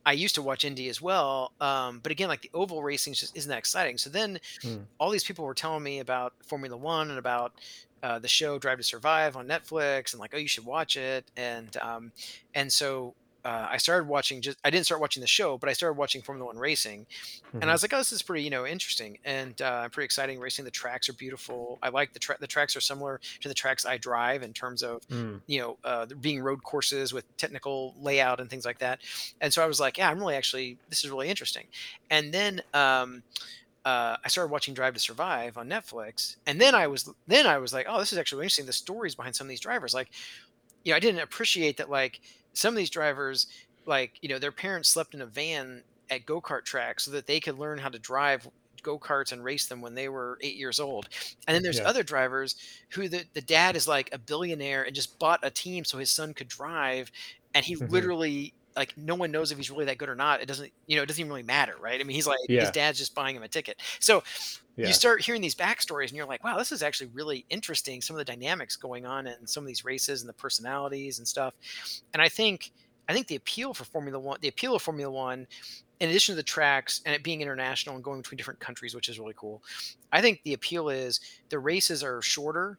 I 0.07 0.13
used 0.13 0.35
to 0.35 0.41
watch 0.41 0.63
Indy 0.63 0.87
as 0.87 1.01
well. 1.01 1.51
Um, 1.59 1.99
but 2.01 2.11
again, 2.13 2.29
like 2.29 2.41
the 2.41 2.49
oval 2.53 2.81
racing 2.81 3.13
just 3.13 3.35
isn't 3.35 3.49
that 3.49 3.57
exciting. 3.59 3.97
So 3.97 4.09
then 4.09 4.39
Mm. 4.63 4.85
all 4.99 5.09
these 5.11 5.23
people 5.25 5.43
were 5.45 5.53
telling 5.53 5.83
me 5.83 5.99
about 5.99 6.33
Formula 6.43 6.77
One 6.77 7.09
and 7.09 7.19
about 7.19 7.51
uh, 8.01 8.17
the 8.19 8.27
show 8.27 8.57
Drive 8.57 8.77
to 8.77 8.83
Survive 8.83 9.35
on 9.35 9.47
Netflix, 9.47 10.13
and 10.13 10.19
like, 10.21 10.31
oh, 10.33 10.37
you 10.37 10.47
should 10.47 10.65
watch 10.65 10.95
it. 10.95 11.25
And 11.35 11.75
um, 11.77 12.11
and 12.53 12.71
so 12.71 13.15
uh, 13.47 13.69
I 13.71 13.77
started 13.77 14.09
watching. 14.09 14.41
Just 14.43 14.59
I 14.65 14.71
didn't 14.71 14.87
start 14.87 15.01
watching 15.01 15.21
the 15.21 15.27
show, 15.27 15.57
but 15.57 15.69
I 15.69 15.73
started 15.73 15.97
watching 15.97 16.21
Formula 16.23 16.47
One 16.47 16.59
racing, 16.59 17.07
and 17.61 17.69
I 17.69 17.73
hmm 17.73 17.75
was 17.75 17.81
like, 17.83 17.93
oh, 17.93 17.97
this 17.97 18.11
is 18.11 18.21
pretty, 18.21 18.43
you 18.43 18.49
know, 18.51 18.65
interesting 18.65 19.17
and 19.23 19.59
uh, 19.61 19.89
pretty 19.89 20.05
exciting. 20.05 20.39
Racing 20.39 20.65
the 20.65 20.71
tracks 20.71 21.09
are 21.09 21.13
beautiful. 21.13 21.79
I 21.81 21.89
like 21.89 22.13
the 22.13 22.19
tra- 22.19 22.37
the 22.39 22.47
tracks 22.47 22.75
are 22.75 22.81
similar 22.81 23.19
to 23.41 23.47
the 23.47 23.55
tracks 23.55 23.85
I 23.85 23.97
drive 23.97 24.43
in 24.43 24.53
terms 24.53 24.83
of 24.83 25.01
Mm. 25.09 25.41
you 25.49 25.59
know, 25.61 25.77
uh, 25.85 26.05
being 26.19 26.41
road 26.41 26.61
courses 26.63 27.13
with 27.13 27.25
technical 27.37 27.95
layout 27.97 28.41
and 28.41 28.49
things 28.49 28.65
like 28.65 28.79
that. 28.79 29.01
And 29.41 29.53
so 29.53 29.63
I 29.63 29.67
was 29.67 29.79
like, 29.79 29.97
yeah, 29.97 30.09
I'm 30.09 30.19
really 30.19 30.35
actually, 30.35 30.79
this 30.89 31.05
is 31.05 31.09
really 31.09 31.29
interesting. 31.29 31.67
And 32.09 32.33
then 32.33 32.61
um, 32.73 33.23
uh, 33.85 34.17
I 34.23 34.27
started 34.29 34.51
watching 34.51 34.73
Drive 34.73 34.95
to 34.95 34.99
Survive 34.99 35.57
on 35.57 35.69
Netflix, 35.69 36.37
and 36.45 36.59
then 36.61 36.75
I 36.75 36.87
was, 36.87 37.13
then 37.27 37.47
I 37.47 37.57
was 37.59 37.73
like, 37.73 37.87
oh, 37.89 37.99
this 37.99 38.11
is 38.13 38.19
actually 38.19 38.43
interesting. 38.43 38.65
The 38.67 38.73
stories 38.73 39.15
behind 39.15 39.35
some 39.35 39.47
of 39.47 39.49
these 39.49 39.61
drivers, 39.61 39.93
like, 39.93 40.09
you 40.83 40.91
know, 40.91 40.97
I 40.97 40.99
didn't 40.99 41.21
appreciate 41.21 41.77
that, 41.77 41.89
like, 41.89 42.19
some 42.57 42.73
of 42.73 42.77
these 42.77 42.89
drivers, 42.89 43.47
like, 43.85 44.17
you 44.21 44.29
know, 44.29 44.39
their 44.39 44.51
parents 44.51 44.89
slept 44.89 45.13
in 45.13 45.21
a 45.21 45.25
van 45.27 45.83
at 46.09 46.25
go 46.25 46.41
kart 46.41 46.63
tracks 46.65 47.03
so 47.05 47.11
that 47.11 47.27
they 47.27 47.39
could 47.39 47.57
learn 47.57 47.79
how 47.79 47.89
to 47.89 47.99
drive 47.99 48.47
go 48.83 48.99
karts 48.99 49.31
and 49.31 49.43
race 49.43 49.67
them 49.67 49.81
when 49.81 49.95
they 49.95 50.07
were 50.07 50.37
eight 50.41 50.55
years 50.55 50.79
old. 50.79 51.07
And 51.47 51.55
then 51.55 51.63
there's 51.63 51.79
Yeah. 51.79 51.85
other 51.85 52.03
drivers 52.03 52.55
who 52.91 53.09
the, 53.09 53.25
the 53.33 53.41
dad 53.41 53.75
is 53.75 53.87
like 53.87 54.09
a 54.13 54.19
billionaire 54.19 54.83
and 54.85 54.95
just 54.95 55.17
bought 55.19 55.39
a 55.43 55.49
team 55.51 55.83
so 55.83 55.97
his 55.97 56.11
son 56.11 56.33
could 56.33 56.47
drive. 56.47 57.09
And 57.53 57.65
he 57.65 57.75
hmm 57.79 58.07
literally, 58.15 58.53
like, 58.77 58.97
no 58.97 59.15
one 59.15 59.31
knows 59.31 59.51
if 59.51 59.57
he's 59.57 59.69
really 59.69 59.85
that 59.85 59.97
good 59.97 60.07
or 60.07 60.15
not. 60.15 60.41
It 60.41 60.45
doesn't, 60.45 60.71
you 60.85 60.95
know, 60.95 61.03
it 61.03 61.07
doesn't 61.07 61.19
even 61.19 61.29
really 61.29 61.43
matter, 61.43 61.75
right? 61.81 61.99
I 61.99 62.03
mean, 62.03 62.15
he's 62.15 62.27
like, 62.27 62.39
his 62.47 62.71
dad's 62.71 62.97
just 62.97 63.13
buying 63.13 63.35
him 63.35 63.43
a 63.43 63.47
ticket. 63.47 63.81
So 63.99 64.23
you 64.75 64.93
start 64.93 65.21
hearing 65.21 65.41
these 65.41 65.55
backstories 65.55 66.07
and 66.07 66.13
you're 66.13 66.27
like, 66.27 66.43
wow, 66.43 66.57
this 66.57 66.71
is 66.71 66.83
actually 66.83 67.09
really 67.13 67.45
interesting. 67.49 68.01
Some 68.01 68.15
of 68.15 68.19
the 68.19 68.31
dynamics 68.31 68.75
going 68.75 69.05
on 69.05 69.27
in 69.27 69.47
some 69.47 69.63
of 69.63 69.67
these 69.67 69.83
races 69.83 70.21
and 70.21 70.29
the 70.29 70.33
personalities 70.33 71.17
and 71.17 71.27
stuff. 71.27 71.55
And 72.13 72.21
I 72.21 72.29
think 72.29 72.71
I 73.07 73.13
think 73.13 73.27
the 73.27 73.35
appeal 73.35 73.73
for 73.73 73.85
Formula 73.85 74.19
One, 74.19 74.37
the 74.41 74.49
appeal 74.49 74.75
of 74.75 74.81
Formula 74.81 75.11
One, 75.11 75.47
in 75.99 76.09
addition 76.09 76.33
to 76.33 76.37
the 76.37 76.43
tracks 76.43 77.01
and 77.05 77.15
it 77.15 77.23
being 77.23 77.41
international 77.41 77.95
and 77.95 78.03
going 78.03 78.21
between 78.21 78.37
different 78.37 78.59
countries, 78.59 78.93
which 78.93 79.09
is 79.09 79.19
really 79.19 79.33
cool. 79.35 79.63
I 80.11 80.21
think 80.21 80.41
the 80.43 80.53
appeal 80.53 80.89
is 80.89 81.19
the 81.49 81.59
races 81.59 82.03
are 82.03 82.21
shorter 82.21 82.77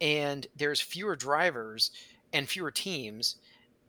and 0.00 0.46
there's 0.56 0.80
fewer 0.80 1.16
drivers 1.16 1.90
and 2.32 2.48
fewer 2.48 2.70
teams. 2.70 3.36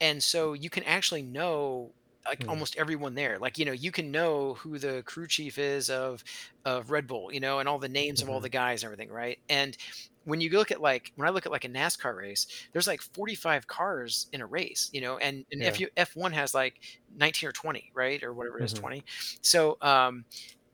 And 0.04 0.24
so 0.24 0.54
you 0.54 0.70
can 0.70 0.84
actually 0.86 1.24
know 1.24 1.96
like 2.28 2.44
Mm. 2.44 2.50
almost 2.50 2.78
everyone 2.78 3.16
there. 3.16 3.40
Like, 3.40 3.58
you 3.58 3.66
know, 3.66 3.74
you 3.74 3.92
can 3.92 4.12
know 4.12 4.56
who 4.56 4.80
the 4.80 5.04
crew 5.08 5.28
chief 5.28 5.58
is 5.58 5.90
of 5.90 6.24
of 6.66 6.92
Red 6.92 7.08
Bull, 7.08 7.34
you 7.34 7.40
know, 7.42 7.60
and 7.60 7.70
all 7.70 7.80
the 7.80 7.90
names 7.90 8.22
of 8.22 8.30
all 8.30 8.40
hmm 8.40 8.44
the 8.44 8.50
guys 8.50 8.84
and 8.84 8.88
everything, 8.94 9.12
right? 9.12 9.40
And 9.50 9.78
when 10.26 10.42
you 10.42 10.50
look 10.52 10.72
at 10.72 10.82
like 10.82 11.12
when 11.16 11.28
I 11.28 11.32
look 11.32 11.46
at 11.48 11.52
like 11.54 11.66
a 11.66 11.70
NASCAR 11.70 12.16
race, 12.18 12.48
there's 12.74 12.88
like 12.88 13.02
45 13.02 13.68
cars 13.68 14.28
in 14.34 14.42
a 14.42 14.48
race, 14.48 14.90
you 14.94 15.02
know, 15.02 15.18
and 15.20 15.46
and 15.52 15.62
Yeah. 15.62 15.78
F 15.78 15.80
F1 15.98 16.34
has 16.34 16.54
like 16.54 16.76
19 17.14 17.50
or 17.50 17.54
20, 17.54 17.92
right? 17.96 18.24
Or 18.24 18.34
whatever 18.34 18.62
it 18.62 18.66
is, 18.66 18.74
hmm 18.74 18.84
20. 18.84 19.04
So 19.42 19.78
um 19.82 20.26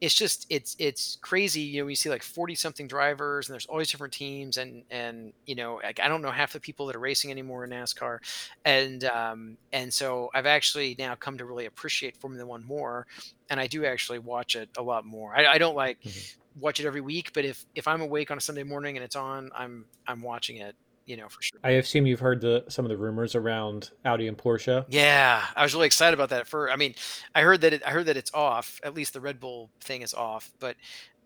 it's 0.01 0.13
just 0.15 0.45
it's 0.49 0.75
it's 0.79 1.17
crazy, 1.21 1.61
you 1.61 1.81
know, 1.81 1.87
you 1.87 1.95
see 1.95 2.09
like 2.09 2.23
40 2.23 2.55
something 2.55 2.87
drivers 2.87 3.49
and 3.49 3.53
there's 3.53 3.67
these 3.77 3.91
different 3.91 4.13
teams 4.13 4.57
and 4.57 4.83
and 4.89 5.33
you 5.45 5.55
know, 5.55 5.79
like 5.83 5.99
I 5.99 6.07
don't 6.07 6.21
know 6.21 6.31
half 6.31 6.53
the 6.53 6.59
people 6.59 6.85
that 6.87 6.95
are 6.95 6.99
racing 6.99 7.31
anymore 7.31 7.65
in 7.65 7.71
NASCAR. 7.71 8.19
And 8.65 9.03
um 9.05 9.57
and 9.71 9.93
so 9.93 10.29
I've 10.33 10.45
actually 10.45 10.95
now 10.97 11.15
come 11.15 11.37
to 11.37 11.45
really 11.45 11.65
appreciate 11.65 12.17
Formula 12.17 12.45
1 12.45 12.65
more 12.65 13.07
and 13.49 13.59
I 13.59 13.67
do 13.67 13.85
actually 13.85 14.19
watch 14.19 14.55
it 14.55 14.69
a 14.77 14.83
lot 14.83 15.05
more. 15.05 15.35
I, 15.37 15.45
I 15.53 15.57
don't 15.57 15.75
like 15.75 15.99
hmm 16.03 16.39
watch 16.55 16.79
it 16.79 16.85
every 16.85 17.01
week, 17.01 17.31
but 17.33 17.45
if 17.45 17.65
if 17.75 17.87
I'm 17.87 18.01
awake 18.01 18.31
on 18.31 18.37
a 18.37 18.41
Sunday 18.41 18.63
morning 18.63 18.97
and 18.97 19.03
it's 19.03 19.15
on, 19.15 19.49
I'm 19.55 19.85
I'm 20.07 20.21
watching 20.21 20.57
it, 20.57 20.75
you 21.09 21.17
know, 21.17 21.27
for 21.27 21.41
sure. 21.41 21.59
I 21.63 21.71
assume 21.71 22.05
you've 22.05 22.19
heard 22.19 22.39
the 22.39 22.63
some 22.69 22.85
of 22.85 22.89
the 22.89 22.97
rumors 22.97 23.33
around 23.33 23.89
Audi 24.05 24.27
and 24.27 24.37
Porsche. 24.37 24.85
Yeah, 24.89 25.43
I 25.55 25.63
was 25.63 25.73
really 25.73 25.87
excited 25.87 26.13
about 26.13 26.29
that. 26.29 26.47
For 26.47 26.69
I 26.69 26.75
mean, 26.75 26.93
I 27.33 27.41
heard 27.41 27.61
that 27.61 27.73
it, 27.73 27.81
I 27.83 27.89
heard 27.89 28.05
that 28.05 28.15
it's 28.15 28.31
off. 28.31 28.79
At 28.83 28.93
least 28.93 29.13
the 29.13 29.19
Red 29.19 29.39
Bull 29.39 29.71
thing 29.81 30.03
is 30.03 30.13
off. 30.13 30.51
But 30.59 30.75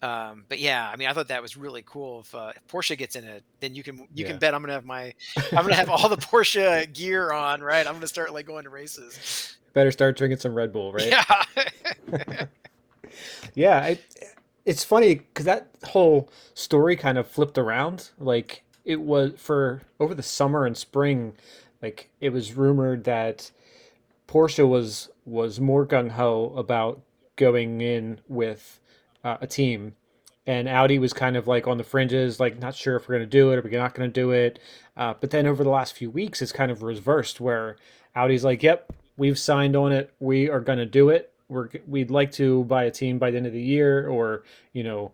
um, 0.01 0.45
but 0.47 0.59
yeah, 0.59 0.89
I 0.89 0.95
mean, 0.95 1.09
I 1.09 1.13
thought 1.13 1.27
that 1.27 1.41
was 1.41 1.57
really 1.57 1.83
cool. 1.85 2.21
If, 2.21 2.33
uh, 2.33 2.53
if 2.55 2.65
Porsche 2.67 2.97
gets 2.97 3.17
in 3.17 3.25
it, 3.25 3.43
then 3.59 3.75
you 3.75 3.83
can 3.83 4.07
you 4.15 4.23
can 4.23 4.39
bet 4.39 4.53
I'm 4.53 4.61
gonna 4.61 4.71
have 4.71 4.85
my 4.85 5.13
I'm 5.51 5.63
gonna 5.63 5.75
have 5.75 5.89
all 5.89 6.07
the 6.07 6.15
Porsche 6.15 6.91
gear 6.93 7.33
on. 7.33 7.61
Right, 7.61 7.85
I'm 7.85 7.93
gonna 7.93 8.07
start 8.07 8.33
like 8.33 8.45
going 8.47 8.63
to 8.63 8.69
races. 8.69 9.57
Better 9.73 9.91
start 9.91 10.15
drinking 10.15 10.39
some 10.39 10.55
Red 10.55 10.71
Bull, 10.71 10.93
right? 10.93 11.07
Yeah. 11.07 12.45
Yeah, 13.53 13.77
I, 13.77 13.99
it's 14.65 14.83
funny 14.83 15.15
because 15.15 15.45
that 15.45 15.67
whole 15.83 16.31
story 16.55 16.95
kind 16.95 17.19
of 17.19 17.27
flipped 17.27 17.59
around. 17.59 18.09
Like 18.17 18.63
it 18.85 19.01
was 19.01 19.33
for 19.37 19.81
over 19.99 20.13
the 20.13 20.23
summer 20.23 20.65
and 20.65 20.77
spring, 20.77 21.33
like 21.81 22.09
it 22.19 22.29
was 22.29 22.53
rumored 22.53 23.03
that 23.05 23.51
Porsche 24.27 24.67
was 24.67 25.09
was 25.25 25.59
more 25.59 25.85
gung 25.85 26.11
ho 26.11 26.53
about 26.57 27.01
going 27.35 27.81
in 27.81 28.19
with 28.27 28.79
uh, 29.23 29.37
a 29.41 29.47
team, 29.47 29.95
and 30.45 30.67
Audi 30.67 30.99
was 30.99 31.13
kind 31.13 31.37
of 31.37 31.47
like 31.47 31.67
on 31.67 31.77
the 31.77 31.83
fringes, 31.83 32.39
like 32.39 32.59
not 32.59 32.75
sure 32.75 32.95
if 32.95 33.07
we're 33.07 33.15
going 33.15 33.29
to 33.29 33.37
do 33.37 33.51
it 33.51 33.57
or 33.57 33.61
we're 33.61 33.79
not 33.79 33.95
going 33.95 34.09
to 34.09 34.21
do 34.21 34.31
it. 34.31 34.59
Uh, 34.97 35.13
but 35.19 35.31
then 35.31 35.47
over 35.47 35.63
the 35.63 35.69
last 35.69 35.93
few 35.93 36.09
weeks, 36.09 36.41
it's 36.41 36.51
kind 36.51 36.71
of 36.71 36.83
reversed 36.83 37.39
where 37.39 37.77
Audi's 38.15 38.43
like, 38.43 38.61
"Yep, 38.61 38.93
we've 39.17 39.39
signed 39.39 39.75
on 39.75 39.91
it. 39.91 40.13
We 40.19 40.49
are 40.49 40.59
going 40.59 40.79
to 40.79 40.85
do 40.85 41.09
it. 41.09 41.31
We're 41.47 41.69
we'd 41.87 42.11
like 42.11 42.31
to 42.33 42.63
buy 42.65 42.83
a 42.83 42.91
team 42.91 43.19
by 43.19 43.31
the 43.31 43.37
end 43.37 43.47
of 43.47 43.53
the 43.53 43.61
year, 43.61 44.07
or 44.07 44.43
you 44.73 44.83
know, 44.83 45.11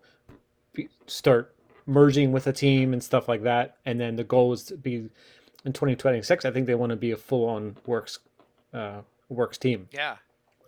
start 1.06 1.54
merging 1.86 2.32
with 2.32 2.46
a 2.46 2.52
team 2.52 2.92
and 2.92 3.02
stuff 3.02 3.28
like 3.28 3.42
that. 3.42 3.76
And 3.84 4.00
then 4.00 4.16
the 4.16 4.24
goal 4.24 4.52
is 4.52 4.64
to 4.64 4.76
be 4.76 5.10
in 5.64 5.72
2026. 5.72 6.44
I 6.44 6.50
think 6.50 6.66
they 6.66 6.74
want 6.74 6.90
to 6.90 6.96
be 6.96 7.10
a 7.10 7.16
full 7.16 7.48
on 7.48 7.76
works 7.86 8.18
uh, 8.72 9.00
works 9.28 9.58
team. 9.58 9.88
yeah. 9.92 10.16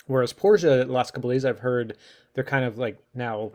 Whereas 0.06 0.32
Porsche, 0.32 0.84
the 0.86 0.92
last 0.92 1.14
couple 1.14 1.30
of 1.30 1.34
days, 1.34 1.44
I've 1.44 1.60
heard 1.60 1.96
they're 2.34 2.42
kind 2.44 2.64
of 2.64 2.76
like 2.76 2.98
now 3.14 3.52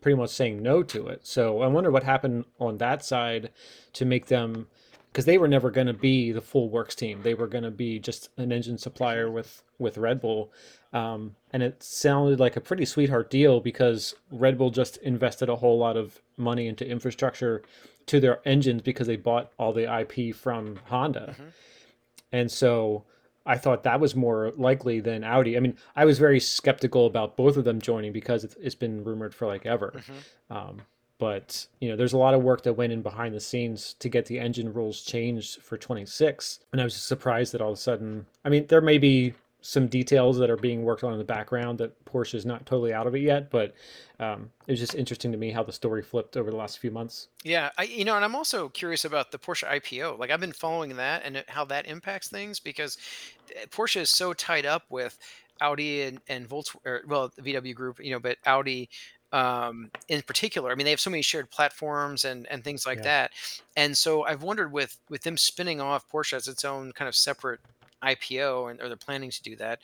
pretty 0.00 0.16
much 0.16 0.30
saying 0.30 0.62
no 0.62 0.82
to 0.84 1.08
it. 1.08 1.26
So 1.26 1.60
I 1.60 1.66
wonder 1.66 1.90
what 1.90 2.04
happened 2.04 2.44
on 2.60 2.78
that 2.78 3.04
side 3.04 3.50
to 3.94 4.04
make 4.04 4.26
them, 4.26 4.68
because 5.10 5.24
they 5.24 5.38
were 5.38 5.48
never 5.48 5.70
going 5.70 5.88
to 5.88 5.92
be 5.92 6.30
the 6.30 6.40
full 6.40 6.70
works 6.70 6.94
team. 6.94 7.22
They 7.22 7.34
were 7.34 7.48
going 7.48 7.64
to 7.64 7.72
be 7.72 7.98
just 7.98 8.28
an 8.36 8.52
engine 8.52 8.78
supplier 8.78 9.30
with 9.30 9.62
with 9.78 9.98
Red 9.98 10.20
Bull. 10.20 10.52
Um, 10.92 11.34
and 11.52 11.62
it 11.62 11.82
sounded 11.82 12.40
like 12.40 12.56
a 12.56 12.60
pretty 12.60 12.84
sweetheart 12.84 13.30
deal 13.30 13.60
because 13.60 14.14
Red 14.30 14.56
Bull 14.56 14.70
just 14.70 14.96
invested 14.98 15.48
a 15.48 15.56
whole 15.56 15.78
lot 15.78 15.96
of 15.96 16.22
money 16.38 16.66
into 16.66 16.86
infrastructure 16.86 17.62
to 18.06 18.20
their 18.20 18.40
engines 18.46 18.82
because 18.82 19.06
they 19.06 19.16
bought 19.16 19.52
all 19.58 19.72
the 19.72 19.92
IP 20.00 20.34
from 20.34 20.78
Honda. 20.86 21.34
hmm 21.36 21.48
And 22.32 22.50
so 22.50 23.04
I 23.46 23.56
thought 23.56 23.82
that 23.84 24.00
was 24.00 24.14
more 24.14 24.52
likely 24.56 25.00
than 25.00 25.24
Audi. 25.24 25.56
I 25.56 25.60
mean, 25.60 25.76
I 25.96 26.04
was 26.04 26.18
very 26.18 26.40
skeptical 26.40 27.06
about 27.06 27.36
both 27.36 27.56
of 27.56 27.64
them 27.64 27.80
joining 27.80 28.12
because 28.12 28.44
it's, 28.44 28.56
it's 28.60 28.74
been 28.74 29.02
rumored 29.04 29.34
for 29.34 29.46
like 29.46 29.64
ever. 29.66 29.94
hmm 30.06 30.54
Um, 30.54 30.82
but 31.18 31.66
you 31.80 31.88
know, 31.88 31.96
there's 31.96 32.12
a 32.12 32.18
lot 32.18 32.34
of 32.34 32.42
work 32.42 32.62
that 32.62 32.74
went 32.74 32.92
in 32.92 33.02
behind 33.02 33.34
the 33.34 33.40
scenes 33.40 33.94
to 33.98 34.08
get 34.08 34.26
the 34.26 34.38
engine 34.38 34.72
rules 34.72 35.02
changed 35.02 35.60
for 35.62 35.76
26. 35.76 36.60
And 36.72 36.80
I 36.80 36.84
was 36.84 36.94
just 36.94 37.08
surprised 37.08 37.52
that 37.54 37.60
all 37.60 37.72
of 37.72 37.78
a 37.78 37.80
sudden, 37.80 38.26
I 38.44 38.48
mean, 38.50 38.66
there 38.68 38.80
may 38.80 38.98
be 38.98 39.34
some 39.68 39.86
details 39.86 40.38
that 40.38 40.48
are 40.48 40.56
being 40.56 40.82
worked 40.82 41.04
on 41.04 41.12
in 41.12 41.18
the 41.18 41.24
background 41.24 41.78
that 41.78 42.02
Porsche 42.06 42.34
is 42.34 42.46
not 42.46 42.64
totally 42.64 42.94
out 42.94 43.06
of 43.06 43.14
it 43.14 43.20
yet, 43.20 43.50
but 43.50 43.74
um, 44.18 44.50
it 44.66 44.72
was 44.72 44.80
just 44.80 44.94
interesting 44.94 45.30
to 45.32 45.36
me 45.38 45.50
how 45.50 45.62
the 45.62 45.72
story 45.72 46.02
flipped 46.02 46.38
over 46.38 46.50
the 46.50 46.56
last 46.56 46.78
few 46.78 46.90
months. 46.90 47.28
Yeah, 47.44 47.70
I, 47.78 47.84
you 47.84 48.04
know, 48.04 48.16
and 48.16 48.24
I'm 48.24 48.34
also 48.34 48.68
curious 48.68 49.04
about 49.04 49.30
the 49.30 49.38
Porsche 49.38 49.66
IPO. 49.68 50.16
Like 50.16 50.30
I've 50.30 50.40
been 50.40 50.52
following 50.52 50.96
that 50.96 51.22
and 51.24 51.44
how 51.48 51.64
that 51.66 51.86
impacts 51.86 52.28
things 52.28 52.58
because 52.58 52.98
uh, 53.56 53.66
Porsche 53.66 54.00
is 54.00 54.10
so 54.10 54.32
tied 54.32 54.66
up 54.66 54.84
with 54.90 55.18
Audi 55.60 56.02
and 56.02 56.20
and 56.28 56.48
Volts, 56.48 56.74
or, 56.84 57.02
well, 57.06 57.30
the 57.36 57.42
VW 57.42 57.74
Group, 57.74 58.00
you 58.00 58.10
know, 58.10 58.18
but 58.20 58.38
Audi 58.44 58.90
um, 59.30 59.90
in 60.08 60.22
particular. 60.22 60.72
I 60.72 60.74
mean, 60.74 60.84
they 60.84 60.90
have 60.90 61.00
so 61.00 61.10
many 61.10 61.22
shared 61.22 61.50
platforms 61.50 62.24
and 62.24 62.46
and 62.48 62.64
things 62.64 62.84
like 62.84 63.02
Yeah. 63.02 63.02
that. 63.02 63.32
And 63.76 63.96
so 63.96 64.24
I've 64.24 64.42
wondered 64.42 64.72
with 64.72 64.98
with 65.08 65.22
them 65.22 65.36
spinning 65.36 65.80
off 65.80 66.08
Porsche 66.08 66.32
as 66.34 66.48
its 66.48 66.64
own 66.64 66.92
kind 66.92 67.08
of 67.08 67.14
separate 67.14 67.60
IPO, 68.02 68.70
and 68.70 68.80
or 68.80 68.88
they're 68.88 68.96
planning 68.96 69.30
to 69.30 69.42
do 69.42 69.56
that. 69.56 69.80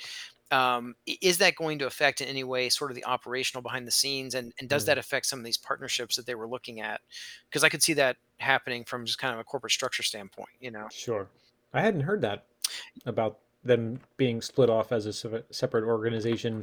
um, 0.50 0.94
is 1.06 1.38
that 1.38 1.56
going 1.56 1.78
to 1.78 1.86
affect 1.86 2.20
in 2.20 2.28
any 2.28 2.44
way 2.44 2.68
sort 2.68 2.90
of 2.90 2.94
the 2.94 3.04
operational 3.06 3.62
behind 3.62 3.86
the 3.86 3.90
scenes 3.90 4.34
and, 4.34 4.52
and 4.60 4.68
does 4.68 4.82
Mm. 4.84 4.86
that 4.86 4.98
affect 4.98 5.26
some 5.26 5.38
of 5.38 5.44
these 5.44 5.56
partnerships 5.56 6.16
that 6.16 6.26
they 6.26 6.34
were 6.34 6.46
looking 6.46 6.80
at 6.80 7.00
because 7.48 7.64
i 7.64 7.68
could 7.68 7.82
see 7.82 7.94
that 7.94 8.16
happening 8.38 8.84
from 8.84 9.06
just 9.06 9.18
kind 9.18 9.32
of 9.34 9.40
a 9.40 9.44
corporate 9.44 9.72
structure 9.72 10.02
standpoint 10.02 10.50
you 10.60 10.70
know 10.70 10.86
Sure. 10.92 11.28
I 11.72 11.80
hadn't 11.80 12.02
heard 12.02 12.20
that 12.20 12.44
about 13.06 13.38
them 13.64 13.98
being 14.18 14.42
split 14.42 14.68
off 14.70 14.92
as 14.92 15.06
a 15.06 15.12
separate 15.50 15.84
organization 15.84 16.62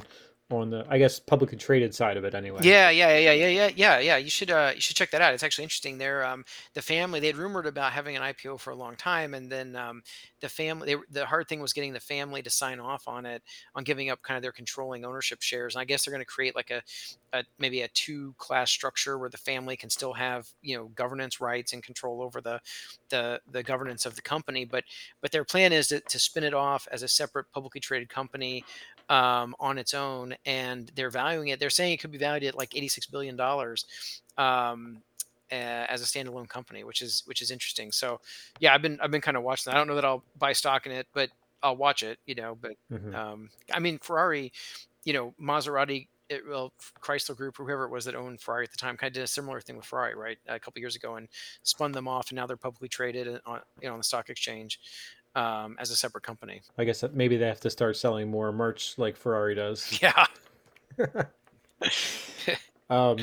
on 0.52 0.70
the, 0.70 0.84
I 0.88 0.98
guess, 0.98 1.18
publicly 1.18 1.58
traded 1.58 1.94
side 1.94 2.16
of 2.16 2.24
it 2.24 2.34
anyway. 2.34 2.60
Yeah, 2.62 2.90
yeah, 2.90 3.16
yeah, 3.18 3.32
yeah, 3.32 3.48
yeah, 3.48 3.70
yeah, 3.74 3.98
yeah. 3.98 4.16
You 4.16 4.30
should 4.30 4.50
uh, 4.50 4.72
you 4.74 4.80
should 4.80 4.96
check 4.96 5.10
that 5.10 5.20
out. 5.20 5.34
It's 5.34 5.42
actually 5.42 5.64
interesting. 5.64 5.98
They're 5.98 6.24
um, 6.24 6.44
the 6.74 6.82
family. 6.82 7.20
They 7.20 7.28
had 7.28 7.36
rumored 7.36 7.66
about 7.66 7.92
having 7.92 8.16
an 8.16 8.22
IPO 8.22 8.60
for 8.60 8.70
a 8.70 8.74
long 8.74 8.96
time, 8.96 9.34
and 9.34 9.50
then 9.50 9.76
um, 9.76 10.02
the 10.40 10.48
family. 10.48 10.94
They, 10.94 11.20
the 11.20 11.26
hard 11.26 11.48
thing 11.48 11.60
was 11.60 11.72
getting 11.72 11.92
the 11.92 12.00
family 12.00 12.42
to 12.42 12.50
sign 12.50 12.80
off 12.80 13.08
on 13.08 13.26
it, 13.26 13.42
on 13.74 13.84
giving 13.84 14.10
up 14.10 14.22
kind 14.22 14.36
of 14.36 14.42
their 14.42 14.52
controlling 14.52 15.04
ownership 15.04 15.42
shares. 15.42 15.74
And 15.74 15.80
I 15.80 15.84
guess 15.84 16.04
they're 16.04 16.12
going 16.12 16.24
to 16.24 16.26
create 16.26 16.54
like 16.54 16.70
a, 16.70 16.82
a 17.32 17.44
maybe 17.58 17.82
a 17.82 17.88
two 17.88 18.34
class 18.38 18.70
structure 18.70 19.18
where 19.18 19.30
the 19.30 19.38
family 19.38 19.76
can 19.76 19.90
still 19.90 20.12
have 20.12 20.48
you 20.62 20.76
know 20.76 20.86
governance 20.94 21.40
rights 21.40 21.72
and 21.72 21.82
control 21.82 22.22
over 22.22 22.40
the 22.40 22.60
the 23.08 23.40
the 23.50 23.62
governance 23.62 24.06
of 24.06 24.14
the 24.16 24.22
company. 24.22 24.64
But 24.64 24.84
but 25.20 25.32
their 25.32 25.44
plan 25.44 25.72
is 25.72 25.88
to, 25.88 26.00
to 26.00 26.18
spin 26.18 26.44
it 26.44 26.54
off 26.54 26.86
as 26.90 27.02
a 27.02 27.08
separate 27.08 27.46
publicly 27.52 27.80
traded 27.80 28.08
company 28.08 28.64
um, 29.12 29.54
on 29.60 29.76
its 29.76 29.92
own, 29.92 30.34
and 30.46 30.90
they're 30.94 31.10
valuing 31.10 31.48
it. 31.48 31.60
They're 31.60 31.68
saying 31.70 31.92
it 31.92 32.00
could 32.00 32.10
be 32.10 32.16
valued 32.18 32.44
at 32.44 32.56
like 32.56 32.74
eighty-six 32.74 33.06
billion 33.06 33.36
dollars 33.36 33.84
um, 34.38 35.02
uh, 35.52 35.54
as 35.54 36.00
a 36.00 36.06
standalone 36.06 36.48
company, 36.48 36.82
which 36.82 37.02
is 37.02 37.22
which 37.26 37.42
is 37.42 37.50
interesting. 37.50 37.92
So, 37.92 38.20
yeah, 38.58 38.74
I've 38.74 38.80
been 38.80 38.98
I've 39.02 39.10
been 39.10 39.20
kind 39.20 39.36
of 39.36 39.42
watching 39.42 39.70
that. 39.70 39.76
I 39.76 39.78
don't 39.78 39.86
know 39.86 39.96
that 39.96 40.06
I'll 40.06 40.24
buy 40.38 40.54
stock 40.54 40.86
in 40.86 40.92
it, 40.92 41.06
but 41.12 41.28
I'll 41.62 41.76
watch 41.76 42.02
it. 42.02 42.18
You 42.24 42.36
know, 42.36 42.56
but 42.58 42.72
Mhm. 42.90 43.14
um, 43.14 43.50
I 43.70 43.80
mean, 43.80 43.98
Ferrari, 43.98 44.50
you 45.04 45.12
know, 45.12 45.34
Maserati. 45.40 46.08
It, 46.30 46.48
well, 46.48 46.72
Chrysler 47.02 47.36
Group 47.36 47.58
whoever 47.58 47.84
it 47.84 47.90
was 47.90 48.06
that 48.06 48.14
owned 48.14 48.40
Ferrari 48.40 48.64
at 48.64 48.70
the 48.70 48.78
time 48.78 48.96
kind 48.96 49.10
of 49.10 49.14
did 49.14 49.24
a 49.24 49.26
similar 49.26 49.60
thing 49.60 49.76
with 49.76 49.84
Ferrari, 49.84 50.14
right? 50.14 50.38
A 50.48 50.58
couple 50.58 50.80
years 50.80 50.96
ago, 50.96 51.16
and 51.16 51.28
spun 51.62 51.92
them 51.92 52.08
off, 52.08 52.30
and 52.30 52.36
now 52.36 52.46
they're 52.46 52.56
publicly 52.56 52.88
traded 52.88 53.38
on 53.44 53.60
you 53.82 53.88
know 53.88 53.92
on 53.92 53.98
the 54.00 54.04
stock 54.04 54.30
exchange 54.30 54.80
um, 55.34 55.76
as 55.78 55.90
a 55.90 55.96
separate 55.96 56.24
company. 56.24 56.62
I 56.78 56.84
guess 56.84 57.00
that 57.00 57.14
maybe 57.14 57.36
they 57.36 57.46
have 57.46 57.60
to 57.60 57.70
start 57.70 57.96
selling 57.96 58.30
more 58.30 58.52
merch 58.52 58.98
like 58.98 59.16
Ferrari 59.16 59.54
does. 59.54 59.98
Yeah. 60.02 60.26
Um, 62.90 63.16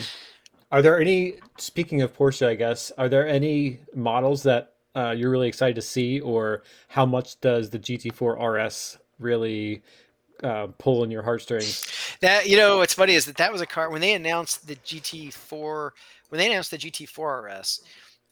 are 0.71 0.81
there 0.81 0.99
any, 0.99 1.35
speaking 1.59 2.01
of 2.01 2.17
Porsche, 2.17 2.47
I 2.47 2.55
guess, 2.55 2.91
are 2.97 3.07
there 3.07 3.27
any 3.27 3.79
models 3.93 4.41
that 4.43 4.73
uh, 4.95 5.11
you're 5.11 5.29
really 5.29 5.47
excited 5.47 5.75
to 5.75 5.81
see, 5.81 6.19
or 6.19 6.63
how 6.87 7.05
much 7.05 7.39
does 7.39 7.69
the 7.69 7.77
GT4 7.77 8.65
RS 8.65 8.97
really 9.19 9.83
uh, 10.43 10.67
pull 10.79 11.03
in 11.03 11.11
your 11.11 11.21
heartstrings? 11.21 11.87
That 12.21 12.49
you 12.49 12.57
know, 12.57 12.77
what's 12.77 12.95
funny 12.95 13.13
is 13.13 13.25
that 13.25 13.37
that 13.37 13.51
was 13.51 13.61
a 13.61 13.67
car 13.67 13.91
when 13.91 14.01
they 14.01 14.13
announced 14.13 14.67
the 14.67 14.75
GT4. 14.75 15.91
When 16.29 16.39
they 16.39 16.47
announced 16.47 16.71
the 16.71 16.77
GT4 16.77 17.59
RS, 17.59 17.81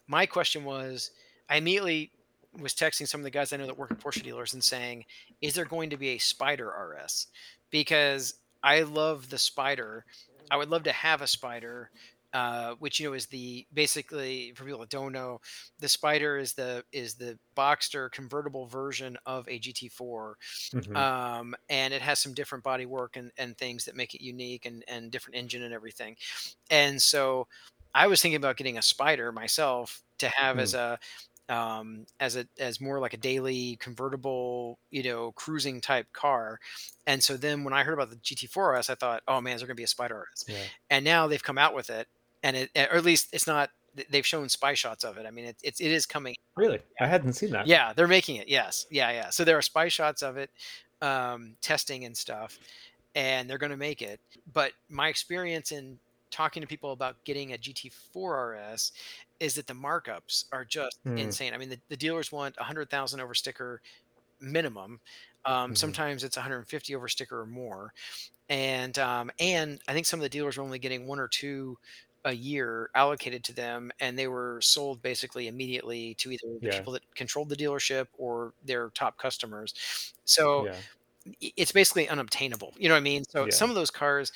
my 0.08 0.26
question 0.26 0.64
was, 0.64 1.12
I 1.50 1.58
immediately 1.58 2.12
was 2.60 2.74
texting 2.74 3.08
some 3.08 3.22
of 3.22 3.26
the 3.26 3.32
guys 3.32 3.54
I 3.54 3.58
know 3.58 3.68
that 3.68 3.78
work 3.78 3.92
at 3.92 4.00
Porsche 4.00 4.24
dealers 4.24 4.54
and 4.54 4.64
saying, 4.64 5.06
"Is 5.42 5.56
there 5.56 5.66
going 5.66 5.90
to 5.92 5.98
be 5.98 6.10
a 6.10 6.18
Spider 6.18 6.70
RS?" 6.70 7.28
Because 7.70 8.36
I 8.64 8.82
love 8.82 9.30
the 9.30 9.38
Spider. 9.38 10.06
I 10.50 10.58
would 10.58 10.70
love 10.70 10.84
to 10.84 10.92
have 10.94 11.22
a 11.22 11.28
Spider, 11.28 11.92
uh, 12.34 12.76
which 12.76 13.00
you 13.00 13.08
know 13.08 13.14
is 13.14 13.28
the 13.28 13.68
basically 13.74 14.54
for 14.56 14.66
people 14.66 14.80
that 14.82 14.90
don't 14.90 15.14
know, 15.14 15.40
the 15.80 15.90
Spider 15.90 16.38
is 16.38 16.54
the 16.54 16.84
is 16.92 17.16
the 17.16 17.40
Boxster 17.56 18.12
convertible 18.12 18.68
version 18.68 19.18
of 19.26 19.48
a 19.48 19.60
GT4 19.60 20.38
Mhm. 20.74 21.08
um, 21.42 21.56
and 21.70 21.94
it 21.94 22.02
has 22.02 22.20
some 22.20 22.34
different 22.34 22.64
body 22.64 22.86
work 22.86 23.16
and, 23.16 23.32
and 23.38 23.58
things 23.58 23.86
that 23.86 23.96
make 23.96 24.14
it 24.16 24.22
unique 24.24 24.66
and, 24.66 24.84
and 24.88 25.12
different 25.12 25.38
engine 25.38 25.64
and 25.64 25.74
everything. 25.74 26.16
And 26.70 27.02
so 27.02 27.48
I 27.94 28.08
was 28.08 28.22
thinking 28.22 28.38
about 28.38 28.58
getting 28.58 28.78
a 28.78 28.82
spider 28.82 29.32
myself 29.32 30.04
to 30.20 30.30
have 30.30 30.60
as 30.60 30.74
a 30.74 31.00
um, 31.50 32.06
as 32.20 32.36
a 32.36 32.48
as 32.60 32.82
more 32.82 33.00
like 33.00 33.14
a 33.14 33.18
daily 33.18 33.78
convertible, 33.78 34.80
you 34.92 35.04
know, 35.04 35.32
cruising 35.34 35.82
type 35.82 36.08
car. 36.14 36.60
And 37.06 37.24
so 37.24 37.38
then 37.38 37.64
when 37.64 37.74
I 37.74 37.84
heard 37.84 37.94
about 37.94 38.10
the 38.10 38.18
GT4S, 38.18 38.90
I 38.90 38.96
thought, 38.96 39.24
oh 39.28 39.42
man, 39.42 39.56
is 39.56 39.62
there 39.62 39.68
gonna 39.68 39.76
be 39.76 39.84
a 39.84 39.88
spider 39.88 40.28
RS? 40.34 40.46
Yeah. 40.48 40.56
And 40.90 41.06
now 41.06 41.28
they've 41.28 41.44
come 41.44 41.58
out 41.58 41.74
with 41.74 41.90
it, 41.90 42.08
and 42.44 42.56
it 42.56 42.72
or 42.76 42.98
at 42.98 43.06
least 43.06 43.30
it's 43.34 43.48
not. 43.48 43.70
They've 44.12 44.26
shown 44.26 44.48
spy 44.50 44.76
shots 44.76 45.04
of 45.04 45.18
it. 45.18 45.26
I 45.26 45.32
mean, 45.32 45.46
it, 45.46 45.56
it's 45.64 45.80
it 45.80 45.90
is 45.90 46.06
coming 46.06 46.36
Really? 46.58 46.80
I 47.00 47.06
hadn't 47.06 47.34
seen 47.34 47.52
that. 47.52 47.68
yeah, 47.68 47.94
they're 47.94 48.08
making 48.08 48.38
it. 48.38 48.48
Yes. 48.48 48.88
Yeah, 48.90 49.12
yeah. 49.12 49.30
So 49.30 49.44
there 49.44 49.58
are 49.58 49.62
spy 49.62 49.88
shots 49.90 50.24
of 50.24 50.38
it, 50.38 50.50
um, 51.02 51.56
testing 51.62 52.04
and 52.04 52.18
stuff, 52.18 52.60
and 53.14 53.48
they're 53.48 53.60
going 53.60 53.72
to 53.72 53.78
make 53.78 54.02
it. 54.02 54.20
But 54.52 54.72
my 54.90 55.08
experience 55.08 55.72
in 55.72 56.00
talking 56.32 56.62
to 56.62 56.68
people 56.68 56.92
about 56.92 57.24
getting 57.26 57.54
a 57.54 57.58
GT4 57.58 58.36
RS 58.38 58.92
is 59.40 59.56
that 59.56 59.68
the 59.68 59.74
markups 59.74 60.46
are 60.52 60.66
just 60.66 61.00
Hmm. 61.04 61.18
insane. 61.18 61.54
I 61.54 61.58
mean, 61.58 61.70
the, 61.70 61.80
the 61.90 61.98
dealers 61.98 62.32
want 62.32 62.58
100,000 62.58 63.20
over 63.20 63.34
sticker 63.34 63.82
minimum. 64.40 65.02
Um, 65.46 65.76
Mhm. 65.76 65.76
Sometimes 65.76 66.24
it's 66.24 66.38
150 66.38 66.96
over 66.96 67.08
sticker 67.08 67.42
or 67.42 67.48
more, 67.48 67.94
and 68.50 68.98
um, 69.00 69.32
and 69.40 69.82
I 69.88 69.94
think 69.94 70.06
some 70.06 70.20
of 70.20 70.24
the 70.24 70.30
dealers 70.30 70.58
are 70.58 70.62
only 70.62 70.80
getting 70.80 71.08
one 71.08 71.20
or 71.20 71.28
two 71.28 71.78
a 72.26 72.34
year 72.34 72.90
allocated 72.96 73.44
to 73.46 73.54
them, 73.54 73.92
and 74.00 74.18
they 74.20 74.28
were 74.28 74.60
sold 74.62 75.02
basically 75.02 75.48
immediately 75.48 76.16
to 76.16 76.32
either 76.32 76.60
the 76.62 76.62
Yeah. 76.62 76.70
people 76.70 76.94
that 76.94 77.04
controlled 77.16 77.50
the 77.50 77.56
dealership 77.56 78.08
or 78.18 78.54
their 78.64 78.90
top 78.92 79.18
customers. 79.18 79.74
So 80.26 80.68
Yeah. 80.68 80.84
it's 81.42 81.72
basically 81.74 82.08
unobtainable. 82.08 82.74
You 82.78 82.88
know 82.90 82.96
what 82.96 83.00
I 83.00 83.04
mean? 83.04 83.24
So 83.30 83.48
Yeah. 83.48 83.52
some 83.52 83.70
of 83.70 83.76
those 83.76 83.92
cars, 83.92 84.32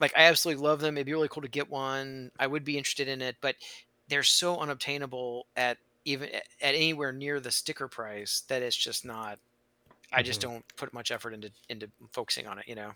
like 0.00 0.12
I 0.16 0.22
absolutely 0.24 0.62
love 0.62 0.80
them. 0.80 0.96
It'd 0.96 1.06
be 1.06 1.12
really 1.12 1.28
cool 1.28 1.42
to 1.42 1.48
get 1.48 1.70
one. 1.70 2.30
I 2.38 2.46
would 2.46 2.64
be 2.64 2.78
interested 2.78 3.08
in 3.08 3.22
it, 3.22 3.36
but 3.40 3.56
they're 4.08 4.22
so 4.22 4.58
unobtainable 4.58 5.46
at 5.56 5.78
even 6.04 6.30
at 6.34 6.42
anywhere 6.62 7.12
near 7.12 7.40
the 7.40 7.50
sticker 7.50 7.88
price 7.88 8.40
that 8.48 8.62
it's 8.62 8.76
just 8.76 9.04
not. 9.04 9.38
I 10.12 10.22
just 10.22 10.40
Mhm. 10.40 10.42
don't 10.42 10.64
put 10.76 10.92
much 10.94 11.10
effort 11.12 11.34
into 11.34 11.52
into 11.68 11.90
focusing 12.12 12.46
on 12.46 12.58
it. 12.60 12.68
You 12.68 12.76
know? 12.76 12.92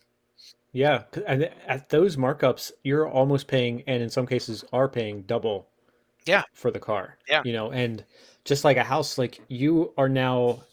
Yeah, 0.73 1.05
And 1.27 1.45
at 1.67 1.91
those 1.91 2.17
markups, 2.17 2.73
you're 2.83 3.07
almost 3.09 3.47
paying, 3.47 3.83
and 3.87 4.03
in 4.03 4.09
some 4.09 4.27
cases 4.27 4.65
are 4.73 4.89
paying 4.89 5.23
double 5.23 5.69
Yeah. 6.27 6.45
for 6.53 6.71
the 6.71 6.81
car. 6.81 7.19
Yeah. 7.29 7.45
You 7.45 7.53
know, 7.53 7.73
and 7.73 8.05
just 8.45 8.65
like 8.65 8.77
a 8.79 8.85
house, 8.85 9.19
like 9.19 9.41
you 9.49 9.95
are 9.99 10.09
now 10.09 10.65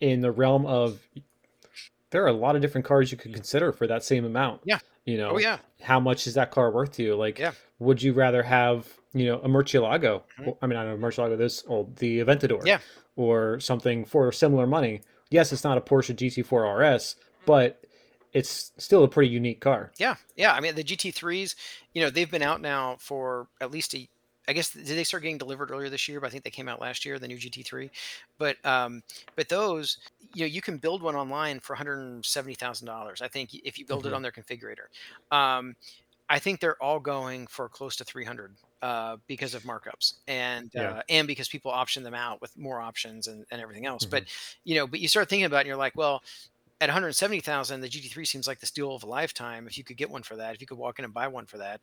in 0.00 0.20
the 0.20 0.32
realm 0.32 0.66
of 0.66 1.08
there 2.10 2.24
are 2.24 2.28
a 2.28 2.32
lot 2.32 2.56
of 2.56 2.62
different 2.62 2.86
cars 2.86 3.10
you 3.12 3.18
could 3.18 3.34
consider 3.34 3.72
for 3.72 3.86
that 3.86 4.04
same 4.04 4.24
amount. 4.24 4.62
Yeah. 4.64 4.78
You 5.04 5.18
know, 5.18 5.30
Oh 5.32 5.38
yeah. 5.38 5.58
how 5.82 6.00
much 6.00 6.26
is 6.26 6.34
that 6.34 6.50
car 6.50 6.70
worth 6.70 6.92
to 6.92 7.02
you? 7.02 7.14
Like, 7.14 7.38
Yeah. 7.38 7.52
would 7.78 8.02
you 8.02 8.12
rather 8.14 8.42
have, 8.42 8.86
you 9.12 9.26
know, 9.26 9.38
a 9.40 9.48
Murcielago? 9.48 10.22
Mhm. 10.38 10.56
I 10.62 10.66
mean, 10.66 10.74
not 10.76 10.86
a 10.86 10.96
Murcielago, 10.96 11.36
this 11.36 11.62
old, 11.66 11.96
the 11.96 12.20
Aventador. 12.20 12.64
Yeah. 12.66 12.78
Or 13.16 13.60
something 13.60 14.04
for 14.04 14.32
similar 14.32 14.66
money. 14.66 15.02
Yes, 15.30 15.52
it's 15.52 15.62
not 15.64 15.76
a 15.78 15.80
Porsche 15.80 16.14
GT4 16.16 16.64
RS, 16.66 17.16
but 17.46 17.84
it's 18.32 18.72
still 18.78 19.04
a 19.04 19.08
pretty 19.08 19.30
unique 19.30 19.60
car. 19.60 19.92
Yeah, 19.98 20.16
yeah. 20.36 20.52
I 20.54 20.60
mean, 20.60 20.74
the 20.74 20.82
GT3s, 20.82 21.54
you 21.92 22.02
know, 22.02 22.10
they've 22.10 22.30
been 22.30 22.42
out 22.42 22.60
now 22.60 22.96
for 22.98 23.46
at 23.60 23.70
least 23.70 23.94
a. 23.94 24.08
I 24.48 24.52
guess 24.52 24.70
did 24.72 24.86
they 24.86 25.04
start 25.04 25.22
getting 25.22 25.38
delivered 25.38 25.70
earlier 25.70 25.90
this 25.90 26.08
year? 26.08 26.20
But 26.20 26.28
I 26.28 26.30
think 26.30 26.44
they 26.44 26.50
came 26.50 26.68
out 26.68 26.80
last 26.80 27.04
year, 27.04 27.18
the 27.18 27.28
new 27.28 27.38
GT3. 27.38 27.90
But 28.38 28.64
um, 28.64 29.02
but 29.36 29.48
those, 29.48 29.98
you 30.32 30.42
know, 30.42 30.46
you 30.46 30.60
can 30.62 30.78
build 30.78 31.02
one 31.02 31.16
online 31.16 31.60
for 31.60 31.74
one 31.74 31.78
hundred 31.78 32.24
seventy 32.26 32.54
thousand 32.54 32.86
dollars. 32.86 33.22
I 33.22 33.28
think 33.28 33.50
if 33.54 33.78
you 33.78 33.86
build 33.86 34.06
it 34.06 34.12
Mhm. 34.12 34.14
on 34.14 34.22
their 34.22 34.32
configurator. 34.32 34.86
Um, 35.30 35.74
I 36.28 36.38
think 36.38 36.60
they're 36.60 36.82
all 36.82 37.00
going 37.00 37.46
for 37.46 37.68
close 37.68 37.96
to 37.96 38.04
three 38.04 38.24
hundred 38.24 38.56
uh, 38.82 39.18
because 39.26 39.54
of 39.54 39.62
markups 39.64 40.14
and 40.26 40.74
Yeah. 40.74 40.96
uh, 40.96 41.02
and 41.08 41.26
because 41.28 41.48
people 41.48 41.70
option 41.70 42.02
them 42.02 42.14
out 42.14 42.40
with 42.40 42.56
more 42.56 42.80
options 42.80 43.26
and, 43.26 43.44
and 43.50 43.60
everything 43.60 43.86
else. 43.86 44.04
Mhm. 44.04 44.06
But 44.06 44.24
you 44.64 44.74
know, 44.74 44.86
but 44.86 45.00
you 45.00 45.08
start 45.08 45.28
thinking 45.28 45.44
about 45.46 45.58
it 45.58 45.60
and 45.62 45.68
you're 45.68 45.76
like, 45.76 45.96
well, 45.96 46.22
at 46.80 46.88
170,000, 46.88 47.80
the 47.80 47.88
GT3 47.88 48.24
seems 48.24 48.46
like 48.46 48.60
the 48.60 48.66
steal 48.66 48.94
of 48.94 49.02
a 49.04 49.06
lifetime. 49.06 49.66
If 49.66 49.78
you 49.78 49.84
could 49.84 49.96
get 49.98 50.10
one 50.10 50.22
for 50.22 50.36
that, 50.36 50.54
if 50.54 50.60
you 50.60 50.66
could 50.66 50.78
walk 50.78 50.98
in 50.98 51.04
and 51.04 51.14
buy 51.14 51.28
one 51.28 51.46
for 51.46 51.58
that, 51.58 51.80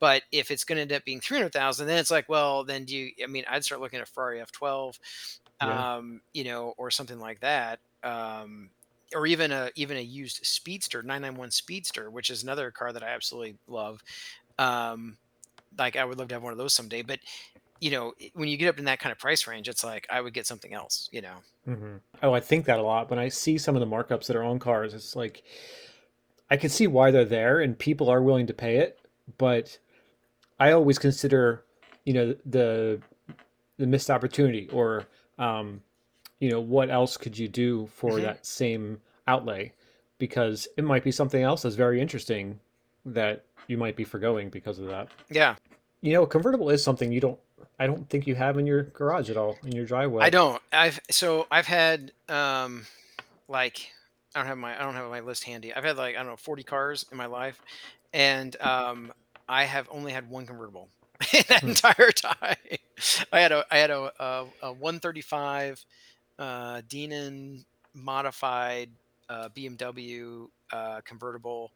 but 0.00 0.22
if 0.32 0.50
it's 0.50 0.64
going 0.64 0.76
to 0.76 0.82
end 0.82 0.92
up 0.92 1.04
being 1.04 1.20
300,000, 1.20 1.86
then 1.86 1.98
it's 1.98 2.10
like, 2.10 2.28
well, 2.28 2.64
then 2.64 2.84
do 2.84 2.96
you? 2.96 3.12
I 3.22 3.26
mean, 3.26 3.44
I'd 3.48 3.64
start 3.64 3.80
looking 3.80 4.00
at 4.00 4.08
Ferrari 4.08 4.40
F12, 4.40 4.98
Yeah. 5.60 5.86
um, 5.96 6.20
you 6.32 6.44
know, 6.44 6.74
or 6.78 6.90
something 6.90 7.18
like 7.18 7.40
that, 7.40 7.80
um, 8.02 8.70
or 9.14 9.26
even 9.26 9.52
a 9.52 9.70
even 9.76 9.96
a 9.96 10.00
used 10.00 10.44
Speedster 10.44 11.02
991 11.02 11.50
Speedster, 11.50 12.10
which 12.10 12.30
is 12.30 12.42
another 12.42 12.70
car 12.70 12.92
that 12.92 13.02
I 13.02 13.08
absolutely 13.08 13.58
love. 13.66 14.00
Um, 14.58 15.18
like 15.78 15.96
I 15.96 16.04
would 16.04 16.18
love 16.18 16.28
to 16.28 16.34
have 16.36 16.42
one 16.44 16.52
of 16.52 16.58
those 16.58 16.74
someday, 16.74 17.02
but 17.02 17.20
you 17.80 17.90
know, 17.90 18.14
when 18.34 18.48
you 18.48 18.56
get 18.56 18.68
up 18.68 18.78
in 18.78 18.86
that 18.86 19.00
kind 19.00 19.12
of 19.12 19.18
price 19.18 19.46
range, 19.46 19.68
it's 19.68 19.84
like 19.84 20.06
I 20.10 20.20
would 20.20 20.34
get 20.34 20.46
something 20.46 20.74
else, 20.74 21.08
you 21.12 21.22
know. 21.22 21.40
hmm 21.64 21.96
Oh, 22.22 22.32
I 22.32 22.40
think 22.40 22.66
that 22.66 22.78
a 22.78 22.82
lot. 22.82 23.10
When 23.10 23.18
I 23.18 23.28
see 23.28 23.58
some 23.58 23.74
of 23.76 23.80
the 23.80 23.86
markups 23.86 24.26
that 24.26 24.36
are 24.36 24.42
on 24.42 24.58
cars, 24.58 24.94
it's 24.94 25.16
like 25.16 25.44
I 26.50 26.56
can 26.56 26.70
see 26.70 26.86
why 26.86 27.10
they're 27.10 27.24
there 27.24 27.60
and 27.60 27.78
people 27.78 28.08
are 28.08 28.22
willing 28.22 28.46
to 28.46 28.54
pay 28.54 28.76
it, 28.78 29.00
but 29.38 29.78
I 30.58 30.72
always 30.72 30.98
consider, 30.98 31.64
you 32.04 32.12
know, 32.14 32.34
the 32.46 33.00
the 33.78 33.86
missed 33.86 34.10
opportunity 34.10 34.68
or 34.72 35.06
um, 35.38 35.82
you 36.38 36.50
know, 36.50 36.60
what 36.60 36.90
else 36.90 37.16
could 37.16 37.36
you 37.36 37.48
do 37.48 37.86
for 37.88 38.18
Mhm. 38.18 38.22
that 38.22 38.46
same 38.46 39.00
outlay? 39.26 39.72
because 40.18 40.68
it 40.76 40.84
might 40.84 41.02
be 41.02 41.10
something 41.10 41.42
else 41.42 41.62
that's 41.62 41.74
very 41.74 42.00
interesting 42.00 42.58
that 43.04 43.44
you 43.66 43.76
might 43.76 43.96
be 43.96 44.04
forgoing 44.04 44.48
because 44.48 44.78
of 44.78 44.86
that. 44.86 45.08
Yeah, 45.28 45.56
You 46.00 46.12
know, 46.12 46.22
a 46.22 46.26
convertible 46.26 46.70
is 46.70 46.84
something 46.84 47.10
you 47.12 47.20
don't. 47.20 47.38
I 47.80 47.86
don't 47.88 48.08
think 48.08 48.26
you 48.26 48.36
have 48.36 48.56
in 48.56 48.64
your 48.64 48.84
garage 48.84 49.28
at 49.28 49.36
all 49.36 49.58
in 49.64 49.72
your 49.72 49.84
driveway. 49.84 50.24
I 50.24 50.30
don't. 50.30 50.62
I've 50.72 51.00
so 51.10 51.46
I've 51.50 51.66
had 51.66 52.12
um 52.28 52.86
like 53.48 53.90
I 54.34 54.38
don't 54.38 54.46
have 54.46 54.56
my 54.56 54.78
I 54.78 54.82
don't 54.84 54.94
have 54.94 55.10
my 55.10 55.20
list 55.20 55.44
handy. 55.44 55.74
I've 55.74 55.84
had 55.84 55.96
like 55.96 56.14
I 56.14 56.18
don't 56.18 56.28
know 56.28 56.36
40 56.36 56.62
cars 56.62 57.04
in 57.10 57.18
my 57.18 57.26
life, 57.26 57.60
and 58.12 58.56
um 58.60 59.12
I 59.48 59.64
have 59.64 59.88
only 59.90 60.12
had 60.12 60.28
one 60.28 60.46
convertible 60.46 60.90
that 61.48 61.62
Hmm. 61.62 61.68
entire 61.68 62.12
time. 62.12 62.56
I 63.32 63.40
had 63.40 63.52
a 63.52 63.64
I 63.70 63.78
had 63.78 63.90
a 63.90 64.10
a, 64.18 64.46
a 64.62 64.72
135 64.72 65.84
uh, 66.38 66.82
Dinan 66.88 67.64
modified 67.94 68.90
uh, 69.28 69.48
BMW 69.50 70.50
uh, 70.72 71.00
convertible. 71.04 71.72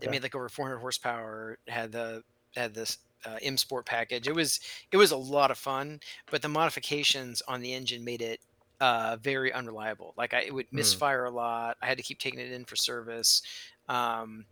It 0.00 0.10
made 0.10 0.22
like 0.22 0.34
over 0.34 0.48
400 0.48 0.78
horsepower. 0.80 1.58
Had 1.68 1.92
the 1.92 2.22
had 2.56 2.74
this 2.74 2.98
uh, 3.24 3.38
M 3.42 3.56
Sport 3.56 3.86
package. 3.86 4.28
It 4.28 4.34
was 4.34 4.60
it 4.92 4.96
was 4.96 5.10
a 5.12 5.16
lot 5.16 5.50
of 5.50 5.58
fun, 5.58 6.00
but 6.30 6.42
the 6.42 6.48
modifications 6.48 7.42
on 7.48 7.60
the 7.60 7.72
engine 7.72 8.04
made 8.04 8.22
it 8.22 8.40
uh, 8.80 9.16
very 9.20 9.52
unreliable. 9.52 10.14
Like 10.16 10.34
I, 10.34 10.42
it 10.42 10.54
would 10.54 10.66
Hmm. 10.72 10.98
misfire 10.98 11.24
a 11.24 11.30
lot. 11.30 11.76
I 11.82 11.86
had 11.86 11.98
to 11.98 12.04
keep 12.04 12.18
taking 12.18 12.40
it 12.40 12.52
in 12.52 12.64
for 12.64 12.76
service. 12.76 13.42
Um, 13.88 14.46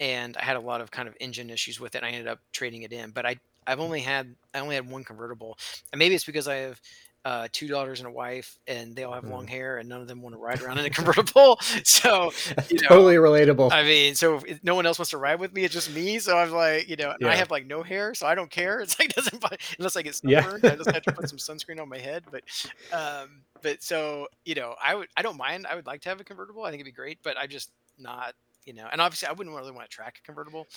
and 0.00 0.36
I 0.36 0.44
had 0.44 0.56
a 0.56 0.60
lot 0.60 0.80
of 0.80 0.90
kind 0.90 1.08
of 1.08 1.16
engine 1.20 1.50
issues 1.50 1.80
with 1.80 1.94
it. 1.94 2.04
I 2.04 2.08
ended 2.10 2.28
up 2.28 2.40
trading 2.52 2.82
it 2.82 2.92
in, 2.92 3.10
but 3.10 3.26
I 3.26 3.36
I've 3.66 3.80
only 3.80 4.00
had 4.00 4.34
I 4.54 4.60
only 4.60 4.74
had 4.76 4.88
one 4.90 5.04
convertible, 5.04 5.56
and 5.92 5.98
maybe 5.98 6.14
it's 6.14 6.24
because 6.24 6.48
I 6.48 6.56
have 6.56 6.80
uh, 7.24 7.48
two 7.52 7.68
daughters 7.68 8.00
and 8.00 8.08
a 8.08 8.12
wife, 8.12 8.56
and 8.66 8.94
they 8.96 9.04
all 9.04 9.12
have 9.14 9.26
long 9.26 9.46
Mm. 9.46 9.48
hair, 9.48 9.78
and 9.78 9.88
none 9.88 10.00
of 10.00 10.08
them 10.08 10.22
want 10.22 10.34
to 10.34 10.38
ride 10.38 10.60
around 10.60 10.78
in 10.78 10.86
a 10.86 10.90
convertible. 10.90 11.58
So 11.84 12.32
you 12.70 12.80
know, 12.82 12.88
totally 12.88 13.16
relatable. 13.16 13.70
I 13.70 13.82
mean, 13.82 14.14
so 14.14 14.36
if 14.46 14.64
no 14.64 14.74
one 14.74 14.86
else 14.86 14.98
wants 14.98 15.10
to 15.10 15.18
ride 15.18 15.40
with 15.40 15.52
me, 15.52 15.62
it's 15.64 15.74
just 15.74 15.90
me. 15.90 16.18
So 16.20 16.38
I'm 16.38 16.50
like, 16.52 16.88
you 16.88 16.96
know, 16.96 17.10
and 17.10 17.30
I 17.30 17.34
have 17.36 17.50
like 17.50 17.66
no 17.66 17.82
hair, 17.82 18.14
so 18.14 18.26
I 18.26 18.34
don't 18.34 18.50
care. 18.50 18.80
It's 18.82 18.98
like 18.98 19.14
doesn't 19.14 19.44
unless 19.78 19.96
I 19.96 20.02
get 20.02 20.14
Yeah. 20.22 20.44
sunburned, 20.44 20.66
I 20.66 20.76
just 20.76 20.90
have 20.92 21.02
to 21.02 21.10
put 21.10 21.28
some 21.28 21.38
sunscreen 21.38 21.80
on 21.80 21.88
my 21.88 21.98
head. 21.98 22.24
But, 22.30 22.44
um, 22.92 23.44
but 23.62 23.82
so 23.82 24.28
you 24.44 24.54
know, 24.54 24.74
I 24.82 24.94
would 24.94 25.08
I 25.16 25.22
don't 25.22 25.36
mind. 25.36 25.66
I 25.66 25.74
would 25.74 25.86
like 25.86 26.00
to 26.02 26.08
have 26.08 26.20
a 26.20 26.24
convertible. 26.24 26.64
I 26.64 26.70
think 26.70 26.80
it'd 26.80 26.86
be 26.92 26.96
great, 26.96 27.18
but 27.22 27.36
I'm 27.38 27.50
just 27.50 27.70
not. 27.98 28.34
You 28.68 28.74
know, 28.74 28.88
and 28.92 29.00
obviously, 29.00 29.28
I 29.28 29.32
wouldn't 29.32 29.56
really 29.56 29.72
want 29.72 29.90
to 29.90 29.94
track 29.94 30.18
a 30.20 30.22
convertible. 30.22 30.68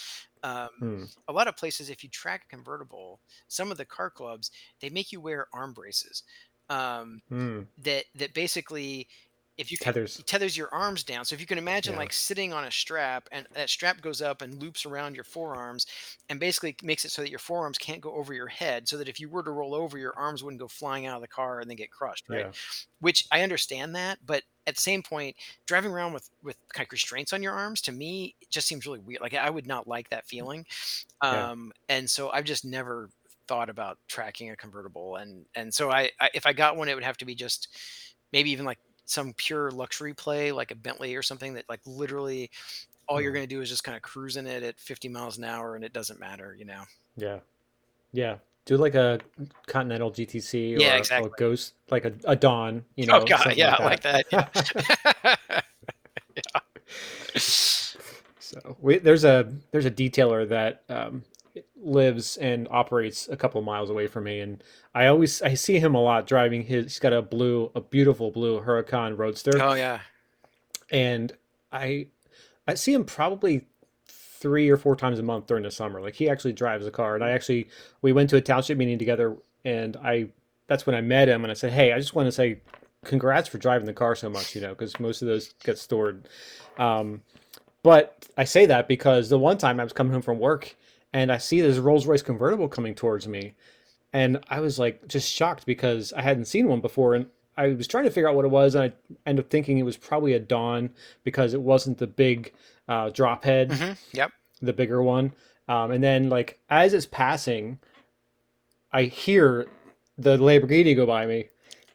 Um, 0.44 0.70
Hmm. 0.80 1.06
a 1.28 1.34
lot 1.34 1.48
of 1.50 1.58
places, 1.58 1.90
if 1.90 2.04
you 2.04 2.10
track 2.10 2.44
a 2.46 2.50
convertible, 2.56 3.22
some 3.50 3.72
of 3.72 3.78
the 3.78 3.86
car 3.86 4.10
clubs 4.10 4.52
they 4.82 4.90
make 4.90 5.12
you 5.12 5.22
wear 5.22 5.48
arm 5.54 5.74
braces. 5.74 6.24
Um, 6.70 7.22
Hmm. 7.30 7.62
that 7.78 8.06
that 8.16 8.34
basically, 8.34 9.10
if 9.62 9.72
you 9.72 9.78
can, 9.78 9.94
Tethers. 9.94 10.24
tethers 10.26 10.58
your 10.58 10.74
arms 10.74 11.04
down. 11.04 11.26
So 11.26 11.36
if 11.36 11.40
you 11.42 11.48
can 11.48 11.58
imagine 11.60 11.96
Yeah. 11.96 11.98
like 11.98 12.14
sitting 12.14 12.54
on 12.54 12.66
a 12.66 12.72
strap 12.72 13.30
and 13.32 13.48
that 13.54 13.70
strap 13.70 14.02
goes 14.02 14.22
up 14.22 14.42
and 14.42 14.62
loops 14.62 14.86
around 14.86 15.16
your 15.16 15.24
forearms 15.24 15.86
and 16.30 16.40
basically 16.40 16.76
makes 16.84 17.06
it 17.06 17.12
so 17.12 17.22
that 17.22 17.30
your 17.30 17.40
forearms 17.40 17.78
can't 17.78 18.02
go 18.02 18.14
over 18.14 18.34
your 18.34 18.48
head 18.48 18.88
so 18.88 18.98
that 18.98 19.08
if 19.10 19.20
you 19.20 19.30
were 19.30 19.44
to 19.44 19.52
roll 19.52 19.76
over 19.76 19.98
your 19.98 20.18
arms 20.18 20.44
wouldn't 20.44 20.60
go 20.62 20.68
flying 20.68 21.06
out 21.06 21.16
of 21.18 21.22
the 21.22 21.28
car 21.28 21.60
and 21.62 21.70
then 21.70 21.78
get 21.78 21.92
crushed, 21.92 22.30
right? 22.30 22.48
Yeah. 22.48 22.54
Which 23.00 23.26
I 23.32 23.42
understand 23.44 23.96
that, 23.96 24.20
but 24.26 24.44
at 24.68 24.76
the 24.76 24.82
same 24.82 25.04
point, 25.04 25.36
driving 25.66 25.92
around 25.92 26.14
with 26.14 26.30
with 26.44 26.58
kind 26.74 26.86
of 26.88 26.92
restraints 26.92 27.34
on 27.34 27.44
your 27.44 27.54
arms 27.54 27.82
to 27.82 27.92
me 27.92 28.36
it 28.42 28.50
just 28.50 28.68
seems 28.68 28.86
really 28.86 29.00
weird. 29.00 29.22
Like 29.22 29.34
I 29.34 29.50
would 29.50 29.68
not 29.68 29.88
like 29.88 30.10
that 30.10 30.28
feeling. 30.28 30.66
Yeah. 31.30 31.50
Um 31.50 31.72
and 31.90 32.10
so 32.10 32.30
I've 32.32 32.46
just 32.46 32.66
never 32.66 33.10
thought 33.48 33.70
about 33.70 33.98
tracking 34.08 34.50
a 34.52 34.56
convertible 34.56 35.18
and 35.18 35.46
and 35.56 35.74
so 35.74 35.92
I, 35.92 36.12
I 36.20 36.30
if 36.34 36.46
I 36.46 36.54
got 36.54 36.78
one 36.78 36.90
it 36.90 36.96
would 36.96 37.04
have 37.04 37.18
to 37.18 37.26
be 37.26 37.36
just 37.36 37.68
maybe 38.32 38.52
even 38.52 38.66
like 38.66 38.80
some 39.12 39.34
pure 39.34 39.70
luxury 39.72 40.14
play 40.14 40.52
like 40.54 40.72
a 40.72 40.76
Bentley 40.76 41.16
or 41.16 41.22
something 41.22 41.54
that 41.56 41.66
like 41.68 41.82
literally 41.86 42.50
all 43.08 43.20
you're 43.22 43.32
Mhm. 43.32 43.36
going 43.36 43.48
to 43.50 43.56
do 43.56 43.62
is 43.62 43.68
just 43.70 43.84
kind 43.84 43.96
of 43.98 44.02
cruise 44.02 44.38
in 44.38 44.48
it 44.48 44.64
at 44.64 44.80
50 44.80 45.10
miles 45.10 45.38
an 45.38 45.44
hour 45.44 45.76
and 45.76 45.84
it 45.84 45.92
doesn't 45.92 46.20
matter, 46.20 46.56
you 46.58 46.64
know. 46.66 46.84
Yeah. 47.18 47.40
Yeah. 48.14 48.38
Do 48.66 48.78
like 48.78 48.96
a 48.96 49.20
Continental 49.68 50.12
GTC 50.12 50.76
or 50.78 50.80
Yeah, 50.80 50.94
a- 50.94 50.96
a 50.96 50.98
exactly. 51.00 51.32
Ghost, 51.38 51.74
like 51.90 52.06
a, 52.06 52.14
a 52.26 52.36
Dawn, 52.38 52.86
you 52.96 53.06
know, 53.08 53.20
oh 53.20 53.26
god, 53.26 53.56
yeah, 53.58 53.72
like 53.84 54.04
like 54.06 54.26
that. 54.30 54.30
that. 54.32 55.64
Yeah. 56.36 56.62
So 57.36 58.78
we, 58.80 58.98
there's 59.00 59.24
a 59.24 59.52
there's 59.72 59.86
a 59.86 59.92
detailer 59.92 60.48
that 60.50 60.84
um, 60.90 61.24
lives 61.76 62.38
and 62.38 62.68
operates 62.70 63.28
a 63.30 63.38
couple 63.38 63.62
miles 63.62 63.90
away 63.90 64.08
from 64.08 64.26
me, 64.26 64.40
and 64.40 64.64
I 64.94 65.08
always 65.08 65.42
I 65.42 65.54
see 65.54 65.80
him 65.80 65.96
a 65.96 66.02
lot 66.02 66.28
driving 66.28 66.64
his. 66.64 66.86
He's 66.86 67.00
got 67.00 67.14
a 67.14 67.22
blue, 67.22 67.72
a 67.76 67.82
beautiful 67.82 68.32
blue 68.32 68.62
Huracan 68.62 69.18
Roadster, 69.18 69.62
oh 69.62 69.74
yeah. 69.74 70.00
and 70.92 71.32
I 71.72 72.08
I 72.68 72.76
see 72.76 72.94
him 72.94 73.06
probably 73.06 73.68
three 74.06 74.70
or 74.70 74.78
four 74.78 74.96
times 74.96 75.20
a 75.20 75.24
month 75.24 75.48
during 75.48 75.64
the 75.64 75.72
summer. 75.72 76.02
Like 76.02 76.16
he 76.16 76.30
actually 76.30 76.54
drives 76.54 76.86
a 76.86 76.92
car, 76.92 77.16
and 77.16 77.24
I 77.24 77.32
actually 77.32 77.70
we 78.02 78.14
went 78.14 78.30
to 78.32 78.38
a 78.38 78.42
township 78.42 78.78
meeting 78.78 78.98
together, 78.98 79.38
and 79.66 79.98
I 79.98 80.30
that's 80.68 80.86
when 80.86 80.96
I 80.96 81.02
met 81.02 81.30
him, 81.30 81.44
and 81.44 81.52
I 81.52 81.54
said, 81.54 81.74
hey, 81.74 81.94
I 81.94 82.00
just 82.00 82.16
want 82.16 82.28
to 82.28 82.32
say 82.32 82.62
congrats 83.04 83.48
for 83.48 83.58
driving 83.58 83.86
the 83.86 83.94
car 83.94 84.16
so 84.16 84.30
much, 84.30 84.56
you 84.56 84.62
know, 84.62 84.70
because 84.70 85.00
most 85.00 85.22
of 85.22 85.28
those 85.28 85.54
get 85.64 85.78
stored. 85.78 86.28
Um, 86.78 87.22
but 87.84 88.28
I 88.38 88.44
say 88.44 88.66
that 88.68 88.88
because 88.88 89.30
the 89.30 89.40
one 89.40 89.58
time 89.58 89.80
I 89.80 89.84
was 89.84 89.94
coming 89.94 90.14
home 90.14 90.22
from 90.22 90.40
work 90.40 90.76
and 91.14 91.32
I 91.32 91.38
see 91.38 91.62
this 91.62 91.78
Rolls 91.78 92.06
Royce 92.06 92.22
convertible 92.22 92.68
coming 92.68 92.96
towards 92.96 93.28
me, 93.28 93.54
and 94.14 94.40
I 94.50 94.60
was 94.60 94.80
like 94.80 95.08
just 95.08 95.32
shocked 95.32 95.66
because 95.66 96.14
I 96.14 96.22
hadn't 96.22 96.46
seen 96.46 96.68
one 96.68 96.82
before, 96.82 97.16
and 97.16 97.28
I 97.58 97.70
was 97.70 97.88
trying 97.88 98.06
to 98.06 98.12
figure 98.12 98.30
out 98.30 98.36
what 98.36 98.46
it 98.46 98.52
was, 98.52 98.76
and 98.76 98.86
I 98.86 98.94
ended 99.26 99.46
up 99.46 99.52
thinking 99.52 99.78
it 99.78 99.84
was 99.84 99.98
probably 99.98 100.34
a 100.34 100.40
Dawn 100.40 100.92
because 101.24 101.54
it 101.54 101.62
wasn't 101.62 101.98
the 101.98 102.08
big 102.08 102.54
uh, 102.88 103.10
drop 103.10 103.44
head, 103.44 103.72
hmm 103.74 103.92
Yep. 104.14 104.32
the 104.62 104.74
bigger 104.74 105.02
one. 105.02 105.34
Um, 105.68 105.92
and 105.92 106.04
then 106.04 106.30
like 106.30 106.60
as 106.70 106.94
it's 106.94 107.06
passing, 107.06 107.80
I 108.92 109.04
hear 109.04 109.68
the 110.18 110.38
Lamborghini 110.38 110.96
go 110.96 111.06
by 111.06 111.26
me, 111.26 111.50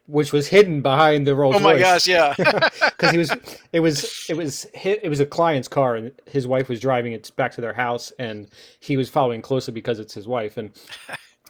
which 0.07 0.33
was 0.33 0.49
hidden 0.49 0.83
behind 0.83 1.27
the 1.27 1.35
Rolls 1.35 1.57
Oh 1.57 1.61
my 1.61 1.73
Royce 1.73 1.81
gosh, 1.83 2.07
yeah. 2.09 2.35
because 2.37 3.11
he 3.11 3.19
was 3.19 3.31
it 3.73 3.81
was 3.81 4.27
it 4.29 4.37
was 4.37 4.67
it 4.75 5.09
was 5.09 5.21
a 5.21 5.27
client's 5.27 5.69
car 5.69 5.97
and 5.97 6.13
his 6.27 6.47
wife 6.47 6.69
was 6.69 6.81
driving 6.81 7.13
it 7.13 7.31
back 7.37 7.53
to 7.53 7.61
their 7.61 7.73
house 7.73 8.13
and 8.19 8.49
he 8.81 8.97
was 8.97 9.09
following 9.09 9.43
closely 9.43 9.73
because 9.73 9.99
it's 9.99 10.15
his 10.15 10.27
wife 10.29 10.57
and 10.57 10.71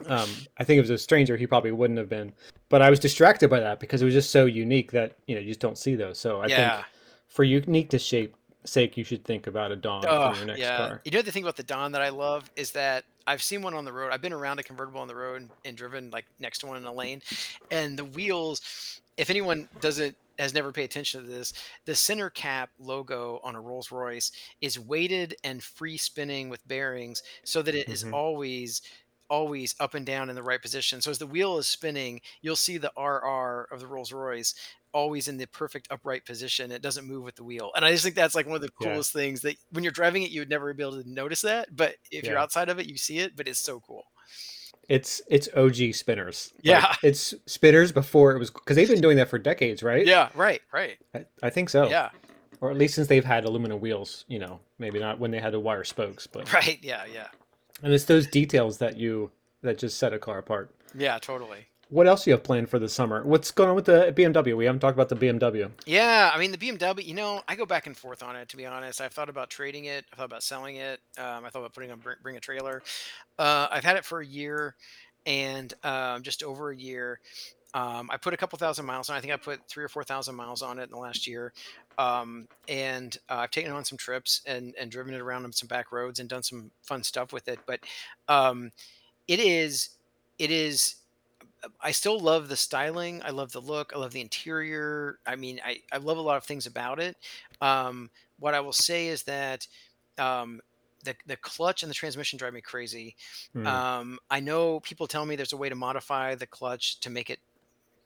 um, 0.06 0.28
I 0.58 0.64
think 0.64 0.78
if 0.78 0.88
it 0.88 0.90
was 0.90 0.90
a 0.90 0.98
stranger 0.98 1.36
he 1.36 1.46
probably 1.46 1.72
wouldn't 1.72 1.98
have 1.98 2.08
been 2.08 2.32
but 2.68 2.82
I 2.82 2.90
was 2.90 2.98
distracted 3.00 3.48
by 3.48 3.60
that 3.60 3.80
because 3.80 4.02
it 4.02 4.04
was 4.04 4.14
just 4.14 4.30
so 4.30 4.46
unique 4.46 4.92
that 4.92 5.16
you 5.26 5.34
know 5.34 5.40
you 5.40 5.48
just 5.48 5.60
don't 5.60 5.78
see 5.78 5.94
those 5.94 6.18
so 6.18 6.40
I 6.40 6.46
yeah. 6.46 6.76
think 6.76 6.86
for 7.28 7.44
uniqueness 7.44 8.02
shape 8.02 8.36
sake 8.64 8.96
you 8.96 9.04
should 9.04 9.24
think 9.24 9.46
about 9.46 9.70
a 9.70 9.76
Dawn 9.76 10.04
Oh, 10.06 10.32
for 10.32 10.38
your 10.38 10.46
next 10.46 10.60
yeah. 10.60 10.76
car 10.76 11.00
You 11.04 11.12
know 11.12 11.22
the 11.22 11.30
thing 11.32 11.44
about 11.44 11.56
the 11.56 11.62
Dawn 11.62 11.92
that 11.92 12.02
I 12.02 12.08
love 12.10 12.50
is 12.56 12.72
that 12.72 13.04
I've 13.26 13.42
seen 13.42 13.62
one 13.62 13.74
on 13.74 13.84
the 13.84 13.92
road. 13.92 14.12
I've 14.12 14.22
been 14.22 14.32
around 14.32 14.58
a 14.58 14.62
convertible 14.62 15.00
on 15.00 15.08
the 15.08 15.14
road 15.16 15.42
and, 15.42 15.50
and 15.64 15.76
driven 15.76 16.10
like 16.10 16.26
next 16.38 16.60
to 16.60 16.66
one 16.66 16.76
in 16.76 16.84
a 16.84 16.92
lane, 16.92 17.22
and 17.70 17.98
the 17.98 18.04
wheels. 18.04 18.60
If 19.16 19.30
anyone 19.30 19.68
doesn't 19.80 20.16
has 20.38 20.52
never 20.52 20.70
paid 20.70 20.84
attention 20.84 21.22
to 21.22 21.26
this, 21.26 21.54
the 21.86 21.94
center 21.94 22.28
cap 22.28 22.70
logo 22.78 23.40
on 23.42 23.54
a 23.54 23.60
Rolls 23.60 23.90
Royce 23.90 24.30
is 24.60 24.78
weighted 24.78 25.34
and 25.44 25.62
free 25.62 25.96
spinning 25.96 26.50
with 26.50 26.66
bearings, 26.68 27.22
so 27.44 27.62
that 27.62 27.74
it 27.74 27.88
is 27.88 28.04
Mhm. 28.04 28.12
always 28.12 28.82
always 29.28 29.74
up 29.80 29.94
and 29.94 30.04
down 30.06 30.28
in 30.30 30.36
the 30.36 30.42
right 30.42 30.60
position. 30.62 31.00
So 31.00 31.10
as 31.10 31.18
the 31.18 31.26
wheel 31.26 31.58
is 31.58 31.66
spinning, 31.66 32.20
you'll 32.42 32.56
see 32.56 32.78
the 32.78 32.92
RR 32.96 33.68
of 33.72 33.80
the 33.80 33.86
Rolls 33.86 34.12
Royce 34.12 34.54
always 34.92 35.28
in 35.28 35.36
the 35.36 35.46
perfect 35.48 35.88
upright 35.90 36.24
position. 36.24 36.72
It 36.72 36.80
doesn't 36.82 37.06
move 37.06 37.22
with 37.22 37.36
the 37.36 37.44
wheel. 37.44 37.70
And 37.76 37.84
I 37.84 37.90
just 37.90 38.02
think 38.02 38.14
that's 38.16 38.34
like 38.34 38.46
one 38.46 38.56
of 38.56 38.62
the 38.62 38.70
Yeah. 38.80 38.88
coolest 38.92 39.12
things 39.12 39.42
that 39.42 39.56
when 39.70 39.84
you're 39.84 39.92
driving 39.92 40.22
it, 40.22 40.30
you 40.30 40.40
would 40.40 40.48
never 40.48 40.72
be 40.72 40.82
able 40.82 41.02
to 41.02 41.08
notice 41.10 41.42
that. 41.42 41.74
But 41.76 41.96
if 42.10 42.24
you're 42.24 42.38
outside 42.38 42.68
of 42.68 42.78
it, 42.78 42.86
you 42.86 42.96
see 42.96 43.18
it, 43.18 43.36
but 43.36 43.46
it's 43.48 43.58
so 43.58 43.80
cool. 43.80 44.04
it's 44.88 45.20
it's 45.28 45.48
OG 45.56 45.92
spinners 45.94 46.52
Like, 46.56 46.64
Yeah. 46.64 46.94
it's 47.02 47.34
spinners 47.46 47.90
before 47.92 48.32
it 48.36 48.38
was 48.38 48.50
because 48.50 48.76
they've 48.76 48.88
been 48.88 49.00
doing 49.00 49.16
that 49.16 49.28
for 49.28 49.36
decades 49.38 49.82
right 49.82 50.06
Yeah, 50.06 50.28
right, 50.34 50.62
right. 50.72 50.96
I, 51.14 51.24
I 51.42 51.50
think 51.50 51.70
so 51.70 51.88
Yeah, 51.90 52.10
or 52.60 52.70
at 52.70 52.76
least 52.78 52.94
since 52.94 53.08
they've 53.08 53.24
had 53.24 53.44
aluminum 53.44 53.80
wheels 53.80 54.24
you 54.28 54.38
know 54.38 54.60
maybe 54.78 55.00
not 55.00 55.18
when 55.18 55.32
they 55.32 55.40
had 55.40 55.52
the 55.52 55.58
wire 55.60 55.82
spokes 55.82 56.28
but 56.28 56.52
right. 56.52 56.78
Yeah, 56.82 57.04
yeah. 57.12 57.26
And 57.82 57.92
it's 57.92 58.04
those 58.04 58.26
details 58.26 58.78
that 58.78 58.96
you 58.96 59.30
that 59.62 59.78
just 59.78 59.98
set 59.98 60.12
a 60.12 60.18
car 60.18 60.38
apart. 60.38 60.70
Yeah, 60.96 61.18
totally. 61.18 61.66
What 61.88 62.08
else 62.08 62.24
do 62.24 62.30
you 62.30 62.34
have 62.34 62.42
planned 62.42 62.68
for 62.68 62.80
the 62.80 62.88
summer? 62.88 63.24
What's 63.24 63.52
going 63.52 63.70
on 63.70 63.76
with 63.76 63.84
the 63.84 64.12
BMW? 64.16 64.56
We 64.56 64.64
haven't 64.64 64.80
talked 64.80 64.96
about 64.96 65.08
the 65.08 65.14
BMW. 65.14 65.70
Yeah, 65.84 66.32
I 66.34 66.38
mean 66.38 66.50
the 66.50 66.58
BMW. 66.58 67.06
You 67.06 67.14
know, 67.14 67.42
I 67.46 67.54
go 67.54 67.64
back 67.64 67.86
and 67.86 67.96
forth 67.96 68.24
on 68.24 68.34
it. 68.34 68.48
To 68.48 68.56
be 68.56 68.66
honest, 68.66 69.00
I've 69.00 69.12
thought 69.12 69.28
about 69.28 69.50
trading 69.50 69.84
it. 69.84 70.04
I 70.12 70.16
thought 70.16 70.24
about 70.24 70.42
selling 70.42 70.76
it. 70.76 71.00
Um, 71.16 71.44
I 71.44 71.50
thought 71.50 71.60
about 71.60 71.74
putting 71.74 71.92
on 71.92 72.00
bring, 72.00 72.16
bring 72.22 72.36
a 72.36 72.40
trailer. 72.40 72.82
Uh, 73.38 73.68
I've 73.70 73.84
had 73.84 73.96
it 73.96 74.04
for 74.04 74.20
a 74.20 74.26
year, 74.26 74.74
and 75.26 75.72
um, 75.84 76.22
just 76.22 76.42
over 76.42 76.70
a 76.70 76.76
year. 76.76 77.20
Um, 77.72 78.10
I 78.10 78.16
put 78.16 78.34
a 78.34 78.36
couple 78.36 78.58
thousand 78.58 78.86
miles 78.86 79.10
on. 79.10 79.16
I 79.16 79.20
think 79.20 79.32
I 79.32 79.36
put 79.36 79.68
three 79.68 79.84
or 79.84 79.88
four 79.88 80.02
thousand 80.02 80.34
miles 80.34 80.62
on 80.62 80.80
it 80.80 80.84
in 80.84 80.90
the 80.90 80.98
last 80.98 81.26
year, 81.26 81.52
um, 81.98 82.48
and 82.68 83.16
uh, 83.28 83.36
I've 83.36 83.50
taken 83.50 83.72
it 83.72 83.74
on 83.74 83.84
some 83.84 83.98
trips 83.98 84.42
and 84.46 84.74
and 84.78 84.90
driven 84.90 85.14
it 85.14 85.20
around 85.20 85.44
on 85.44 85.52
some 85.52 85.68
back 85.68 85.92
roads 85.92 86.20
and 86.20 86.28
done 86.28 86.42
some 86.42 86.70
fun 86.82 87.02
stuff 87.02 87.32
with 87.32 87.48
it. 87.48 87.58
But 87.66 87.80
um, 88.28 88.70
it 89.28 89.40
is 89.40 89.90
it 90.38 90.50
is 90.50 90.96
I 91.80 91.90
still 91.92 92.18
love 92.18 92.48
the 92.48 92.56
styling. 92.56 93.22
I 93.24 93.30
love 93.30 93.52
the 93.52 93.60
look. 93.60 93.92
I 93.94 93.98
love 93.98 94.12
the 94.12 94.20
interior. 94.20 95.18
I 95.26 95.36
mean, 95.36 95.60
I, 95.64 95.80
I 95.92 95.96
love 95.98 96.18
a 96.18 96.22
lot 96.22 96.36
of 96.36 96.44
things 96.44 96.66
about 96.66 97.00
it. 97.00 97.16
Um, 97.60 98.10
what 98.38 98.54
I 98.54 98.60
will 98.60 98.72
say 98.72 99.08
is 99.08 99.24
that 99.24 99.66
um, 100.18 100.60
the 101.04 101.14
the 101.26 101.36
clutch 101.36 101.82
and 101.82 101.90
the 101.90 101.94
transmission 101.94 102.38
drive 102.38 102.52
me 102.52 102.60
crazy. 102.60 103.16
Mm. 103.54 103.66
Um, 103.66 104.18
I 104.30 104.40
know 104.40 104.80
people 104.80 105.06
tell 105.06 105.24
me 105.24 105.36
there's 105.36 105.52
a 105.52 105.56
way 105.56 105.68
to 105.68 105.74
modify 105.74 106.34
the 106.34 106.46
clutch 106.46 107.00
to 107.00 107.10
make 107.10 107.30
it 107.30 107.40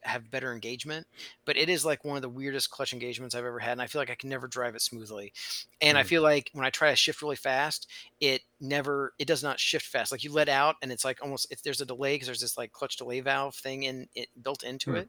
have 0.05 0.31
better 0.31 0.53
engagement, 0.53 1.07
but 1.45 1.57
it 1.57 1.69
is 1.69 1.85
like 1.85 2.05
one 2.05 2.17
of 2.17 2.23
the 2.23 2.29
weirdest 2.29 2.71
clutch 2.71 2.93
engagements 2.93 3.35
I've 3.35 3.45
ever 3.45 3.59
had, 3.59 3.73
and 3.73 3.83
I 3.83 3.87
feel 3.87 4.01
like 4.01 4.11
I 4.11 4.15
can 4.15 4.29
never 4.31 4.49
drive 4.49 4.75
it 4.75 4.83
smoothly. 4.83 5.33
And 5.81 5.97
I 5.99 6.03
Mm. 6.03 6.05
feel 6.05 6.23
like 6.23 6.51
when 6.53 6.65
I 6.65 6.71
try 6.71 6.91
to 6.91 6.97
shift 6.97 7.23
really 7.23 7.37
fast, 7.37 7.91
it 8.21 8.43
never 8.61 9.15
it 9.19 9.27
does 9.27 9.43
not 9.43 9.61
shift 9.61 9.87
fast. 9.87 10.13
Like 10.13 10.25
you 10.25 10.33
let 10.33 10.49
out, 10.49 10.77
and 10.83 10.93
it's 10.93 11.05
like 11.05 11.23
almost 11.23 11.47
if 11.51 11.63
there's 11.63 11.81
a 11.81 11.87
delay 11.87 12.15
because 12.15 12.27
there's 12.29 12.41
this 12.41 12.57
like 12.59 12.73
clutch 12.73 12.97
delay 12.97 13.21
valve 13.21 13.55
thing 13.57 13.85
in 13.85 14.09
it 14.15 14.29
built 14.43 14.63
into 14.63 14.95
Mm. 14.95 14.95
it, 14.95 15.09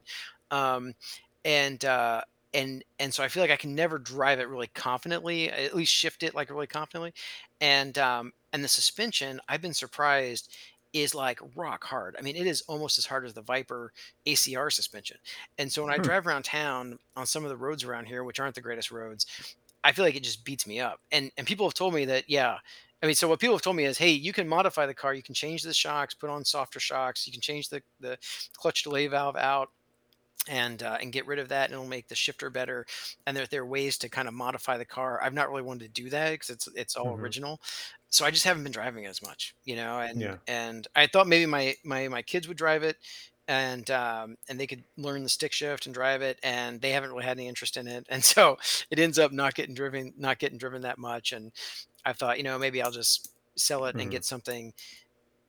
um, 0.50 0.94
and 1.44 1.84
uh, 1.84 2.22
and 2.54 2.84
and 2.98 3.12
so 3.14 3.22
I 3.22 3.28
feel 3.28 3.42
like 3.42 3.50
I 3.50 3.56
can 3.56 3.74
never 3.74 3.98
drive 3.98 4.38
it 4.40 4.48
really 4.48 4.68
confidently, 4.68 5.50
at 5.50 5.74
least 5.74 5.92
shift 5.92 6.22
it 6.22 6.34
like 6.34 6.50
really 6.50 6.66
confidently, 6.66 7.12
and 7.60 7.96
um, 7.98 8.32
and 8.52 8.62
the 8.62 8.68
suspension 8.68 9.40
I've 9.48 9.62
been 9.62 9.74
surprised 9.74 10.54
is 10.92 11.14
like 11.14 11.40
rock 11.56 11.84
hard. 11.84 12.16
I 12.18 12.22
mean, 12.22 12.36
it 12.36 12.46
is 12.46 12.62
almost 12.62 12.98
as 12.98 13.06
hard 13.06 13.24
as 13.24 13.34
the 13.34 13.42
Viper 13.42 13.92
ACR 14.26 14.70
suspension. 14.70 15.18
And 15.58 15.72
so 15.72 15.82
when 15.84 15.92
I 15.92 15.98
Hmm. 15.98 16.12
drive 16.12 16.26
around 16.26 16.44
town 16.44 16.98
on 17.16 17.26
some 17.26 17.44
of 17.44 17.50
the 17.50 17.56
roads 17.56 17.84
around 17.84 18.06
here, 18.06 18.24
which 18.24 18.40
aren't 18.40 18.54
the 18.54 18.60
greatest 18.60 18.90
roads, 18.90 19.26
I 19.84 19.92
feel 19.92 20.04
like 20.04 20.14
it 20.14 20.22
just 20.22 20.44
beats 20.44 20.66
me 20.66 20.80
up. 20.80 21.00
And 21.10 21.30
and 21.36 21.46
people 21.46 21.66
have 21.66 21.74
told 21.74 21.94
me 21.94 22.04
that, 22.06 22.28
yeah. 22.28 22.58
I 23.02 23.06
mean, 23.06 23.16
so 23.16 23.26
what 23.28 23.40
people 23.40 23.56
have 23.56 23.62
told 23.62 23.74
me 23.76 23.84
is, 23.84 23.98
hey, 23.98 24.10
you 24.12 24.32
can 24.32 24.46
modify 24.48 24.86
the 24.86 24.94
car. 24.94 25.12
You 25.12 25.24
can 25.24 25.34
change 25.34 25.62
the 25.64 25.74
shocks, 25.74 26.14
put 26.14 26.30
on 26.30 26.44
softer 26.44 26.78
shocks. 26.80 27.26
You 27.26 27.32
can 27.32 27.40
change 27.42 27.68
the 27.68 27.82
the 28.00 28.18
clutch 28.56 28.84
delay 28.84 29.08
valve 29.08 29.36
out 29.36 29.70
and 30.48 30.82
uh, 30.82 30.98
and 31.00 31.12
get 31.12 31.26
rid 31.26 31.38
of 31.38 31.48
that, 31.50 31.66
and 31.66 31.74
it'll 31.74 31.86
make 31.86 32.08
the 32.08 32.14
shifter 32.16 32.50
better. 32.50 32.84
And 33.26 33.36
there 33.36 33.46
there 33.46 33.62
are 33.62 33.66
ways 33.66 33.96
to 33.98 34.08
kind 34.08 34.26
of 34.26 34.34
modify 34.34 34.76
the 34.76 34.84
car. 34.84 35.22
I've 35.22 35.34
not 35.34 35.48
really 35.50 35.62
wanted 35.62 35.94
to 35.94 36.02
do 36.02 36.10
that 36.10 36.32
because 36.32 36.50
it's 36.50 36.68
it's 36.74 36.96
all 36.96 37.14
Mhm. 37.14 37.16
original. 37.16 37.60
So 38.12 38.26
I 38.26 38.32
just 38.32 38.44
haven't 38.44 38.64
been 38.64 38.72
driving 38.72 39.04
it 39.04 39.08
as 39.08 39.22
much, 39.22 39.54
you 39.64 39.76
know. 39.76 40.00
And 40.00 40.26
Yeah. 40.26 40.38
and 40.46 40.86
I 40.96 41.08
thought 41.08 41.28
maybe 41.28 41.46
my 41.46 41.76
my 41.84 42.08
my 42.08 42.22
kids 42.22 42.48
would 42.48 42.58
drive 42.58 42.84
it, 42.84 42.98
and 43.48 43.90
um, 43.90 44.36
and 44.48 44.60
they 44.60 44.68
could 44.68 44.84
learn 44.98 45.24
the 45.24 45.30
stick 45.30 45.52
shift 45.52 45.86
and 45.86 45.94
drive 45.94 46.22
it, 46.22 46.38
and 46.42 46.80
they 46.80 46.92
haven't 46.92 47.10
really 47.12 47.24
had 47.24 47.38
any 47.38 47.48
interest 47.48 47.76
in 47.78 47.88
it, 47.88 48.06
and 48.10 48.24
so 48.24 48.58
it 48.90 49.00
ends 49.00 49.18
up 49.18 49.32
not 49.32 49.54
getting 49.54 49.74
driven, 49.74 50.14
not 50.18 50.38
getting 50.38 50.58
driven 50.58 50.82
that 50.82 50.98
much. 50.98 51.32
And 51.32 51.52
I 52.04 52.12
thought, 52.14 52.38
you 52.38 52.44
know, 52.44 52.58
maybe 52.58 52.82
I'll 52.82 52.90
just 52.92 53.30
sell 53.56 53.86
it 53.86 53.96
and 53.98 54.10
Mhm. 54.10 54.12
get 54.12 54.24
something 54.26 54.74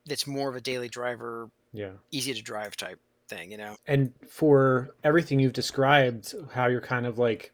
that's 0.06 0.28
more 0.28 0.50
of 0.50 0.56
a 0.56 0.62
daily 0.62 0.90
driver, 0.90 1.50
Yeah. 1.74 1.94
easy 2.12 2.34
to 2.34 2.42
drive 2.44 2.78
type 2.78 3.00
thing, 3.30 3.52
you 3.52 3.58
know. 3.58 3.78
And 3.86 4.14
for 4.30 4.96
everything 5.04 5.40
you've 5.40 5.54
described, 5.54 6.34
how 6.52 6.68
you're 6.68 6.82
kind 6.82 7.06
of 7.06 7.18
like, 7.18 7.54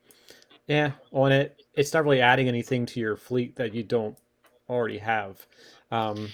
yeah, 0.67 0.93
on 1.11 1.31
it, 1.31 1.57
it's 1.75 1.93
not 1.93 2.05
really 2.05 2.21
adding 2.21 2.47
anything 2.49 2.85
to 2.87 2.99
your 3.01 3.17
fleet 3.17 3.55
that 3.57 3.73
you 3.73 3.83
don't 3.83 4.17
already 4.69 4.97
have. 4.99 5.45
Um, 5.91 6.29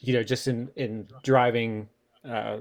you 0.00 0.12
know, 0.12 0.22
just 0.22 0.46
in 0.48 0.68
in 0.76 1.08
driving 1.22 1.88
uh, 2.24 2.58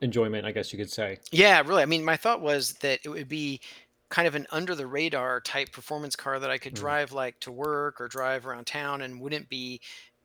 enjoyment, 0.00 0.44
I 0.46 0.52
guess 0.52 0.72
you 0.72 0.78
could 0.78 0.90
say. 0.90 1.18
Yeah, 1.30 1.62
really. 1.64 1.82
I 1.82 1.86
mean, 1.86 2.04
my 2.04 2.16
thought 2.16 2.40
was 2.40 2.72
that 2.74 3.00
it 3.04 3.08
would 3.08 3.28
be 3.28 3.60
kind 4.08 4.26
of 4.26 4.34
an 4.34 4.46
under 4.50 4.74
the 4.74 4.86
radar 4.86 5.40
type 5.40 5.70
performance 5.70 6.16
car 6.16 6.40
that 6.40 6.50
I 6.50 6.58
could 6.58 6.72
Mm. 6.72 6.80
drive 6.80 7.12
like 7.12 7.38
to 7.40 7.52
work 7.52 8.00
or 8.00 8.08
drive 8.08 8.44
around 8.46 8.66
town 8.66 9.02
and 9.02 9.20
wouldn't 9.20 9.48
be 9.48 9.80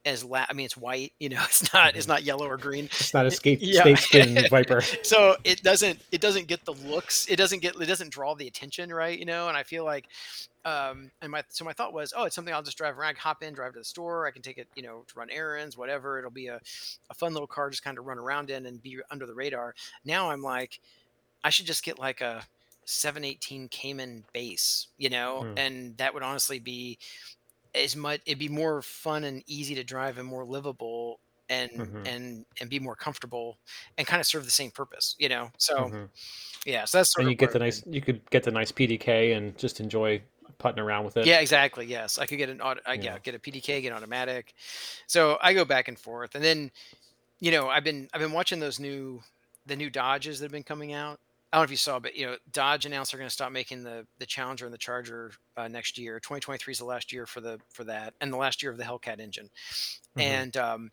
as 0.05 0.23
la- 0.23 0.45
I 0.49 0.53
mean, 0.53 0.65
it's 0.65 0.78
white, 0.78 1.13
you 1.19 1.30
know, 1.30 1.41
it's 1.45 1.71
not 1.73 1.95
it's 1.95 2.05
Mhm. 2.05 2.09
not 2.09 2.23
yellow 2.23 2.47
or 2.47 2.57
green. 2.57 2.86
It's 2.86 3.13
not 3.13 3.26
a 3.28 3.32
scape 3.32 3.59
Yeah. 3.61 3.84
snakeskin 3.84 4.47
Viper. 4.49 4.82
so 5.03 5.36
it 5.43 5.61
doesn't 5.61 5.99
it 6.11 6.21
doesn't 6.21 6.47
get 6.47 6.63
the 6.65 6.73
looks 6.73 7.28
it 7.30 7.36
doesn't 7.36 7.59
get 7.59 7.76
it 7.80 7.86
doesn't 7.86 8.09
draw 8.11 8.34
the 8.34 8.47
attention 8.47 8.91
right 8.93 9.17
you 9.19 9.26
know 9.26 9.47
and 9.49 9.57
i 9.57 9.63
feel 9.63 9.84
like 9.84 10.05
um 10.66 11.11
and 11.22 11.32
my 11.32 11.43
so 11.49 11.63
my 11.66 11.74
thought 11.74 11.93
was 11.93 12.13
oh 12.18 12.26
it's 12.26 12.36
something 12.36 12.53
i'll 12.53 12.63
just 12.63 12.78
drive 12.78 12.97
around 12.97 13.18
hop 13.18 13.43
in 13.43 13.53
drive 13.53 13.74
to 13.74 13.80
the 13.80 13.86
store 13.86 14.28
i 14.28 14.32
can 14.32 14.41
take 14.41 14.57
it 14.57 14.70
you 14.76 14.84
know 14.84 15.03
to 15.07 15.13
run 15.18 15.30
errands 15.30 15.78
whatever 15.78 16.18
it'll 16.20 16.32
be 16.32 16.47
a, 16.47 16.59
a 17.09 17.13
fun 17.13 17.34
little 17.34 17.47
car 17.47 17.70
just 17.70 17.84
kind 17.84 17.97
of 17.97 18.05
run 18.05 18.20
around 18.20 18.49
in 18.49 18.66
and 18.66 18.82
be 18.82 18.99
under 19.11 19.26
the 19.26 19.36
radar 19.36 19.76
now 20.03 20.30
i'm 20.32 20.41
like 20.41 20.80
i 21.43 21.49
should 21.49 21.66
just 21.68 21.84
get 21.84 21.99
like 21.99 22.22
a 22.22 22.45
718 22.86 23.70
cayman 23.70 24.26
base 24.34 24.89
you 24.97 25.09
know 25.09 25.45
Mm. 25.45 25.57
and 25.57 25.97
that 25.97 26.13
would 26.13 26.24
honestly 26.24 26.59
be 26.59 26.99
as 27.76 27.95
much 27.95 28.22
it'd 28.26 28.39
be 28.39 28.49
more 28.49 28.82
fun 28.82 29.24
and 29.24 29.43
easy 29.47 29.76
to 29.76 29.84
drive 29.84 30.18
and 30.18 30.28
more 30.28 30.45
livable 30.45 31.20
and 31.49 31.70
Mhm. 31.76 32.05
and 32.05 32.45
and 32.61 32.70
be 32.70 32.80
more 32.80 32.95
comfortable 32.95 33.59
and 33.97 34.07
kind 34.07 34.20
of 34.22 34.28
serve 34.28 34.45
the 34.45 34.51
same 34.51 34.72
purpose 34.72 35.16
you 35.20 35.30
know 35.30 35.51
so 35.57 35.76
Mhm. 35.78 36.09
yeah 36.66 36.86
so 36.86 36.99
that's 36.99 37.11
sort 37.13 37.26
And 37.26 37.30
of 37.30 37.32
you 37.32 37.36
get 37.36 37.51
the 37.51 37.59
nice, 37.59 37.86
you 37.88 38.01
could 38.01 38.30
get 38.30 38.43
the 38.43 38.51
nice 38.51 38.72
PDK 38.72 39.34
and 39.36 39.57
just 39.57 39.80
enjoy 39.80 40.22
putting 40.58 40.80
around 40.82 41.06
with 41.06 41.18
it. 41.18 41.26
yeah 41.26 41.39
exactly 41.39 41.86
yes 41.86 42.18
i 42.20 42.26
could 42.26 42.38
get 42.38 42.49
an 42.49 42.62
auto 42.62 42.82
I, 42.86 42.93
yeah. 42.93 43.03
Yeah. 43.03 43.18
get 43.20 43.36
a 43.36 43.39
pdk 43.39 43.82
get 43.82 43.91
automatic 43.91 44.53
so 45.08 45.38
i 45.41 45.53
go 45.53 45.66
back 45.66 45.88
and 45.88 45.97
forth 45.99 46.36
and 46.36 46.43
then 46.43 46.72
you 47.39 47.51
know 47.51 47.68
i've 47.70 47.84
been 47.84 48.08
i've 48.14 48.22
been 48.22 48.32
watching 48.32 48.60
those 48.60 48.80
new 48.80 49.22
the 49.66 49.76
new 49.76 49.89
dodges 49.89 50.39
that 50.39 50.45
have 50.45 50.51
been 50.51 50.64
coming 50.64 50.93
out 50.93 51.20
i 51.51 51.58
don't 51.58 51.62
know 51.62 51.66
if 51.66 51.72
you 51.72 51.78
saw 51.78 51.99
but 51.99 52.16
you 52.16 52.26
know 52.26 52.36
dodge 52.51 52.86
announced 52.86 53.12
they're 53.12 53.20
going 53.20 53.28
to 53.30 53.34
stop 53.34 53.51
making 53.51 53.84
the 53.84 54.06
the 54.20 54.26
challenger 54.26 54.66
and 54.66 54.74
the 54.74 54.78
charger 54.78 55.32
uh, 55.58 55.68
next 55.68 55.97
year 55.97 56.20
2023 56.20 56.72
is 56.72 56.78
the 56.80 56.86
last 56.86 57.12
year 57.12 57.26
for 57.26 57.41
the 57.41 57.60
for 57.70 57.84
that 57.84 58.14
and 58.22 58.32
the 58.32 58.38
last 58.38 58.62
year 58.64 58.72
of 58.72 58.78
the 58.78 58.84
hellcat 58.84 59.20
engine 59.20 59.49
Mhm. 60.18 60.22
and 60.22 60.58
um 60.58 60.91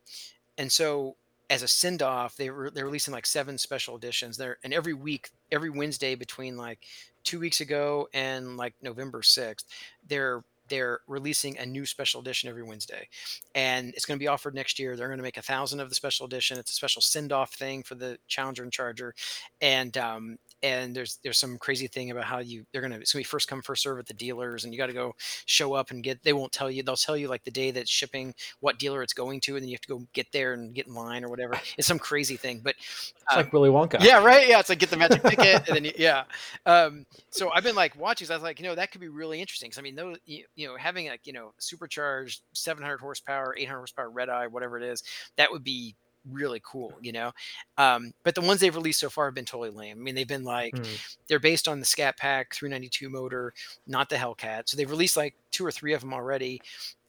and 0.58 0.70
so 0.72 1.16
as 1.50 1.62
a 1.62 1.68
send 1.68 2.02
off 2.02 2.36
they 2.36 2.48
were 2.50 2.70
they're 2.70 2.84
releasing 2.86 3.12
like 3.12 3.26
seven 3.26 3.58
special 3.58 3.94
editions 3.96 4.36
there 4.38 4.58
and 4.64 4.72
every 4.72 4.94
week 4.94 5.28
every 5.50 5.68
wednesday 5.70 6.14
between 6.14 6.56
like 6.56 6.86
two 7.24 7.40
weeks 7.40 7.60
ago 7.60 8.08
and 8.14 8.56
like 8.56 8.74
november 8.82 9.20
6th 9.20 9.64
they're 10.06 10.42
they're 10.68 11.00
releasing 11.06 11.58
a 11.58 11.66
new 11.66 11.84
special 11.84 12.20
edition 12.20 12.48
every 12.48 12.62
wednesday. 12.62 13.06
And 13.54 13.92
it's 13.94 14.06
going 14.06 14.18
to 14.18 14.22
be 14.22 14.28
offered 14.28 14.54
next 14.54 14.78
year. 14.78 14.96
They're 14.96 15.08
going 15.08 15.18
to 15.18 15.22
make 15.22 15.36
a 15.36 15.42
thousand 15.42 15.80
of 15.80 15.88
the 15.88 15.94
special 15.94 16.24
edition. 16.24 16.58
It's 16.58 16.70
a 16.70 16.74
special 16.74 17.02
send 17.02 17.32
off 17.32 17.52
thing 17.54 17.82
for 17.82 17.94
the 17.94 18.16
challenger 18.26 18.62
and 18.62 18.72
charger. 18.72 19.14
And 19.60 19.96
um 19.98 20.38
and 20.62 20.94
there's 20.94 21.18
there's 21.24 21.38
some 21.38 21.58
crazy 21.58 21.86
thing 21.86 22.10
about 22.10 22.24
how 22.24 22.38
you 22.38 22.64
they're 22.72 22.82
gonna 22.82 22.96
it's 22.96 23.12
gonna 23.12 23.20
be 23.20 23.24
first 23.24 23.48
come 23.48 23.62
first 23.62 23.82
serve 23.82 23.98
at 23.98 24.06
the 24.06 24.14
dealers 24.14 24.64
and 24.64 24.72
you 24.72 24.78
got 24.78 24.86
to 24.86 24.92
go 24.92 25.12
show 25.46 25.74
up 25.74 25.90
and 25.90 26.04
get 26.04 26.22
they 26.22 26.32
won't 26.32 26.52
tell 26.52 26.70
you 26.70 26.82
they'll 26.82 26.96
tell 26.96 27.16
you 27.16 27.28
like 27.28 27.44
the 27.44 27.50
day 27.50 27.70
that's 27.70 27.90
shipping 27.90 28.34
what 28.60 28.78
dealer 28.78 29.02
it's 29.02 29.12
going 29.12 29.40
to 29.40 29.54
and 29.56 29.62
then 29.62 29.68
you 29.68 29.74
have 29.74 29.80
to 29.80 29.88
go 29.88 30.06
get 30.12 30.30
there 30.32 30.52
and 30.52 30.74
get 30.74 30.86
in 30.86 30.94
line 30.94 31.24
or 31.24 31.28
whatever. 31.28 31.54
It's 31.78 31.88
some 31.88 31.98
crazy 31.98 32.36
thing 32.36 32.60
but 32.62 32.74
It's 32.78 33.12
uh, 33.32 33.36
like 33.36 33.52
Willy 33.52 33.70
Wonka. 33.70 34.02
yeah 34.02 34.22
right? 34.24 34.48
Yeah 34.48 34.60
it's 34.60 34.68
like 34.68 34.78
get 34.78 34.90
the 34.90 34.96
magic 34.96 35.22
ticket 35.22 35.62
and 35.68 35.76
then 35.76 35.84
you, 35.84 35.92
yeah. 35.96 36.24
Um 36.66 37.06
so 37.30 37.50
i've 37.52 37.64
been 37.64 37.74
like 37.76 37.96
watching 37.98 38.26
so 38.26 38.34
i 38.34 38.36
was 38.36 38.42
like 38.42 38.60
you 38.60 38.66
know 38.66 38.74
that 38.74 38.92
could 38.92 39.00
be 39.00 39.08
really 39.08 39.40
interesting 39.40 39.68
because 39.68 39.78
i 39.78 39.82
mean 39.82 39.94
those 39.96 40.18
you, 40.26 40.44
you 40.54 40.68
know 40.68 40.76
having 40.76 41.08
like 41.08 41.26
you 41.26 41.32
know 41.32 41.52
supercharged 41.58 42.42
700 42.52 42.98
horsepower 43.00 43.54
800 43.58 43.78
horsepower 43.78 44.10
red 44.10 44.28
eye 44.28 44.46
whatever 44.46 44.76
it 44.78 44.84
is 44.84 45.02
that 45.36 45.50
would 45.50 45.64
be 45.64 45.94
really 46.30 46.60
cool 46.64 46.98
you 47.00 47.12
know? 47.12 47.32
Um 47.78 48.12
but 48.22 48.34
the 48.34 48.40
ones 48.40 48.60
they've 48.60 48.74
released 48.74 49.00
so 49.00 49.10
far 49.10 49.26
have 49.26 49.34
been 49.34 49.44
totally 49.44 49.70
lame. 49.70 49.98
I 49.98 50.00
mean 50.02 50.14
they've 50.14 50.26
been 50.28 50.44
like 50.44 50.76
Mm. 50.76 51.00
they're 51.28 51.38
based 51.40 51.68
on 51.68 51.80
the 51.80 51.86
scat 51.86 52.16
pack 52.16 52.54
392 52.54 53.08
motor 53.10 53.52
not 53.86 54.08
the 54.08 54.16
hellcat. 54.16 54.68
So 54.68 54.76
they've 54.76 54.90
released 54.90 55.16
like 55.16 55.34
two 55.50 55.64
or 55.66 55.70
three 55.72 55.92
of 55.94 56.00
them 56.00 56.12
already 56.14 56.62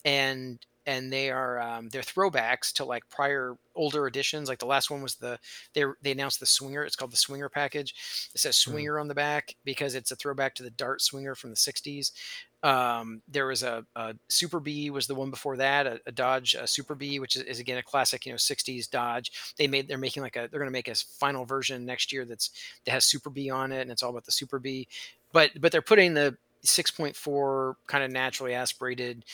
and 0.05 0.59
and 0.85 1.13
they 1.13 1.31
are 1.31 1.61
um, 1.61 1.87
they're 1.89 2.01
throwbacks 2.01 2.73
to 2.73 2.83
like 2.83 3.07
prior 3.09 3.55
older 3.73 4.05
editions. 4.05 4.49
Like 4.49 4.59
the 4.59 4.65
last 4.65 4.91
one 4.91 5.01
was 5.01 5.15
the 5.15 5.39
they 5.73 5.85
they 6.01 6.11
announced 6.11 6.41
the 6.41 6.45
swinger 6.45 6.83
it's 6.83 6.97
called 6.97 7.11
the 7.13 7.17
swinger 7.17 7.47
package. 7.47 7.93
It 8.35 8.39
says 8.41 8.55
Mm. 8.55 8.59
swinger 8.59 8.99
on 8.99 9.07
the 9.07 9.15
back 9.15 9.55
because 9.63 9.95
it's 9.95 10.11
a 10.11 10.15
throwback 10.17 10.55
to 10.55 10.63
the 10.63 10.71
dart 10.71 11.01
swinger 11.01 11.35
from 11.35 11.51
the 11.51 11.55
60s 11.55 12.11
um, 12.63 13.21
there 13.27 13.45
was 13.45 13.61
a, 13.61 13.85
a 13.95 14.15
super 14.29 14.59
b 14.59 14.89
was 14.89 15.05
the 15.05 15.15
one 15.15 15.29
before 15.29 15.57
that 15.57 15.85
a, 15.85 15.99
a 16.07 16.11
dodge 16.11 16.55
a 16.55 16.65
super 16.65 16.95
b 16.95 17.19
which 17.19 17.35
is, 17.35 17.43
is 17.43 17.59
again 17.59 17.77
a 17.77 17.83
classic 17.83 18.25
you 18.25 18.31
know 18.31 18.37
60s 18.37 18.89
dodge. 18.89 19.53
They 19.57 19.67
made 19.67 19.87
they're 19.87 19.97
making 19.97 20.23
like 20.23 20.37
a 20.37 20.47
they're 20.49 20.59
going 20.59 20.67
to 20.67 20.71
make 20.71 20.87
a 20.87 20.95
final 20.95 21.45
version 21.45 21.85
next 21.85 22.13
year 22.13 22.25
that's 22.25 22.51
that 22.85 22.91
has 22.91 23.05
super 23.05 23.29
b 23.29 23.49
on 23.49 23.71
it 23.71 23.81
and 23.81 23.91
it's 23.91 24.01
all 24.01 24.11
about 24.11 24.25
the 24.25 24.31
super 24.31 24.59
b. 24.59 24.87
But 25.33 25.51
but 25.59 25.71
they're 25.71 25.81
putting 25.81 26.13
the 26.13 26.37
6.4 26.65 27.75
kind 27.87 28.05
of 28.05 28.11
naturally 28.11 28.53
aspirated 28.53 29.25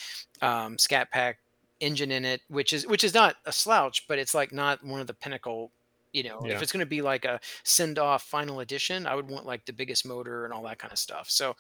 um, 0.41 0.80
scat 0.80 1.11
pack 1.11 1.38
engine 1.80 2.11
in 2.11 2.25
it 2.25 2.41
which 2.49 2.73
is 2.73 2.88
which 2.88 3.03
is 3.03 3.13
not 3.13 3.36
a 3.45 3.51
slouch 3.51 4.05
but 4.07 4.19
it's 4.19 4.34
like 4.34 4.51
not 4.51 4.84
one 4.84 4.99
of 4.99 5.07
the 5.07 5.13
pinnacle 5.13 5.71
you 6.14 6.24
know 6.24 6.45
Yeah. 6.45 6.53
if 6.53 6.62
it's 6.62 6.72
going 6.72 6.80
to 6.86 6.89
be 6.89 7.01
like 7.01 7.26
a 7.26 7.39
send 7.64 7.99
off 7.99 8.24
final 8.24 8.60
edition 8.62 9.05
i 9.05 9.16
would 9.16 9.30
want 9.30 9.45
like 9.45 9.66
the 9.66 9.74
biggest 9.74 10.05
motor 10.05 10.45
and 10.45 10.53
all 10.53 10.64
that 10.64 10.80
kind 10.80 10.91
of 10.91 10.99
stuff 10.99 11.30
so 11.30 11.55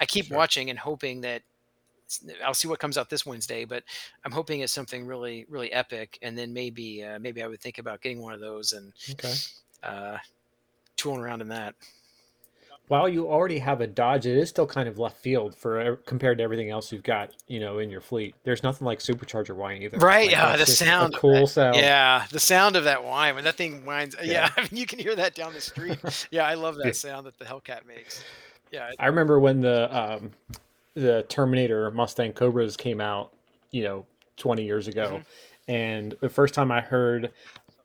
i 0.00 0.06
keep 0.06 0.30
Sure. 0.30 0.32
watching 0.32 0.70
and 0.70 0.78
hoping 0.78 1.20
that 1.20 1.42
i'll 2.44 2.54
see 2.54 2.68
what 2.68 2.78
comes 2.78 2.98
out 2.98 3.08
this 3.10 3.26
wednesday 3.26 3.64
but 3.64 3.82
i'm 4.24 4.32
hoping 4.32 4.60
it's 4.60 4.72
something 4.72 5.06
really 5.06 5.46
really 5.48 5.72
epic 5.72 6.18
and 6.22 6.36
then 6.36 6.52
maybe 6.52 7.02
uh, 7.02 7.18
maybe 7.18 7.42
i 7.42 7.46
would 7.46 7.60
think 7.60 7.78
about 7.78 8.00
getting 8.02 8.20
one 8.20 8.34
of 8.34 8.40
those 8.40 8.72
and 8.72 8.92
Okay. 9.10 9.40
uh 9.82 10.18
tooling 10.96 11.20
around 11.20 11.40
in 11.42 11.48
that 11.48 11.74
while 12.88 13.08
you 13.08 13.28
already 13.28 13.58
have 13.60 13.80
a 13.80 13.86
Dodge, 13.86 14.26
it 14.26 14.36
is 14.36 14.48
still 14.50 14.66
kind 14.66 14.88
of 14.88 14.98
left 14.98 15.16
field 15.16 15.56
for 15.56 15.96
compared 16.04 16.38
to 16.38 16.44
everything 16.44 16.68
else 16.70 16.92
you've 16.92 17.02
got, 17.02 17.30
you 17.48 17.58
know, 17.60 17.78
in 17.78 17.88
your 17.90 18.00
fleet. 18.02 18.34
There's 18.44 18.62
nothing 18.62 18.84
like 18.86 18.98
supercharger 18.98 19.54
whine 19.56 19.82
either. 19.82 19.96
Right, 19.98 20.26
Like, 20.26 20.32
yeah, 20.32 20.56
the 20.56 20.66
sound 20.66 21.14
cool 21.14 21.46
sound. 21.46 21.76
Yeah, 21.76 22.26
the 22.30 22.38
sound 22.40 22.76
of 22.76 22.84
that 22.84 23.02
whine 23.02 23.34
when 23.36 23.44
that 23.44 23.56
thing 23.56 23.84
whines. 23.86 24.14
Yeah, 24.22 24.32
Yeah. 24.32 24.50
I 24.56 24.60
mean 24.62 24.68
you 24.72 24.86
can 24.86 24.98
hear 24.98 25.14
that 25.16 25.34
down 25.34 25.54
the 25.54 25.60
street. 25.60 25.98
Yeah, 26.30 26.46
I 26.46 26.54
love 26.54 26.76
that 26.76 26.94
sound 26.96 27.26
that 27.26 27.38
the 27.38 27.44
Hellcat 27.46 27.86
makes. 27.86 28.22
Yeah, 28.70 28.90
I 28.98 29.06
remember 29.06 29.38
when 29.40 29.60
the 29.60 29.96
um, 29.96 30.32
the 30.94 31.24
Terminator 31.28 31.90
Mustang 31.90 32.32
Cobras 32.32 32.76
came 32.76 33.00
out, 33.00 33.32
you 33.70 33.82
know, 33.84 34.04
20 34.36 34.64
years 34.64 34.88
ago, 34.88 35.20
Mm-hmm. 35.68 35.72
and 35.72 36.16
the 36.20 36.28
first 36.28 36.54
time 36.54 36.70
I 36.72 36.80
heard 36.80 37.30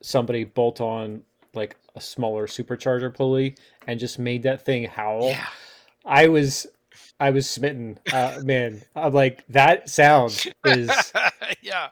somebody 0.02 0.44
bolt 0.44 0.82
on 0.82 1.22
like 1.54 1.76
a 1.96 2.02
smaller 2.02 2.48
supercharger 2.48 3.14
pulley 3.14 3.56
and 3.88 4.00
just 4.00 4.20
made 4.20 4.44
that 4.44 4.64
thing 4.66 4.86
howl, 4.86 5.30
yeah, 5.30 5.48
I 6.06 6.28
was 6.28 6.68
I 7.20 7.32
was 7.32 7.50
smitten. 7.50 8.00
Uh, 8.14 8.40
man, 8.44 8.82
I'm 8.96 9.14
like 9.14 9.44
that 9.50 9.90
sound 9.90 10.54
is. 10.66 10.90
yeah. 11.62 11.90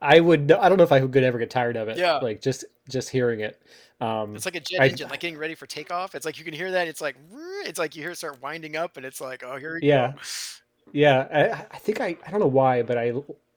I 0.00 0.20
would. 0.20 0.50
I 0.52 0.68
don't 0.68 0.78
know 0.78 0.84
if 0.84 0.92
I 0.92 1.00
could 1.00 1.22
ever 1.22 1.38
get 1.38 1.50
tired 1.50 1.76
of 1.76 1.88
it. 1.88 1.96
Yeah. 1.98 2.16
Like 2.18 2.40
just 2.40 2.64
just 2.88 3.10
hearing 3.10 3.40
it. 3.40 3.60
Um, 4.00 4.34
It's 4.34 4.44
like 4.44 4.56
a 4.56 4.60
jet 4.60 4.80
I- 4.80 4.86
engine, 4.88 5.08
like 5.08 5.20
getting 5.20 5.38
ready 5.38 5.54
for 5.54 5.66
takeoff. 5.66 6.14
It's 6.14 6.26
like 6.26 6.38
you 6.38 6.44
can 6.44 6.54
hear 6.54 6.70
that. 6.72 6.88
It's 6.88 7.00
like 7.00 7.16
it's 7.64 7.78
like 7.78 7.94
you 7.94 8.02
hear 8.02 8.10
it 8.10 8.16
start 8.16 8.42
winding 8.42 8.76
up, 8.76 8.96
and 8.96 9.04
it's 9.06 9.20
like, 9.20 9.42
oh, 9.44 9.56
here 9.56 9.78
we 9.80 9.86
Yeah. 9.88 10.12
go. 10.12 10.18
Yeah, 10.92 11.26
I, 11.32 11.50
I 11.74 11.78
think 11.78 12.00
I 12.00 12.16
I 12.26 12.30
don't 12.30 12.40
know 12.40 12.46
why, 12.46 12.82
but 12.82 12.98
I 12.98 13.12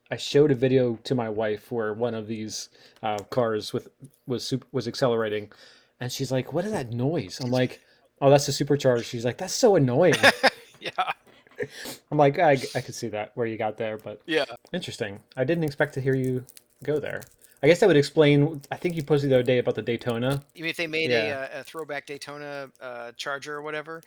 I 0.10 0.18
showed 0.18 0.52
a 0.52 0.56
video 0.56 0.98
to 1.04 1.16
my 1.16 1.30
wife 1.30 1.72
where 1.72 1.94
one 1.94 2.14
of 2.16 2.28
these 2.28 2.70
uh, 3.04 3.18
cars 3.30 3.74
with 3.74 3.90
was 4.26 4.48
sup- 4.48 4.66
was 4.72 4.88
accelerating, 4.88 5.52
and 6.00 6.12
she's 6.12 6.32
like, 6.32 6.54
"What 6.54 6.66
is 6.66 6.72
that 6.72 6.92
noise?" 6.92 7.40
I'm 7.42 7.52
like, 7.52 7.82
"Oh, 8.22 8.30
that's 8.30 8.46
the 8.46 8.52
supercharger." 8.54 9.04
She's 9.04 9.26
like, 9.26 9.38
"That's 9.38 9.54
so 9.54 9.76
annoying." 9.76 10.16
Yeah, 10.80 10.92
I'm 12.12 12.20
like, 12.20 12.38
I 12.38 12.52
I 12.76 12.82
could 12.82 12.94
see 12.94 13.08
that 13.08 13.32
where 13.34 13.48
you 13.48 13.58
got 13.58 13.78
there, 13.78 13.98
but 13.98 14.22
yeah. 14.28 14.46
interesting. 14.74 15.20
I 15.36 15.44
didn't 15.44 15.64
expect 15.64 15.96
to 15.96 16.02
hear 16.02 16.16
you 16.16 16.46
go 16.84 17.00
there. 17.00 17.24
I 17.64 17.68
guess 17.68 17.80
that 17.80 17.88
would 17.88 17.98
explain. 17.98 18.62
I 18.72 18.76
think 18.76 18.96
you 18.96 19.02
posted 19.02 19.32
the 19.32 19.36
other 19.38 19.44
day 19.44 19.58
about 19.58 19.74
the 19.74 19.82
Daytona. 19.82 20.44
You 20.54 20.64
mean 20.64 20.70
if 20.70 20.78
they 20.78 20.86
made 20.86 21.10
Yeah. 21.10 21.48
a, 21.52 21.62
a 21.62 21.64
throwback 21.64 22.06
Daytona 22.06 22.70
uh, 22.80 23.12
Charger 23.18 23.56
or 23.56 23.64
whatever? 23.64 24.04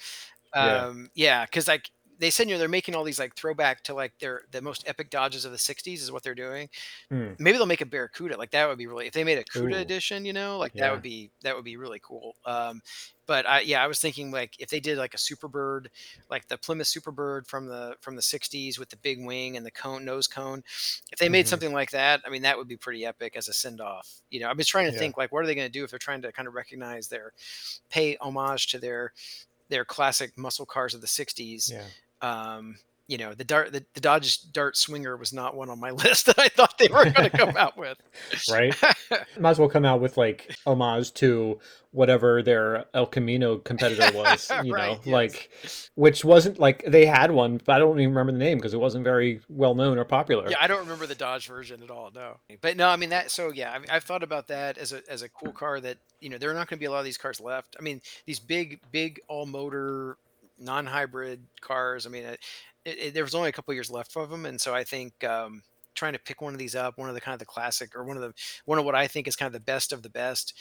Yeah. 0.55 0.87
Um, 0.87 1.11
yeah, 1.17 1.45
because 1.45 1.67
like 1.67 1.91
they 2.21 2.31
said, 2.31 2.49
you 2.49 2.55
know, 2.55 2.61
they're 2.61 2.69
making 2.69 2.95
all 2.97 3.05
these 3.05 3.19
like 3.21 3.37
throwback 3.37 3.83
to 3.85 3.95
like 3.95 4.19
their 4.21 4.45
the 4.53 4.63
most 4.63 4.85
epic 4.87 5.11
Dodges 5.11 5.45
of 5.47 5.53
the 5.53 5.59
'60s 5.59 6.03
is 6.03 6.13
what 6.13 6.23
they're 6.25 6.37
doing. 6.37 6.71
Hmm. 7.11 7.35
Maybe 7.39 7.57
they'll 7.57 7.67
make 7.67 7.81
a 7.81 7.87
Barracuda. 7.87 8.37
Like 8.37 8.51
that 8.51 8.69
would 8.69 8.77
be 8.79 8.87
really 8.87 9.07
if 9.07 9.15
they 9.15 9.25
made 9.25 9.39
a 9.39 9.45
Cuda 9.45 9.81
Ooh. 9.81 9.81
edition, 9.81 10.27
you 10.27 10.33
know, 10.35 10.59
like 10.59 10.77
that 10.77 10.93
would 10.93 11.01
be 11.03 11.33
that 11.43 11.57
would 11.57 11.65
be 11.65 11.79
really 11.79 12.01
cool. 12.03 12.37
Um, 12.45 12.83
but 13.27 13.47
I 13.47 13.61
yeah, 13.61 13.83
I 13.83 13.87
was 13.87 13.99
thinking 14.01 14.31
like 14.31 14.57
if 14.61 14.69
they 14.69 14.81
did 14.81 14.99
like 14.99 15.15
a 15.15 15.17
Superbird, 15.19 15.87
like 16.29 16.49
the 16.49 16.59
Plymouth 16.59 16.89
Superbird 16.89 17.47
from 17.49 17.67
the 17.67 17.97
from 18.03 18.17
the 18.17 18.23
'60s 18.23 18.79
with 18.79 18.91
the 18.91 18.99
big 18.99 19.25
wing 19.25 19.57
and 19.57 19.65
the 19.65 19.71
cone 19.71 20.05
nose 20.05 20.27
cone. 20.27 20.63
If 21.13 21.19
they 21.19 21.31
made 21.31 21.47
Mhm. 21.47 21.49
something 21.49 21.73
like 21.73 21.91
that, 21.93 22.21
I 22.27 22.31
mean, 22.31 22.43
that 22.43 22.59
would 22.59 22.69
be 22.69 22.77
pretty 22.77 23.07
epic 23.07 23.37
as 23.37 23.49
a 23.49 23.53
send 23.55 23.81
off. 23.81 24.21
You 24.31 24.41
know, 24.41 24.51
I've 24.51 24.57
been 24.59 24.67
trying 24.67 24.87
to 24.87 24.93
Yeah. 24.93 24.99
think 24.99 25.17
like 25.17 25.33
what 25.33 25.43
are 25.43 25.47
they 25.47 25.55
going 25.55 25.67
to 25.69 25.73
do 25.73 25.85
if 25.85 25.91
they're 25.91 25.99
trying 25.99 26.23
to 26.23 26.33
kind 26.33 26.49
of 26.49 26.55
recognize 26.55 27.09
their 27.09 27.33
pay 27.89 28.17
homage 28.19 28.69
to 28.69 28.79
their 28.79 29.13
their 29.69 29.85
classic 29.85 30.37
muscle 30.39 30.67
cars 30.67 30.95
of 30.95 31.01
the 31.01 31.07
'60s 31.09 31.73
Yeah. 31.73 31.91
Um, 32.23 32.77
you 33.07 33.19
know, 33.19 33.35
the 33.35 33.43
dart, 33.43 33.73
the, 33.73 33.85
the 33.95 34.01
Dodge 34.01 34.53
Dart 34.53 34.77
Swinger 34.77 35.17
was 35.17 35.33
not 35.33 35.57
one 35.57 35.69
on 35.69 35.81
my 35.81 35.91
list 36.05 36.27
that 36.27 36.39
I 36.39 36.47
thought 36.49 36.79
they 36.79 36.87
were 36.87 37.05
going 37.11 37.29
to 37.29 37.37
come 37.37 37.57
out 37.57 37.77
with. 37.77 37.99
Right. 38.49 38.73
Might 39.39 39.51
as 39.51 39.59
well 39.59 39.69
come 39.69 39.85
out 39.85 40.01
with 40.01 40.17
like 40.17 40.55
homage 40.65 41.13
to 41.15 41.59
whatever 41.91 42.41
their 42.41 42.85
El 42.95 43.07
Camino 43.07 43.59
competitor 43.59 44.13
was, 44.17 44.49
you 44.63 44.73
Right, 44.73 44.93
know, 44.93 45.01
yes. 45.03 45.07
like 45.13 45.51
which 45.97 46.25
wasn't 46.25 46.61
like 46.61 46.85
they 46.87 47.05
had 47.05 47.33
one, 47.33 47.61
but 47.65 47.75
I 47.75 47.79
don't 47.81 47.99
even 47.99 48.11
remember 48.11 48.31
the 48.31 48.39
name 48.39 48.59
because 48.59 48.75
it 48.75 48.81
wasn't 48.81 49.03
very 49.03 49.41
well 49.49 49.75
known 49.75 49.99
or 49.99 50.05
popular. 50.05 50.49
yeah, 50.49 50.59
I 50.61 50.69
don't 50.69 50.79
remember 50.79 51.09
the 51.09 51.17
Dodge 51.17 51.49
version 51.49 51.83
at 51.83 51.91
all. 51.91 52.13
No, 52.15 52.37
but 52.61 52.77
no, 52.77 52.89
I 52.89 52.95
mean 52.95 53.11
that. 53.11 53.33
So 53.33 53.51
yeah, 53.53 53.73
I've, 53.73 53.87
I've 53.91 54.05
thought 54.05 54.23
about 54.23 54.47
that 54.47 54.79
as 54.79 54.93
a 54.93 55.03
as 55.11 55.23
a 55.23 55.29
cool 55.29 55.51
car 55.51 55.81
that 55.81 55.99
you 56.21 56.29
know 56.29 56.39
there 56.39 56.49
are 56.49 56.55
not 56.55 56.69
going 56.69 56.79
to 56.79 56.81
be 56.81 56.87
a 56.87 56.93
lot 56.93 57.01
of 57.01 57.05
these 57.07 57.19
cars 57.19 57.41
left. 57.41 57.75
I 57.77 57.83
mean 57.83 58.01
these 58.25 58.39
big 58.39 58.79
big 58.93 59.19
all 59.27 59.47
motor 59.47 60.17
non-hybrid 60.61 61.47
cars. 61.61 62.07
I 62.07 62.11
mean 62.11 62.25
it, 62.25 62.41
it, 62.85 62.99
it- 62.99 63.15
there 63.15 63.25
was 63.25 63.35
only 63.35 63.49
a 63.49 63.53
couple 63.53 63.75
years 63.75 63.91
left 63.91 64.17
of 64.17 64.31
them, 64.31 64.47
and 64.47 64.61
so 64.61 64.75
I 64.75 64.85
think. 64.85 65.25
Um, 65.25 65.63
trying 65.97 66.13
to 66.15 66.19
pick 66.21 66.41
one 66.41 66.55
of 66.55 66.59
these 66.59 66.77
up 66.77 66.97
one 66.97 67.09
of 67.09 67.15
the 67.17 67.21
kind 67.21 67.35
of 67.35 67.41
the 67.41 67.45
classic 67.45 67.95
or 67.97 68.05
one 68.05 68.17
of 68.17 68.23
the 68.23 68.33
one 68.65 68.79
of 68.79 68.85
what 68.85 68.95
i 68.95 69.07
think 69.09 69.27
is 69.27 69.35
kind 69.37 69.49
of 69.49 69.53
the 69.53 69.61
best 69.61 69.93
of 69.93 70.03
the 70.03 70.09
best 70.09 70.55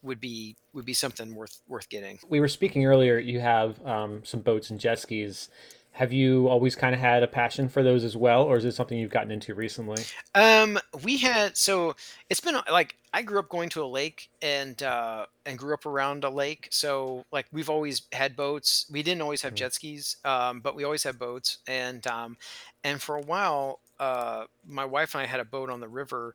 would 0.00 0.20
be 0.20 0.56
would 0.72 0.84
be 0.86 0.94
something 0.94 1.34
worth 1.34 1.60
worth 1.66 1.88
getting 1.90 2.18
We 2.28 2.38
were 2.40 2.48
speaking 2.48 2.86
earlier, 2.86 3.18
you 3.18 3.40
have 3.40 3.84
um, 3.84 4.22
some 4.24 4.40
boats 4.40 4.70
and 4.70 4.78
jet 4.78 5.00
skis. 5.00 5.50
Have 5.96 6.12
you 6.12 6.46
always 6.48 6.76
kind 6.76 6.94
of 6.94 7.00
had 7.00 7.24
a 7.24 7.26
passion 7.26 7.68
for 7.68 7.82
those 7.82 8.04
as 8.04 8.16
well, 8.16 8.44
or 8.44 8.56
is 8.56 8.64
it 8.64 8.72
something 8.76 8.96
you've 8.98 9.10
gotten 9.10 9.32
into 9.32 9.52
recently? 9.52 10.10
Um, 10.34 10.78
we 11.02 11.16
had 11.18 11.56
so 11.56 11.94
it's 12.28 12.40
been 12.40 12.56
like 12.70 12.96
I 13.12 13.22
grew 13.22 13.38
up 13.38 13.48
going 13.48 13.68
to 13.70 13.82
a 13.82 13.86
lake 13.86 14.28
and 14.42 14.80
uh 14.82 15.26
and 15.46 15.58
grew 15.58 15.74
up 15.74 15.86
around 15.86 16.24
a 16.24 16.30
lake. 16.30 16.68
So 16.70 17.24
like 17.32 17.46
we've 17.52 17.70
always 17.70 18.02
had 18.12 18.36
boats. 18.36 18.86
We 18.90 19.02
didn't 19.02 19.22
always 19.22 19.42
have 19.42 19.54
Mhm. 19.54 19.54
jet 19.54 19.72
skis, 19.74 20.16
um, 20.24 20.60
but 20.60 20.74
we 20.74 20.84
always 20.84 21.02
had 21.02 21.18
boats. 21.18 21.58
And 21.66 22.06
um 22.06 22.36
and 22.84 23.00
for 23.00 23.16
a 23.16 23.22
while, 23.22 23.80
uh 23.98 24.46
my 24.64 24.84
wife 24.84 25.14
and 25.14 25.22
I 25.22 25.26
had 25.26 25.40
a 25.40 25.44
boat 25.44 25.70
on 25.70 25.80
the 25.80 25.88
river, 25.88 26.34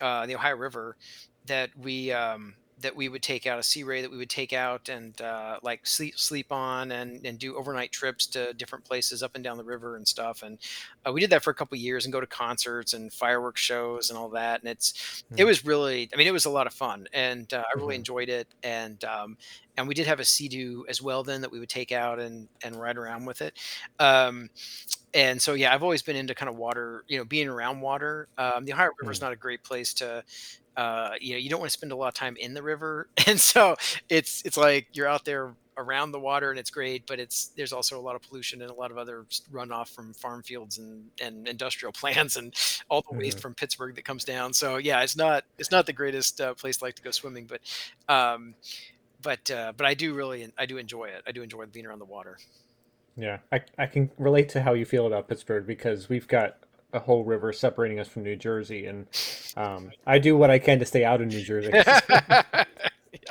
uh 0.00 0.26
the 0.26 0.34
Ohio 0.36 0.56
River 0.56 0.96
that 1.46 1.70
we 1.76 2.12
um 2.12 2.56
that 2.80 2.94
we 2.96 3.08
would 3.08 3.22
take 3.22 3.46
out 3.46 3.58
a 3.58 3.62
sea 3.62 3.82
ray 3.82 4.02
that 4.02 4.10
we 4.10 4.16
would 4.16 4.30
take 4.30 4.52
out 4.52 4.88
and 4.88 5.20
uh, 5.20 5.58
like 5.62 5.86
sleep 5.86 6.18
sleep 6.18 6.52
on 6.52 6.92
and, 6.92 7.26
and 7.26 7.38
do 7.38 7.56
overnight 7.56 7.92
trips 7.92 8.26
to 8.28 8.52
different 8.54 8.84
places 8.84 9.22
up 9.22 9.32
and 9.34 9.44
down 9.44 9.56
the 9.56 9.64
river 9.64 9.96
and 9.96 10.06
stuff 10.08 10.42
and 10.42 10.60
uh, 11.06 11.12
we 11.12 11.20
did 11.20 11.30
that 11.30 11.42
for 11.42 11.50
a 11.50 11.54
couple 11.54 11.76
years 11.76 12.04
and 12.04 12.12
go 12.12 12.20
to 12.20 12.26
concerts 12.26 12.92
and 12.92 13.12
fireworks 13.12 13.60
shows 13.60 14.10
and 14.10 14.18
all 14.18 14.28
that 14.30 14.60
and 14.60 14.70
it's 14.70 15.24
it 15.36 15.44
Hmm. 15.44 15.44
was 15.44 15.64
really 15.64 16.08
i 16.12 16.16
mean 16.16 16.26
it 16.26 16.32
was 16.32 16.44
a 16.44 16.50
lot 16.50 16.66
of 16.66 16.72
fun 16.74 17.06
and 17.12 17.52
uh, 17.52 17.64
i 17.72 17.74
really 17.78 17.94
Mhm. 17.94 17.96
enjoyed 17.96 18.28
it 18.28 18.54
and 18.62 19.04
um 19.04 19.36
and 19.76 19.86
we 19.86 19.94
did 19.94 20.06
have 20.06 20.20
a 20.20 20.24
sea 20.24 20.48
doo 20.48 20.84
as 20.88 21.00
well 21.00 21.22
then 21.22 21.40
that 21.40 21.50
we 21.52 21.60
would 21.60 21.68
take 21.68 21.92
out 21.92 22.18
and 22.18 22.48
and 22.62 22.76
ride 22.76 22.96
around 22.96 23.24
with 23.24 23.40
it 23.40 23.58
um 23.98 24.48
and 25.14 25.40
so 25.40 25.54
yeah 25.54 25.72
i've 25.74 25.82
always 25.82 26.02
been 26.02 26.16
into 26.16 26.34
kind 26.34 26.48
of 26.48 26.56
water 26.56 27.04
you 27.08 27.18
know 27.18 27.24
being 27.24 27.48
around 27.48 27.80
water 27.80 28.28
um 28.38 28.64
the 28.64 28.72
ohio 28.72 28.90
river 29.00 29.10
is 29.12 29.20
Mm. 29.20 29.22
not 29.22 29.32
a 29.32 29.36
great 29.36 29.62
place 29.64 29.94
to 29.94 30.22
uh, 30.78 31.10
you 31.20 31.32
know, 31.32 31.38
you 31.38 31.50
don't 31.50 31.60
want 31.60 31.70
to 31.72 31.76
spend 31.78 31.92
a 31.92 31.96
lot 31.96 32.08
of 32.08 32.14
time 32.14 32.36
in 32.38 32.54
the 32.54 32.62
river, 32.62 33.08
and 33.26 33.38
so 33.40 33.76
it's 34.08 34.42
it's 34.46 34.56
like 34.56 34.86
you're 34.92 35.08
out 35.08 35.24
there 35.26 35.54
around 35.76 36.10
the 36.12 36.18
water, 36.20 36.50
and 36.50 36.58
it's 36.58 36.70
great, 36.70 37.06
but 37.06 37.20
it's 37.20 37.48
there's 37.56 37.72
also 37.72 37.98
a 37.98 38.02
lot 38.02 38.16
of 38.16 38.22
pollution 38.22 38.62
and 38.62 38.70
a 38.70 38.74
lot 38.74 38.90
of 38.90 38.98
other 38.98 39.26
runoff 39.52 39.88
from 39.94 40.14
farm 40.14 40.42
fields 40.42 40.78
and 40.78 41.04
and 41.20 41.48
industrial 41.48 41.92
plants 42.00 42.36
and 42.36 42.54
all 42.88 43.02
the 43.10 43.16
waste 43.18 43.38
Mhm. 43.38 43.42
from 43.42 43.54
Pittsburgh 43.54 43.94
that 43.96 44.04
comes 44.04 44.24
down. 44.24 44.52
So 44.52 44.76
yeah, 44.76 45.02
it's 45.02 45.16
not 45.16 45.44
it's 45.58 45.70
not 45.72 45.86
the 45.86 45.92
greatest 45.92 46.40
uh, 46.40 46.54
place 46.54 46.78
to 46.78 46.84
like 46.84 46.94
to 46.96 47.02
go 47.02 47.10
swimming, 47.10 47.46
but 47.46 47.60
um, 48.08 48.54
but 49.22 49.50
uh, 49.50 49.72
but 49.76 49.86
I 49.86 49.94
do 49.94 50.14
really 50.14 50.52
I 50.58 50.66
do 50.66 50.78
enjoy 50.78 51.06
it. 51.06 51.22
I 51.26 51.32
do 51.32 51.42
enjoy 51.42 51.66
being 51.66 51.86
around 51.86 51.98
the 52.00 52.04
water. 52.06 52.38
Yeah, 53.16 53.38
I, 53.50 53.62
I 53.76 53.86
can 53.86 54.10
relate 54.16 54.48
to 54.50 54.62
how 54.62 54.74
you 54.74 54.84
feel 54.84 55.06
about 55.06 55.28
Pittsburgh 55.28 55.66
because 55.66 56.08
we've 56.08 56.28
got 56.28 56.58
a 56.92 56.98
whole 57.00 57.24
river 57.24 57.52
separating 57.52 58.00
us 58.00 58.08
from 58.08 58.22
New 58.22 58.36
Jersey, 58.36 58.86
and 58.86 59.06
um, 59.56 59.90
I 60.06 60.18
do 60.18 60.36
what 60.36 60.50
I 60.50 60.58
can 60.58 60.78
to 60.78 60.86
stay 60.86 61.04
out 61.04 61.20
of 61.20 61.28
New 61.28 61.42
Jersey. 61.42 61.72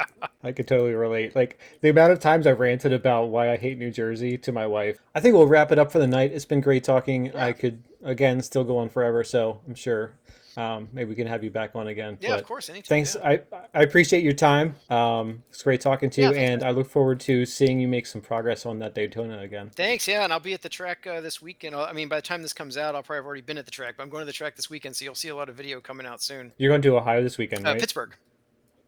I 0.43 0.51
could 0.51 0.67
totally 0.67 0.93
relate. 0.93 1.35
Like 1.35 1.59
the 1.81 1.89
amount 1.89 2.13
of 2.13 2.19
times 2.19 2.47
I've 2.47 2.59
ranted 2.59 2.93
about 2.93 3.29
why 3.29 3.51
I 3.51 3.57
hate 3.57 3.77
New 3.77 3.91
Jersey 3.91 4.37
to 4.39 4.51
my 4.51 4.67
wife. 4.67 4.99
I 5.13 5.19
think 5.19 5.35
we'll 5.35 5.47
wrap 5.47 5.71
it 5.71 5.79
up 5.79 5.91
for 5.91 5.99
the 5.99 6.07
night. 6.07 6.31
It's 6.31 6.45
been 6.45 6.61
great 6.61 6.83
talking. 6.83 7.35
I 7.35 7.51
could 7.51 7.83
again 8.03 8.41
still 8.41 8.63
go 8.63 8.77
on 8.77 8.89
forever, 8.89 9.23
so 9.23 9.59
I'm 9.67 9.75
sure 9.75 10.13
um, 10.57 10.89
maybe 10.91 11.09
we 11.09 11.15
can 11.15 11.27
have 11.27 11.43
you 11.43 11.51
back 11.51 11.75
on 11.75 11.87
again. 11.87 12.17
yeah, 12.19 12.31
But 12.31 12.39
of 12.39 12.45
course. 12.45 12.69
Anytime. 12.69 12.87
Thanks. 12.87 13.15
yeah. 13.15 13.29
I 13.29 13.41
I 13.73 13.83
appreciate 13.83 14.23
your 14.23 14.33
time. 14.33 14.75
Um, 14.89 15.43
it's 15.49 15.61
great 15.63 15.79
talking 15.81 16.09
to 16.09 16.21
Yeah, 16.21 16.29
you, 16.31 16.35
and 16.35 16.63
I 16.63 16.71
look 16.71 16.89
forward 16.89 17.19
to 17.21 17.45
seeing 17.45 17.79
you 17.79 17.87
make 17.87 18.05
some 18.07 18.21
progress 18.21 18.65
on 18.65 18.79
that 18.79 18.95
Daytona 18.95 19.39
again. 19.39 19.69
Thanks. 19.75 20.07
Yeah, 20.07 20.23
and 20.23 20.33
I'll 20.33 20.39
be 20.39 20.53
at 20.53 20.61
the 20.63 20.69
track 20.69 21.05
uh, 21.07 21.21
this 21.21 21.41
weekend. 21.41 21.75
I 21.75 21.93
mean, 21.93 22.07
by 22.09 22.15
the 22.17 22.21
time 22.23 22.41
this 22.41 22.53
comes 22.53 22.75
out, 22.75 22.95
I'll 22.95 23.03
probably 23.03 23.17
have 23.19 23.25
already 23.25 23.41
been 23.41 23.57
at 23.57 23.65
the 23.65 23.71
track. 23.71 23.95
But 23.97 24.03
I'm 24.03 24.09
going 24.09 24.21
to 24.21 24.25
the 24.25 24.33
track 24.33 24.55
this 24.55 24.69
weekend, 24.69 24.95
so 24.95 25.05
you'll 25.05 25.15
see 25.15 25.29
a 25.29 25.35
lot 25.35 25.47
of 25.47 25.55
video 25.55 25.79
coming 25.79 26.07
out 26.07 26.21
soon. 26.21 26.51
You're 26.57 26.71
going 26.71 26.81
to 26.81 26.97
Ohio 26.97 27.21
this 27.21 27.37
weekend, 27.37 27.65
Uh, 27.65 27.71
right? 27.71 27.79
Pittsburgh. 27.79 28.15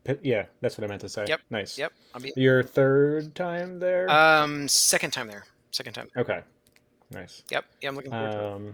Pit- 0.06 0.22
yeah, 0.24 0.46
that's 0.62 0.78
what 0.78 0.86
I 0.86 0.88
meant 0.88 1.02
to 1.02 1.10
say. 1.10 1.26
Yep, 1.28 1.42
Nice. 1.50 1.78
Yep. 1.78 1.92
I'll 2.16 2.22
be. 2.22 2.34
Your 2.36 2.64
third 2.64 3.36
time 3.36 3.80
there? 3.80 4.10
Um, 4.10 4.68
second 4.68 5.12
time 5.12 5.28
there. 5.28 5.44
Second 5.72 5.94
time. 5.94 6.08
okay. 6.18 6.42
Nice. 7.12 7.44
Yep. 7.52 7.66
Yeah, 7.82 7.90
I'm 7.90 7.96
looking 7.96 8.12
forward 8.12 8.32
to 8.32 8.38
it. 8.70 8.74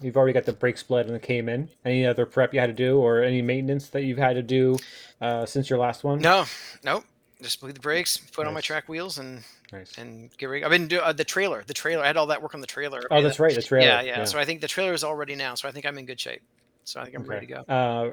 You've 0.00 0.16
already 0.16 0.32
got 0.32 0.44
the 0.44 0.52
brake 0.52 0.78
split 0.78 1.06
and 1.06 1.14
the 1.14 1.20
Cayman. 1.20 1.68
Any 1.84 2.06
other 2.06 2.26
prep 2.26 2.52
you 2.52 2.60
had 2.60 2.66
to 2.66 2.72
do, 2.72 2.98
or 2.98 3.22
any 3.22 3.42
maintenance 3.42 3.88
that 3.88 4.02
you've 4.02 4.18
had 4.18 4.34
to 4.34 4.42
do 4.42 4.78
uh, 5.20 5.46
since 5.46 5.70
your 5.70 5.78
last 5.78 6.04
one? 6.04 6.20
No, 6.20 6.44
nope. 6.84 7.04
Just 7.42 7.60
bleed 7.60 7.74
the 7.76 7.80
brakes, 7.80 8.16
put 8.16 8.46
on 8.46 8.54
my 8.54 8.60
track 8.62 8.88
wheels, 8.88 9.18
and 9.18 9.42
Nice. 9.72 9.98
and 9.98 10.30
get 10.38 10.46
ready. 10.46 10.64
I've 10.64 10.70
been 10.70 10.88
doing 10.88 11.02
uh, 11.04 11.12
the 11.12 11.24
trailer. 11.24 11.64
The 11.66 11.74
trailer. 11.74 12.02
I 12.02 12.06
had 12.06 12.16
all 12.16 12.26
that 12.28 12.40
work 12.40 12.54
on 12.54 12.60
the 12.60 12.66
trailer. 12.66 13.02
Oh, 13.10 13.20
that's 13.20 13.38
right. 13.40 13.54
The 13.54 13.62
trailer. 13.62 13.86
Yeah, 13.86 14.00
yeah, 14.00 14.24
So 14.24 14.38
I 14.38 14.44
think 14.44 14.60
the 14.60 14.68
trailer 14.68 14.92
is 14.92 15.04
all 15.04 15.14
ready 15.14 15.34
now. 15.34 15.54
So 15.54 15.68
I 15.68 15.72
think 15.72 15.84
I'm 15.86 15.98
in 15.98 16.06
good 16.06 16.20
shape. 16.20 16.42
So 16.84 17.00
I 17.00 17.04
think 17.04 17.16
I'm 17.16 17.24
ready 17.24 17.46
to 17.46 17.52
go. 17.52 17.60
Uh, 17.72 18.10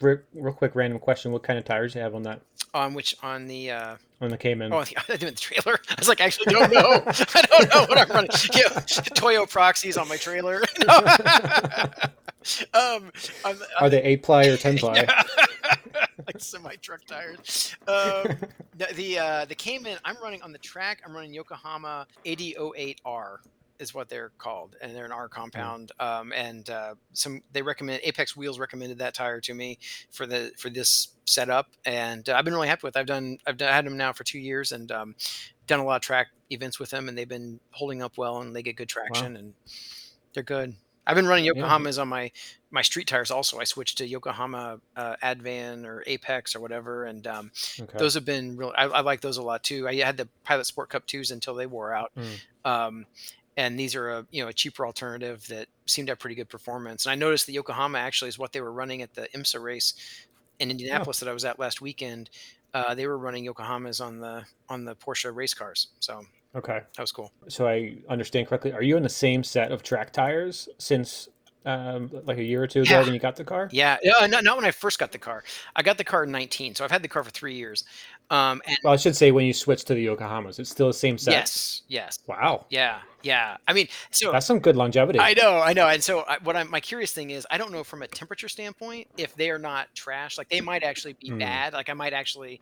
re- 0.00 0.18
real 0.34 0.52
quick, 0.52 0.74
random 0.74 0.98
question: 0.98 1.32
What 1.32 1.42
kind 1.42 1.58
of 1.58 1.64
tires 1.64 1.92
do 1.92 1.98
you 1.98 2.02
have 2.04 2.14
on 2.14 2.22
that? 2.24 2.40
On 2.74 2.94
which 2.94 3.16
on 3.22 3.46
the 3.46 3.70
uh, 3.72 3.96
on 4.20 4.30
the 4.30 4.36
Cayman. 4.38 4.72
oh 4.72 4.78
on 4.78 4.84
the, 5.08 5.18
doing 5.18 5.32
the 5.34 5.38
trailer. 5.40 5.78
I 5.88 5.94
was 5.98 6.08
like, 6.08 6.20
I 6.20 6.24
actually 6.24 6.52
don't 6.52 6.72
know. 6.72 6.80
I 7.06 7.42
don't 7.50 7.68
know 7.74 7.84
what 7.86 7.98
I'm 7.98 8.08
running. 8.10 8.30
Yeah, 8.54 8.68
Toyo 9.14 9.46
Proxes 9.46 9.96
on 9.96 10.08
my 10.08 10.16
trailer. 10.16 10.62
um, 12.72 13.10
on, 13.44 13.58
the- 13.58 13.66
Are 13.80 13.90
they 13.90 14.02
eight 14.02 14.22
ply 14.22 14.46
or 14.46 14.56
ten 14.56 14.78
ply? 14.78 15.06
Like 16.26 16.38
semi 16.38 16.76
truck 16.76 17.04
tires. 17.06 17.74
Um, 17.88 18.36
the 18.76 18.86
the, 18.94 19.18
uh, 19.18 19.44
the 19.46 19.54
Cayman 19.54 19.98
I'm 20.04 20.16
running 20.22 20.42
on 20.42 20.52
the 20.52 20.58
track. 20.58 21.02
I'm 21.04 21.12
running 21.14 21.34
Yokohama 21.34 22.06
8008R 22.24 23.38
is 23.80 23.92
what 23.94 24.08
they're 24.08 24.30
called, 24.38 24.76
and 24.80 24.94
they're 24.94 25.04
an 25.06 25.12
R 25.12 25.28
compound. 25.28 25.90
Um, 25.98 26.32
and 26.32 26.68
uh, 26.70 26.94
some 27.12 27.42
they 27.52 27.62
recommend 27.62 28.00
Apex 28.04 28.36
Wheels 28.36 28.58
recommended 28.58 28.98
that 28.98 29.14
tire 29.14 29.40
to 29.40 29.54
me 29.54 29.78
for 30.12 30.26
the 30.26 30.52
for 30.56 30.70
this 30.70 31.08
setup, 31.24 31.66
and 31.84 32.28
uh, 32.28 32.34
I've 32.36 32.44
been 32.44 32.54
really 32.54 32.68
happy 32.68 32.82
with. 32.84 32.96
It. 32.96 33.00
I've 33.00 33.06
done 33.06 33.38
I've 33.46 33.56
done, 33.56 33.72
had 33.72 33.86
them 33.86 33.96
now 33.96 34.12
for 34.12 34.22
two 34.22 34.38
years, 34.38 34.70
and 34.72 34.92
um, 34.92 35.16
done 35.66 35.80
a 35.80 35.84
lot 35.84 35.96
of 35.96 36.02
track 36.02 36.28
events 36.50 36.78
with 36.78 36.90
them, 36.90 37.08
and 37.08 37.16
they've 37.18 37.28
been 37.28 37.58
holding 37.70 38.02
up 38.02 38.18
well, 38.18 38.40
and 38.42 38.54
they 38.54 38.62
get 38.62 38.76
good 38.76 38.88
traction, 38.88 39.36
and 39.36 39.54
they're 40.34 40.42
good. 40.42 40.74
I've 41.06 41.16
been 41.16 41.26
running 41.26 41.46
Yeah. 41.46 41.52
Yokohamas 41.52 42.00
on 42.00 42.08
my 42.08 42.30
my 42.70 42.82
street 42.82 43.08
tires 43.08 43.32
also. 43.32 43.58
I 43.58 43.64
switched 43.64 43.98
to 43.98 44.06
Yokohama 44.06 44.80
uh, 44.94 45.16
Advan 45.24 45.84
or 45.84 46.04
Apex 46.06 46.54
or 46.54 46.60
whatever, 46.60 47.04
and 47.06 47.26
um, 47.26 47.50
Okay. 47.80 47.98
those 47.98 48.14
have 48.14 48.24
been 48.24 48.56
real. 48.56 48.72
I, 48.76 48.84
I 48.84 49.00
like 49.00 49.20
those 49.20 49.38
a 49.38 49.42
lot 49.42 49.64
too. 49.64 49.88
I 49.88 49.94
had 49.96 50.16
the 50.18 50.28
Pilot 50.44 50.66
Sport 50.66 50.90
Cup 50.90 51.06
twos 51.06 51.30
until 51.32 51.54
they 51.54 51.66
wore 51.66 51.92
out, 51.92 52.12
Mm. 52.16 52.40
um, 52.64 53.06
and 53.60 53.78
these 53.78 53.94
are 53.94 54.10
a 54.10 54.26
you 54.30 54.42
know 54.42 54.48
a 54.48 54.52
cheaper 54.52 54.86
alternative 54.86 55.46
that 55.48 55.68
seemed 55.86 56.08
to 56.08 56.12
have 56.12 56.18
pretty 56.18 56.34
good 56.34 56.48
performance. 56.48 57.04
And 57.04 57.12
I 57.12 57.14
noticed 57.14 57.44
that 57.46 57.52
Yokohama 57.52 57.98
actually 57.98 58.28
is 58.28 58.38
what 58.38 58.52
they 58.52 58.62
were 58.62 58.72
running 58.72 59.02
at 59.02 59.14
the 59.14 59.28
IMSA 59.34 59.62
race 59.62 59.94
in 60.60 60.70
Indianapolis 60.70 61.20
that 61.20 61.28
I 61.28 61.32
was 61.34 61.44
at 61.44 61.58
last 61.58 61.82
weekend. 61.82 62.30
Uh, 62.72 62.94
they 62.94 63.06
were 63.06 63.18
running 63.18 63.44
Yokohamas 63.44 64.04
on 64.04 64.18
the 64.18 64.44
on 64.70 64.84
the 64.84 64.96
Porsche 64.96 65.34
race 65.34 65.52
cars, 65.52 65.88
so 66.00 66.22
okay. 66.54 66.80
that 66.96 67.02
was 67.02 67.12
cool. 67.12 67.32
So 67.48 67.68
I 67.68 67.98
understand 68.08 68.48
correctly. 68.48 68.72
Are 68.72 68.82
you 68.82 68.96
in 68.96 69.02
the 69.02 69.08
same 69.08 69.44
set 69.44 69.72
of 69.72 69.82
track 69.82 70.12
tires 70.12 70.68
since 70.78 71.28
um, 71.66 72.10
like 72.24 72.38
a 72.38 72.42
year 72.42 72.62
or 72.62 72.66
two 72.66 72.82
ago 72.82 72.90
Yeah. 72.92 73.02
when 73.02 73.12
you 73.12 73.20
got 73.20 73.36
the 73.36 73.44
car? 73.44 73.68
Yeah, 73.72 73.98
not, 74.28 74.44
not 74.44 74.56
when 74.56 74.64
I 74.64 74.70
first 74.70 74.98
got 74.98 75.12
the 75.12 75.18
car. 75.18 75.44
I 75.76 75.82
got 75.82 75.98
the 75.98 76.04
car 76.04 76.24
in 76.24 76.30
19, 76.30 76.74
so 76.76 76.84
I've 76.84 76.90
had 76.90 77.02
the 77.02 77.08
car 77.08 77.22
for 77.22 77.30
three 77.30 77.56
years. 77.56 77.84
Um, 78.30 78.62
and 78.66 78.76
Well, 78.84 78.92
I 78.92 78.96
should 78.96 79.16
say 79.16 79.32
when 79.32 79.44
you 79.44 79.52
switch 79.52 79.84
to 79.86 79.94
the 79.94 80.06
Yokohamas, 80.06 80.58
it's 80.60 80.70
still 80.70 80.86
the 80.86 80.94
same 80.94 81.18
set. 81.18 81.32
yes, 81.32 81.82
yes, 81.88 82.18
Wow. 82.28 82.66
yeah, 82.70 83.00
yeah. 83.24 83.56
I 83.66 83.72
mean, 83.72 83.88
so 84.12 84.30
That's 84.30 84.46
some 84.46 84.60
good 84.60 84.76
longevity. 84.76 85.18
I 85.18 85.34
know, 85.34 85.58
I 85.58 85.72
know. 85.72 85.88
And 85.88 86.02
so 86.02 86.20
I, 86.20 86.38
what 86.44 86.54
I'm 86.56 86.70
my 86.70 86.78
curious 86.80 87.12
thing 87.12 87.30
is, 87.30 87.44
I 87.50 87.58
don't 87.58 87.72
know 87.72 87.82
from 87.82 88.02
a 88.02 88.06
temperature 88.08 88.48
standpoint 88.48 89.08
if 89.16 89.34
they 89.34 89.50
are 89.50 89.58
not 89.58 89.88
trash. 89.96 90.38
Like 90.38 90.48
they 90.48 90.60
might 90.60 90.84
actually 90.84 91.14
be 91.20 91.30
Hmm. 91.30 91.38
bad. 91.38 91.72
Like 91.72 91.88
I 91.88 91.94
might 91.94 92.12
actually 92.12 92.60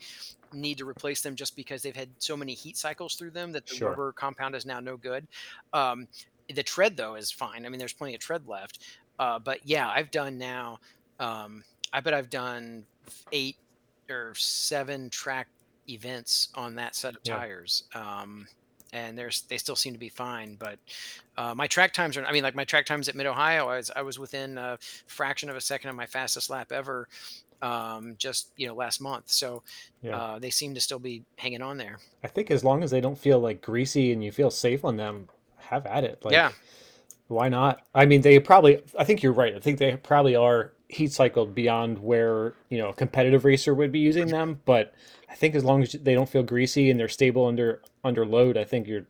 need 0.52 0.78
to 0.78 0.88
replace 0.88 1.20
them 1.20 1.36
just 1.36 1.54
because 1.54 1.82
they've 1.82 1.94
had 1.94 2.08
so 2.18 2.34
many 2.34 2.54
heat 2.54 2.78
cycles 2.78 3.14
through 3.16 3.32
them 3.32 3.52
that 3.52 3.66
the 3.66 3.74
Sure. 3.74 3.90
rubber 3.90 4.12
compound 4.14 4.54
is 4.54 4.64
now 4.64 4.80
no 4.80 4.96
good. 4.96 5.26
Um, 5.74 6.08
the 6.48 6.62
tread 6.62 6.96
though 6.96 7.14
is 7.16 7.30
fine. 7.30 7.66
I 7.66 7.68
mean, 7.68 7.78
there's 7.78 7.92
plenty 7.92 8.14
of 8.14 8.20
tread 8.22 8.46
left. 8.48 8.82
Uh, 9.18 9.38
but 9.38 9.58
yeah, 9.64 9.86
I've 9.90 10.10
done 10.10 10.38
now. 10.38 10.78
Um, 11.18 11.62
I 11.92 12.00
bet 12.00 12.14
I've 12.14 12.30
done 12.30 12.86
eight 13.32 13.56
or 14.10 14.32
seven 14.34 15.10
track 15.10 15.48
events 15.88 16.48
on 16.54 16.74
that 16.76 16.94
set 16.94 17.16
of 17.16 17.22
Yeah. 17.24 17.36
tires. 17.36 17.84
Um, 17.94 18.46
and 18.92 19.18
there's 19.18 19.42
they 19.42 19.58
still 19.58 19.76
seem 19.76 19.92
to 19.92 19.98
be 19.98 20.08
fine. 20.08 20.56
But 20.58 20.78
uh, 21.36 21.54
my 21.54 21.66
track 21.66 21.92
times 21.92 22.16
are 22.16 22.24
I 22.24 22.32
mean 22.32 22.42
like 22.42 22.54
my 22.54 22.64
track 22.64 22.86
times 22.86 23.08
at 23.08 23.14
Mid 23.14 23.26
Ohio, 23.26 23.68
I 23.68 23.76
was 23.76 23.90
I 23.94 24.02
was 24.02 24.18
within 24.18 24.56
a 24.58 24.78
fraction 25.06 25.50
of 25.50 25.56
a 25.56 25.60
second 25.60 25.90
of 25.90 25.96
my 25.96 26.06
fastest 26.06 26.48
lap 26.50 26.72
ever 26.72 27.08
um, 27.60 28.14
just 28.18 28.50
you 28.56 28.66
know 28.66 28.74
last 28.74 29.00
month. 29.00 29.30
So 29.30 29.62
Yeah. 30.02 30.16
uh, 30.16 30.38
they 30.38 30.50
seem 30.50 30.74
to 30.74 30.80
still 30.80 30.98
be 30.98 31.24
hanging 31.36 31.60
on 31.62 31.76
there. 31.76 31.98
I 32.24 32.28
think 32.28 32.50
as 32.50 32.64
long 32.64 32.82
as 32.82 32.90
they 32.90 33.00
don't 33.00 33.18
feel 33.18 33.38
like 33.40 33.60
greasy 33.60 34.12
and 34.12 34.24
you 34.24 34.32
feel 34.32 34.50
safe 34.50 34.84
on 34.84 34.96
them, 34.96 35.28
have 35.58 35.86
at 35.86 36.04
it. 36.04 36.24
Like, 36.24 36.32
yeah, 36.32 36.52
Why 37.26 37.48
not? 37.48 37.82
I 37.94 38.06
mean, 38.06 38.22
they 38.22 38.38
probably. 38.40 38.80
I 38.98 39.04
think 39.04 39.22
you're 39.22 39.32
right. 39.32 39.54
I 39.54 39.60
think 39.60 39.78
they 39.78 39.96
probably 39.96 40.34
are 40.34 40.72
heat 40.88 41.12
cycled 41.12 41.54
beyond 41.54 41.98
where 41.98 42.54
you 42.70 42.78
know 42.78 42.88
a 42.88 42.94
competitive 42.94 43.44
racer 43.44 43.74
would 43.74 43.92
be 43.92 43.98
using 43.98 44.28
them. 44.28 44.60
But 44.64 44.94
I 45.28 45.34
think 45.34 45.54
as 45.54 45.64
long 45.64 45.82
as 45.82 45.92
they 45.92 46.14
don't 46.14 46.28
feel 46.28 46.42
greasy 46.42 46.90
and 46.90 46.98
they're 46.98 47.08
stable 47.08 47.46
under 47.46 47.82
under 48.04 48.24
load, 48.26 48.56
I 48.56 48.64
think 48.64 48.86
you're 48.88 49.04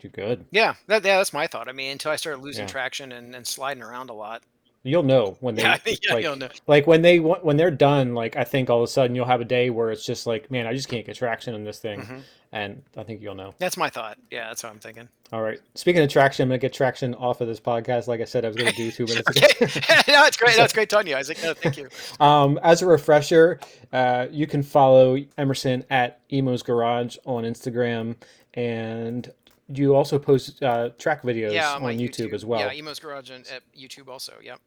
you're 0.00 0.10
good. 0.10 0.44
yeah, 0.50 0.74
that, 0.88 1.04
yeah. 1.04 1.18
That's 1.18 1.32
my 1.32 1.46
thought. 1.46 1.68
I 1.68 1.72
mean, 1.72 1.92
until 1.92 2.10
I 2.10 2.16
started 2.16 2.42
losing 2.42 2.64
Yeah. 2.64 2.72
traction 2.72 3.12
and, 3.12 3.34
and 3.36 3.46
sliding 3.46 3.84
around 3.84 4.10
a 4.10 4.14
lot. 4.14 4.42
You'll 4.84 5.04
know 5.04 5.36
when 5.38 5.54
they 5.54 5.62
Yeah, 5.62 5.76
yeah, 5.86 6.14
like, 6.14 6.24
you'll 6.24 6.34
know. 6.36 6.48
like 6.66 6.86
when 6.88 7.02
they 7.02 7.20
when 7.20 7.56
they're 7.56 7.70
done. 7.70 8.14
Like 8.16 8.34
I 8.36 8.42
think 8.42 8.68
all 8.68 8.78
of 8.78 8.84
a 8.84 8.88
sudden 8.88 9.14
you'll 9.14 9.26
have 9.26 9.40
a 9.40 9.44
day 9.44 9.70
where 9.70 9.90
it's 9.92 10.04
just 10.04 10.26
like, 10.26 10.50
man, 10.50 10.66
I 10.66 10.74
just 10.74 10.88
can't 10.88 11.06
get 11.06 11.14
traction 11.14 11.54
in 11.54 11.62
this 11.62 11.78
thing, 11.78 12.00
Mhm. 12.00 12.22
and 12.50 12.82
I 12.96 13.04
think 13.04 13.22
you'll 13.22 13.36
know. 13.36 13.54
That's 13.60 13.76
my 13.76 13.88
thought. 13.90 14.18
Yeah, 14.30 14.48
that's 14.48 14.64
what 14.64 14.72
I'm 14.72 14.80
thinking. 14.80 15.08
All 15.32 15.40
right. 15.40 15.60
Speaking 15.76 16.02
of 16.02 16.10
traction, 16.10 16.42
I'm 16.42 16.48
gonna 16.48 16.58
get 16.58 16.72
traction 16.72 17.14
off 17.14 17.40
of 17.40 17.46
this 17.46 17.60
podcast. 17.60 18.08
Like 18.08 18.20
I 18.20 18.24
said, 18.24 18.44
I 18.44 18.48
was 18.48 18.56
gonna 18.56 18.72
do 18.72 18.90
two 18.90 19.04
minutes 19.06 19.28
ago. 19.30 19.46
Okay, 19.62 20.02
no, 20.12 20.24
it's 20.24 20.36
great. 20.36 20.56
No, 20.56 20.64
it's 20.64 20.72
great 20.74 20.90
talking 20.90 21.04
to 21.06 21.10
you, 21.12 21.16
Isaac. 21.16 21.38
No, 21.44 21.54
thank 21.54 21.76
you. 21.76 21.88
Um, 22.18 22.58
as 22.64 22.82
a 22.82 22.86
refresher, 22.86 23.60
uh, 23.92 24.26
you 24.32 24.48
can 24.48 24.64
follow 24.64 25.16
Emerson 25.38 25.84
at 25.90 26.18
Emo's 26.32 26.64
Garage 26.64 27.18
on 27.24 27.44
Instagram, 27.44 28.16
and 28.54 29.30
you 29.72 29.94
also 29.94 30.18
post 30.18 30.60
uh, 30.62 30.90
track 30.98 31.22
videos 31.22 31.52
Yeah, 31.52 31.74
on 31.74 31.82
my 31.82 31.94
YouTube, 31.94 32.32
as 32.34 32.44
well. 32.44 32.58
Yeah, 32.60 32.72
Emo's 32.72 32.98
Garage 32.98 33.30
and 33.30 33.46
at 33.46 33.62
YouTube 33.78 34.08
also. 34.08 34.34
Yep. 34.42 34.58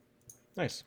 Nice. 0.55 0.83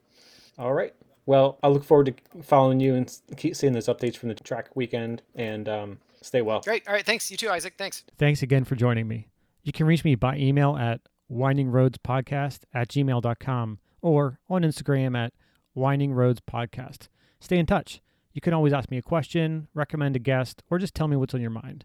All 0.58 0.74
right. 0.74 0.94
Well, 1.26 1.58
I 1.62 1.68
look 1.68 1.84
forward 1.84 2.06
to 2.06 2.42
following 2.42 2.80
you 2.80 2.94
and 2.94 3.14
keep 3.36 3.54
seeing 3.54 3.74
those 3.74 3.86
updates 3.86 4.16
from 4.16 4.30
the 4.30 4.34
track 4.34 4.74
weekend. 4.74 5.22
And 5.34 5.68
um, 5.68 5.98
stay 6.22 6.42
well. 6.42 6.60
Great. 6.60 6.86
All 6.88 6.94
right. 6.94 7.04
Thanks. 7.04 7.30
You 7.30 7.36
too, 7.36 7.50
Isaac. 7.50 7.74
Thanks. 7.76 8.04
Thanks 8.16 8.42
again 8.42 8.64
for 8.64 8.74
joining 8.76 9.06
me. 9.06 9.28
You 9.62 9.72
can 9.72 9.86
reach 9.86 10.04
me 10.04 10.14
by 10.14 10.36
email 10.36 10.76
at 10.76 11.00
windingroadspodcast 11.30 12.60
at 12.72 12.88
gmail.com 12.88 13.78
or 14.00 14.40
on 14.48 14.62
Instagram 14.62 15.16
at 15.16 15.32
windingroadspodcast. 15.76 17.08
Stay 17.40 17.58
in 17.58 17.66
touch. 17.66 18.00
You 18.32 18.40
can 18.40 18.54
always 18.54 18.72
ask 18.72 18.90
me 18.90 18.98
a 18.98 19.02
question, 19.02 19.68
recommend 19.74 20.16
a 20.16 20.20
guest, 20.20 20.62
or 20.70 20.78
just 20.78 20.94
tell 20.94 21.08
me 21.08 21.16
what's 21.16 21.34
on 21.34 21.40
your 21.40 21.50
mind. 21.50 21.84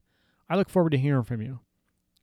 I 0.50 0.56
look 0.56 0.70
forward 0.70 0.92
to 0.92 0.98
hearing 0.98 1.24
from 1.24 1.42
you. 1.42 1.60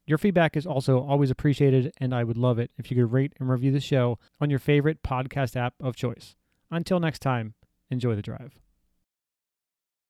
Your 0.07 0.18
feedback 0.18 0.57
is 0.57 0.66
also 0.66 1.01
always 1.01 1.30
appreciated, 1.30 1.92
and 1.98 2.14
I 2.14 2.24
would 2.24 2.36
love 2.36 2.59
it 2.59 2.70
if 2.76 2.90
you 2.90 2.96
could 2.96 3.12
rate 3.12 3.32
and 3.38 3.48
review 3.48 3.70
the 3.70 3.80
show 3.80 4.18
on 4.40 4.51
your 4.51 4.59
favorite 4.59 5.03
podcast 5.03 5.57
app 5.57 5.74
of 5.80 5.94
choice. 5.94 6.34
Until 6.70 7.01
next 7.01 7.20
time, 7.20 7.55
enjoy 7.90 8.14
the 8.16 8.22
drive. 8.22 8.59